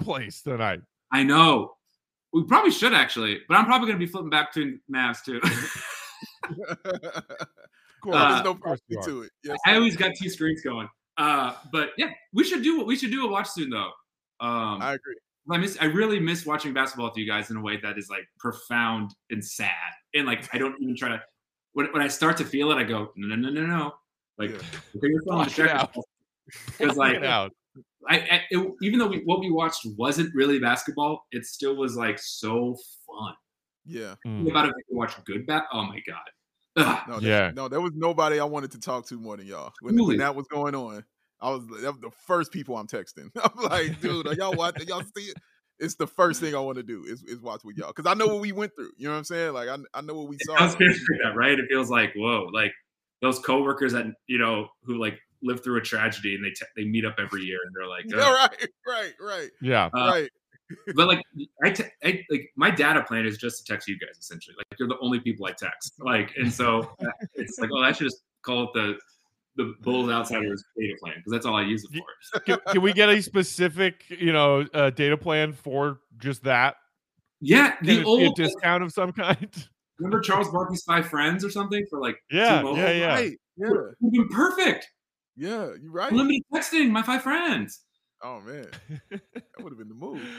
place 0.00 0.42
tonight? 0.42 0.80
I 1.12 1.22
know. 1.22 1.76
We 2.32 2.42
probably 2.42 2.72
should 2.72 2.94
actually, 2.94 3.40
but 3.48 3.56
I'm 3.56 3.64
probably 3.64 3.86
gonna 3.86 3.98
be 3.98 4.06
flipping 4.06 4.30
back 4.30 4.52
to 4.54 4.78
Mavs 4.92 5.22
too. 5.24 5.40
Of 6.50 8.00
course. 8.02 8.16
Uh, 8.16 8.28
There's 8.32 8.44
no 8.44 8.50
of 8.50 8.60
course 8.60 8.80
you 8.88 8.96
problem 8.98 9.16
to 9.16 9.22
it. 9.22 9.32
Yes. 9.44 9.58
I 9.66 9.76
always 9.76 9.96
got 9.96 10.12
two 10.20 10.28
screens 10.28 10.60
going. 10.62 10.88
Uh, 11.16 11.54
but 11.72 11.90
yeah, 11.96 12.10
we 12.32 12.44
should 12.44 12.62
do 12.62 12.84
we 12.84 12.96
should 12.96 13.10
do 13.10 13.26
a 13.26 13.30
watch 13.30 13.48
soon 13.48 13.70
though. 13.70 13.90
Um, 14.40 14.82
I 14.82 14.94
agree. 14.94 15.14
I 15.50 15.58
miss 15.58 15.78
I 15.80 15.86
really 15.86 16.18
miss 16.18 16.44
watching 16.44 16.72
basketball 16.74 17.06
with 17.08 17.16
you 17.16 17.26
guys 17.26 17.50
in 17.50 17.56
a 17.56 17.60
way 17.60 17.78
that 17.82 17.98
is 17.98 18.08
like 18.10 18.26
profound 18.38 19.12
and 19.30 19.44
sad. 19.44 19.70
And 20.14 20.26
like 20.26 20.48
I 20.54 20.58
don't 20.58 20.74
even 20.82 20.96
try 20.96 21.10
to 21.10 21.22
when, 21.72 21.86
when 21.92 22.02
I 22.02 22.08
start 22.08 22.36
to 22.38 22.44
feel 22.44 22.70
it, 22.72 22.76
I 22.76 22.84
go, 22.84 23.12
no, 23.16 23.34
no, 23.34 23.48
no, 23.48 23.60
no, 23.60 23.66
no. 23.66 23.92
Like 24.38 24.50
Yeah. 24.50 24.56
okay, 24.96 25.08
your 25.08 25.22
phone 25.22 25.36
Block 25.36 25.46
it 25.46 25.50
distract 25.50 25.74
out. 25.74 25.88
yourself. 25.88 26.04
Because 26.78 26.96
like 26.98 27.22
out. 27.22 27.52
I, 28.08 28.16
I 28.18 28.40
it, 28.50 28.72
even 28.82 28.98
though 28.98 29.06
we, 29.06 29.22
what 29.24 29.40
we 29.40 29.50
watched 29.50 29.86
wasn't 29.96 30.34
really 30.34 30.58
basketball, 30.58 31.26
it 31.32 31.46
still 31.46 31.76
was 31.76 31.96
like 31.96 32.18
so 32.18 32.76
fun. 33.06 33.34
Yeah. 33.86 34.14
Mm. 34.26 34.50
About 34.50 34.68
if 34.68 34.74
you 34.88 34.96
watch 34.96 35.12
good 35.24 35.46
bat, 35.46 35.64
oh 35.72 35.82
my 35.84 36.00
god. 36.06 36.18
Ugh. 36.76 37.08
No, 37.08 37.18
Yeah. 37.20 37.46
yeah. 37.46 37.50
No, 37.54 37.68
there 37.68 37.80
was 37.80 37.92
nobody 37.94 38.40
I 38.40 38.44
wanted 38.44 38.72
to 38.72 38.80
talk 38.80 39.06
to 39.08 39.14
more 39.18 39.36
than 39.36 39.46
y'all. 39.46 39.72
When, 39.80 39.94
Truly. 39.94 40.08
when 40.08 40.18
that 40.18 40.34
was 40.34 40.46
going 40.48 40.74
on, 40.74 41.04
I 41.40 41.50
was 41.50 41.66
that 41.82 41.92
was 41.92 42.00
the 42.00 42.10
first 42.26 42.50
people 42.52 42.76
I'm 42.76 42.86
texting. 42.86 43.30
I'm 43.42 43.64
like, 43.64 44.00
dude, 44.00 44.26
are 44.26 44.34
y'all 44.34 44.54
watching? 44.56 44.88
Y'all 44.88 45.02
see 45.16 45.24
it? 45.24 45.36
It's 45.78 45.96
the 45.96 46.06
first 46.06 46.40
thing 46.40 46.54
I 46.54 46.60
want 46.60 46.76
to 46.76 46.82
do 46.84 47.04
is, 47.04 47.22
is 47.24 47.40
watch 47.40 47.62
with 47.64 47.76
y'all 47.76 47.88
because 47.94 48.06
I 48.10 48.14
know 48.14 48.26
what 48.28 48.40
we 48.40 48.52
went 48.52 48.74
through. 48.76 48.92
You 48.96 49.06
know 49.06 49.12
what 49.12 49.18
I'm 49.18 49.24
saying? 49.24 49.52
Like 49.52 49.68
I, 49.68 49.76
I 49.92 50.00
know 50.02 50.14
what 50.14 50.28
we 50.28 50.36
It 50.36 50.46
saw. 50.46 50.56
does 50.56 50.74
feel 50.76 50.88
like 50.88 50.96
that, 51.24 51.34
right? 51.36 51.58
It 51.58 51.66
feels 51.68 51.90
like 51.90 52.12
whoa, 52.16 52.48
like 52.52 52.72
those 53.22 53.38
coworkers 53.40 53.92
that 53.92 54.06
you 54.26 54.38
know 54.38 54.68
who 54.84 54.98
like 55.00 55.18
live 55.42 55.62
through 55.62 55.76
a 55.76 55.80
tragedy 55.82 56.34
and 56.36 56.44
they 56.44 56.50
te- 56.50 56.64
they 56.76 56.84
meet 56.84 57.04
up 57.04 57.16
every 57.18 57.42
year 57.42 57.58
and 57.66 57.74
they're 57.76 57.88
like, 57.88 58.04
Yeah, 58.08 58.32
right, 58.32 58.68
right, 58.86 59.12
right, 59.20 59.50
Yeah. 59.60 59.86
Uh, 59.94 60.10
right. 60.10 60.30
but 60.94 61.08
like 61.08 61.22
I, 61.62 61.70
te- 61.70 61.84
I 62.02 62.22
like 62.30 62.50
my 62.56 62.70
data 62.70 63.02
plan 63.02 63.26
is 63.26 63.38
just 63.38 63.64
to 63.64 63.72
text 63.72 63.88
you 63.88 63.98
guys 63.98 64.18
essentially. 64.18 64.54
Like 64.56 64.78
you're 64.78 64.88
the 64.88 64.98
only 65.00 65.20
people 65.20 65.46
I 65.46 65.52
text. 65.52 65.94
Like 65.98 66.32
and 66.36 66.52
so 66.52 66.80
uh, 67.00 67.10
it's 67.34 67.58
like, 67.58 67.70
oh, 67.72 67.82
I 67.82 67.92
should 67.92 68.04
just 68.04 68.22
call 68.42 68.64
it 68.64 68.70
the 68.74 68.98
the 69.56 69.74
Bulls 69.82 70.10
Outsiders 70.10 70.64
data 70.76 70.94
plan 71.00 71.14
because 71.16 71.32
that's 71.32 71.46
all 71.46 71.54
I 71.54 71.62
use 71.62 71.84
it 71.84 71.96
for. 71.96 72.40
Can, 72.46 72.58
can 72.72 72.82
we 72.82 72.92
get 72.92 73.08
a 73.08 73.22
specific, 73.22 74.02
you 74.08 74.32
know, 74.32 74.66
uh, 74.74 74.90
data 74.90 75.16
plan 75.16 75.52
for 75.52 76.00
just 76.18 76.42
that? 76.42 76.74
Yeah, 77.40 77.76
the 77.80 77.92
it 77.92 77.96
be 77.98 78.02
a 78.02 78.04
old 78.04 78.34
discount 78.34 78.82
of 78.82 78.92
some 78.92 79.12
kind? 79.12 79.48
remember 79.98 80.20
Charles 80.20 80.50
Barkley's 80.50 80.82
Five 80.82 81.06
Friends 81.06 81.44
or 81.44 81.50
something 81.50 81.84
for 81.88 82.00
like 82.00 82.16
Yeah, 82.30 82.58
T-Mobile? 82.58 82.78
yeah, 82.78 82.90
yeah. 82.90 83.06
Right. 83.06 83.38
Yeah. 83.56 83.68
Would 83.68 83.94
have 84.02 84.12
been 84.12 84.28
perfect. 84.28 84.88
Yeah. 85.36 85.70
you're 85.80 85.92
right. 85.92 86.10
Unlimited 86.10 86.42
texting, 86.52 86.90
my 86.90 87.02
five 87.02 87.22
friends. 87.22 87.80
Oh 88.26 88.40
man, 88.40 88.66
that 89.10 89.20
would 89.60 89.70
have 89.72 89.78
been 89.78 89.88
the 89.88 89.94
move. 89.94 90.20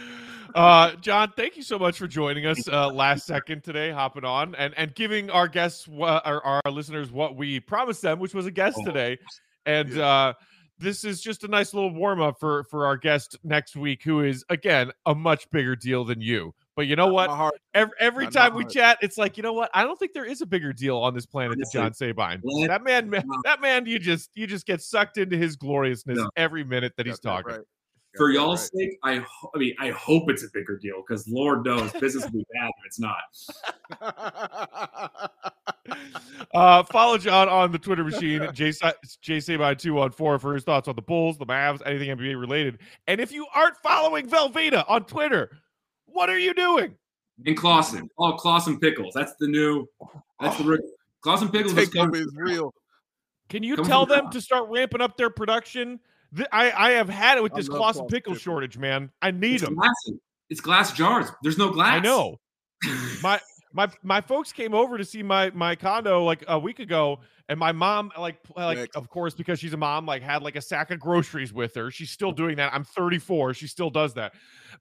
Uh, 0.53 0.95
John, 1.01 1.33
thank 1.35 1.57
you 1.57 1.63
so 1.63 1.77
much 1.77 1.97
for 1.97 2.07
joining 2.07 2.45
us 2.45 2.65
uh, 2.69 2.87
last 2.87 3.25
second 3.25 3.61
today, 3.63 3.91
hopping 3.91 4.23
on 4.23 4.55
and, 4.55 4.73
and 4.77 4.95
giving 4.95 5.29
our 5.29 5.49
guests, 5.49 5.85
our, 5.99 6.41
our 6.45 6.61
listeners, 6.71 7.11
what 7.11 7.35
we 7.35 7.59
promised 7.59 8.01
them, 8.01 8.19
which 8.19 8.33
was 8.33 8.45
a 8.45 8.51
guest 8.51 8.77
Oh. 8.79 8.85
today. 8.85 9.17
And 9.65 9.89
Yeah. 9.89 10.07
uh, 10.07 10.33
this 10.79 11.03
is 11.03 11.19
just 11.21 11.43
a 11.43 11.49
nice 11.49 11.73
little 11.73 11.93
warm 11.93 12.21
up 12.21 12.39
for 12.39 12.63
for 12.65 12.85
our 12.85 12.95
guest 12.95 13.37
next 13.43 13.75
week, 13.75 14.03
who 14.03 14.21
is 14.21 14.45
again 14.49 14.91
a 15.05 15.13
much 15.13 15.49
bigger 15.51 15.75
deal 15.75 16.05
than 16.05 16.21
you. 16.21 16.53
But 16.75 16.87
you 16.87 16.95
know 16.97 17.07
what? 17.07 17.29
Heart. 17.29 17.55
Every, 17.73 17.93
every 17.99 18.27
time 18.27 18.53
we 18.53 18.65
chat, 18.65 18.97
it's 19.01 19.17
like 19.17 19.37
you 19.37 19.43
know 19.43 19.53
what? 19.53 19.69
I 19.73 19.83
don't 19.83 19.97
think 19.97 20.11
there 20.13 20.25
is 20.25 20.41
a 20.41 20.45
bigger 20.45 20.73
deal 20.73 20.97
on 20.97 21.13
this 21.13 21.25
planet 21.25 21.57
than 21.57 21.65
John 21.71 21.93
Sabine. 21.93 22.41
let- 22.43 22.67
That 22.67 22.83
man, 22.83 23.09
no. 23.09 23.21
that 23.45 23.61
man, 23.61 23.85
you 23.85 23.97
just 23.99 24.29
you 24.35 24.45
just 24.45 24.65
get 24.65 24.81
sucked 24.81 25.17
into 25.17 25.37
his 25.37 25.55
gloriousness 25.55 26.17
No. 26.17 26.29
every 26.35 26.63
minute 26.65 26.93
that 26.97 27.05
he's 27.05 27.19
that 27.19 27.27
talking. 27.29 27.51
right. 27.53 27.61
For 28.17 28.29
y'all's 28.31 28.69
sake, 28.73 28.97
I 29.03 29.15
ho- 29.17 29.51
I 29.53 29.57
mean 29.57 29.73
I 29.79 29.89
hope 29.91 30.29
it's 30.29 30.43
a 30.43 30.47
bigger 30.53 30.77
deal 30.77 31.01
because 31.05 31.27
Lord 31.27 31.65
knows 31.65 31.91
business 31.93 32.23
will 32.25 32.31
be 32.31 32.45
bad 32.53 32.69
if 32.79 32.85
it's 32.85 32.99
not. 32.99 33.19
Uh, 36.53 36.83
follow 36.83 37.17
John 37.17 37.49
on 37.49 37.71
the 37.71 37.77
Twitter 37.77 38.03
machine, 38.03 38.39
JSabine214 38.41 40.39
for 40.41 40.53
his 40.53 40.63
thoughts 40.63 40.87
on 40.87 40.95
the 40.95 41.01
Bulls, 41.01 41.37
the 41.37 41.45
Mavs, 41.45 41.81
anything 41.85 42.09
NBA 42.17 42.39
related. 42.39 42.79
And 43.07 43.19
if 43.19 43.31
you 43.33 43.45
aren't 43.53 43.75
following 43.77 44.27
Velveeta 44.27 44.85
on 44.87 45.03
Twitter, 45.05 45.49
What 46.15 46.29
are 46.29 46.39
you 46.39 46.53
doing? 46.53 46.95
In 47.43 47.55
Claussen. 47.55 48.07
Oh, 48.17 48.37
Claussen 48.37 48.79
pickles. 48.79 49.13
That's 49.13 49.33
the 49.37 49.49
new. 49.49 49.85
That's 50.39 50.57
the 50.57 50.63
oh. 50.63 50.77
Claussen 51.23 51.51
pickles. 51.51 51.73
is 51.77 51.89
Take 51.89 51.95
over 51.97 52.05
coming. 52.11 52.21
is 52.21 52.33
real. 52.37 52.73
Can 53.49 53.63
you 53.63 53.75
Come 53.75 53.85
tell 53.85 54.01
on. 54.03 54.07
them 54.07 54.29
to 54.31 54.39
start 54.39 54.69
ramping 54.69 55.01
up 55.01 55.17
their 55.17 55.29
production? 55.29 55.99
I, 56.53 56.71
I 56.71 56.91
have 56.91 57.09
had 57.09 57.37
it 57.37 57.43
with 57.43 57.53
this 57.53 57.67
Claussen 57.67 57.79
Claussen 57.79 58.09
pickle 58.09 58.31
pickles. 58.31 58.41
shortage, 58.41 58.77
man. 58.77 59.11
I 59.21 59.31
need 59.31 59.55
It's 59.55 59.63
them. 59.65 59.75
glass. 59.75 60.09
It's 60.49 60.61
glass 60.61 60.93
jars. 60.93 61.27
There's 61.43 61.57
no 61.57 61.69
glass. 61.69 61.95
I 61.95 61.99
know. 61.99 62.37
my 63.21 63.41
my 63.75 63.89
my 64.03 64.21
folks 64.21 64.53
came 64.53 64.73
over 64.73 64.97
to 64.97 65.03
see 65.03 65.21
my 65.21 65.51
my 65.51 65.75
condo 65.75 66.23
like 66.23 66.43
a 66.47 66.57
week 66.57 66.79
ago 66.79 67.19
and 67.49 67.59
my 67.59 67.73
mom 67.73 68.09
like 68.17 68.37
like 68.55 68.77
Next. 68.77 68.95
of 68.95 69.09
course 69.09 69.33
because 69.33 69.59
she's 69.59 69.73
a 69.73 69.77
mom 69.77 70.05
like 70.05 70.23
had 70.23 70.41
like 70.41 70.55
a 70.55 70.61
sack 70.61 70.91
of 70.91 70.99
groceries 70.99 71.51
with 71.51 71.75
her. 71.75 71.91
She's 71.91 72.09
still 72.09 72.31
doing 72.31 72.55
that. 72.55 72.73
I'm 72.73 72.85
34 72.85 73.53
she 73.53 73.67
still 73.67 73.89
does 73.89 74.13
that. 74.13 74.33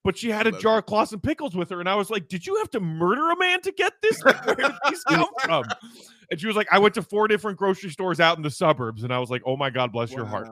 But 0.05 0.17
she 0.17 0.31
had 0.31 0.47
a 0.47 0.53
Love 0.53 0.61
jar 0.61 0.79
of 0.79 0.87
Claussen 0.87 1.21
pickles 1.21 1.57
with 1.57 1.71
her 1.71 1.81
and 1.81 1.89
i 1.89 1.97
was 1.97 2.09
like 2.09 2.29
did 2.29 2.47
you 2.47 2.57
have 2.59 2.71
to 2.71 2.81
murder 2.81 3.33
a 3.33 3.37
man 3.37 3.61
to 3.63 3.73
get 3.73 3.95
this? 4.01 4.23
Where 4.23 4.55
did 4.55 4.73
these 4.89 5.03
come 5.09 5.27
from? 5.43 5.65
And 6.31 6.41
she 6.41 6.47
was 6.47 6.55
like 6.55 6.69
i 6.71 6.79
went 6.79 6.95
to 6.95 7.03
four 7.03 7.27
different 7.27 7.59
grocery 7.59 7.91
stores 7.91 8.21
out 8.21 8.37
in 8.37 8.45
the 8.45 8.51
suburbs 8.51 9.03
and 9.03 9.13
i 9.13 9.19
was 9.19 9.29
like 9.29 9.43
oh 9.45 9.57
my 9.57 9.71
god 9.71 9.93
bless 9.93 10.13
your 10.13 10.25
heart. 10.25 10.49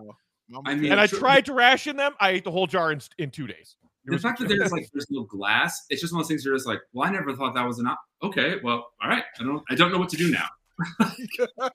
I 0.67 0.75
mean, 0.75 0.91
and 0.91 1.01
i 1.01 1.07
tried 1.07 1.47
to 1.47 1.55
ration 1.55 1.97
them. 1.97 2.13
I 2.19 2.31
ate 2.31 2.45
the 2.45 2.51
whole 2.51 2.67
jar 2.67 2.91
in, 2.91 3.01
in 3.19 3.31
two 3.31 3.47
days. 3.47 3.77
It 3.82 3.82
The 4.05 4.19
fact 4.19 4.41
that 4.41 4.49
there's 4.49 4.73
like 4.73 4.89
there's 4.93 5.07
no 5.11 5.25
glass, 5.25 5.85
it's 5.89 6.01
just 6.01 6.13
one 6.13 6.21
of 6.21 6.25
those 6.25 6.29
things 6.29 6.45
you're 6.45 6.55
just 6.57 6.67
like, 6.67 6.81
well, 6.93 7.09
I 7.09 7.13
never 7.13 7.35
thought 7.37 7.55
that 7.55 7.65
was 7.67 7.79
an 7.79 7.87
op- 7.87 8.01
okay. 8.23 8.57
Well, 8.63 8.87
all 9.03 9.09
right, 9.09 9.23
I 9.39 9.45
don't 9.45 9.63
I 9.71 9.75
don't 9.77 9.93
know 9.93 9.99
what 9.99 10.09
to 10.11 10.17
do 10.17 10.31
now. 10.31 10.47
I 11.01 11.15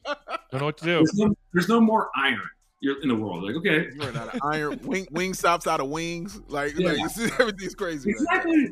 don't 0.52 0.60
know 0.60 0.66
what 0.66 0.78
to 0.80 0.84
do 0.86 0.96
There's 0.96 1.14
no, 1.14 1.34
there's 1.54 1.70
no 1.70 1.80
more 1.80 2.10
iron 2.16 2.42
you're 2.82 3.02
in 3.02 3.08
the 3.10 3.16
world. 3.16 3.44
Like, 3.44 3.56
okay, 3.56 3.88
You 3.94 4.00
run 4.02 4.18
out 4.18 4.34
of 4.36 4.42
iron 4.44 4.80
wing 4.84 5.08
wing 5.12 5.34
stops 5.34 5.68
out 5.68 5.80
of 5.80 5.88
wings. 5.90 6.42
Like, 6.50 6.78
Yeah. 6.78 6.90
like 6.90 7.04
this 7.04 7.18
is, 7.20 7.32
everything's 7.40 7.76
crazy. 7.76 8.14
right 8.14 8.46
exactly. 8.46 8.70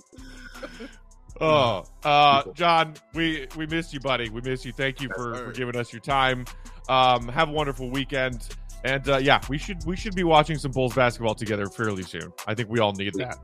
Oh, 1.42 1.84
uh, 2.06 2.44
John, 2.54 2.94
we 3.14 3.46
we 3.58 3.68
miss 3.68 3.94
you, 3.94 4.00
buddy. 4.00 4.30
We 4.30 4.40
miss 4.40 4.64
you. 4.64 4.72
Thank 4.72 5.02
you 5.02 5.10
Yes, 5.10 5.18
for, 5.18 5.36
sir. 5.36 5.46
for 5.48 5.52
giving 5.52 5.76
us 5.76 5.92
your 5.92 6.00
time. 6.00 6.46
Um, 6.88 7.28
have 7.28 7.50
a 7.50 7.52
wonderful 7.52 7.90
weekend, 7.90 8.48
and 8.86 9.10
uh, 9.10 9.18
yeah, 9.18 9.42
we 9.50 9.58
should 9.58 9.84
we 9.86 9.98
should 9.98 10.16
be 10.16 10.24
watching 10.24 10.58
some 10.58 10.72
Bulls 10.72 10.94
basketball 10.94 11.36
together 11.36 11.66
fairly 11.66 12.04
soon. 12.04 12.32
I 12.48 12.54
think 12.54 12.70
we 12.70 12.80
all 12.80 12.94
need 12.94 13.16
that. 13.16 13.38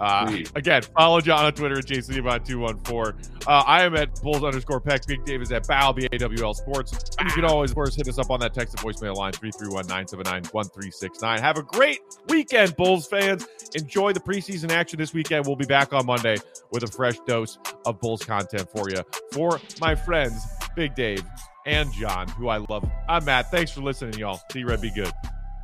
Uh, 0.00 0.38
again, 0.54 0.80
follow 0.96 1.20
John 1.20 1.44
on 1.44 1.52
Twitter 1.52 1.76
at 1.78 1.84
JSabine214. 1.84 3.46
Uh, 3.46 3.64
I 3.66 3.82
am 3.82 3.94
at 3.96 4.14
Bulls 4.22 4.44
underscore 4.44 4.80
Peck. 4.80 5.04
Big 5.06 5.24
Dave 5.24 5.42
is 5.42 5.50
at 5.50 5.66
Bow, 5.66 5.92
B-A-W-L 5.92 6.54
Sports. 6.54 7.16
And 7.18 7.28
you 7.28 7.34
can 7.34 7.44
always, 7.44 7.72
of 7.72 7.74
course, 7.74 7.96
hit 7.96 8.06
us 8.06 8.16
up 8.16 8.30
on 8.30 8.38
that 8.40 8.54
text 8.54 8.74
and 8.74 8.82
voicemail 8.82 9.16
line, 9.16 9.32
331-979-1369. 9.32 11.40
Have 11.40 11.58
a 11.58 11.64
great 11.64 11.98
weekend, 12.28 12.76
Bulls 12.76 13.08
fans. 13.08 13.44
Enjoy 13.74 14.12
the 14.12 14.20
preseason 14.20 14.70
action 14.70 15.00
this 15.00 15.12
weekend. 15.12 15.46
We'll 15.46 15.56
be 15.56 15.66
back 15.66 15.92
on 15.92 16.06
Monday 16.06 16.36
with 16.70 16.84
a 16.84 16.88
fresh 16.88 17.18
dose 17.26 17.58
of 17.84 18.00
Bulls 18.00 18.22
content 18.22 18.70
for 18.70 18.88
you. 18.88 19.02
For 19.32 19.60
my 19.80 19.96
friends, 19.96 20.46
Big 20.76 20.94
Dave 20.94 21.24
and 21.68 21.92
John, 21.92 22.28
who 22.28 22.48
I 22.48 22.56
love, 22.56 22.88
I'm 23.08 23.24
Matt. 23.24 23.50
Thanks 23.50 23.70
for 23.70 23.82
listening, 23.82 24.18
y'all. 24.18 24.40
See 24.50 24.60
you, 24.60 24.66
Red. 24.66 24.80
Be 24.80 24.90
good. 24.90 25.12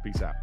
Peace 0.04 0.20
out. 0.22 0.34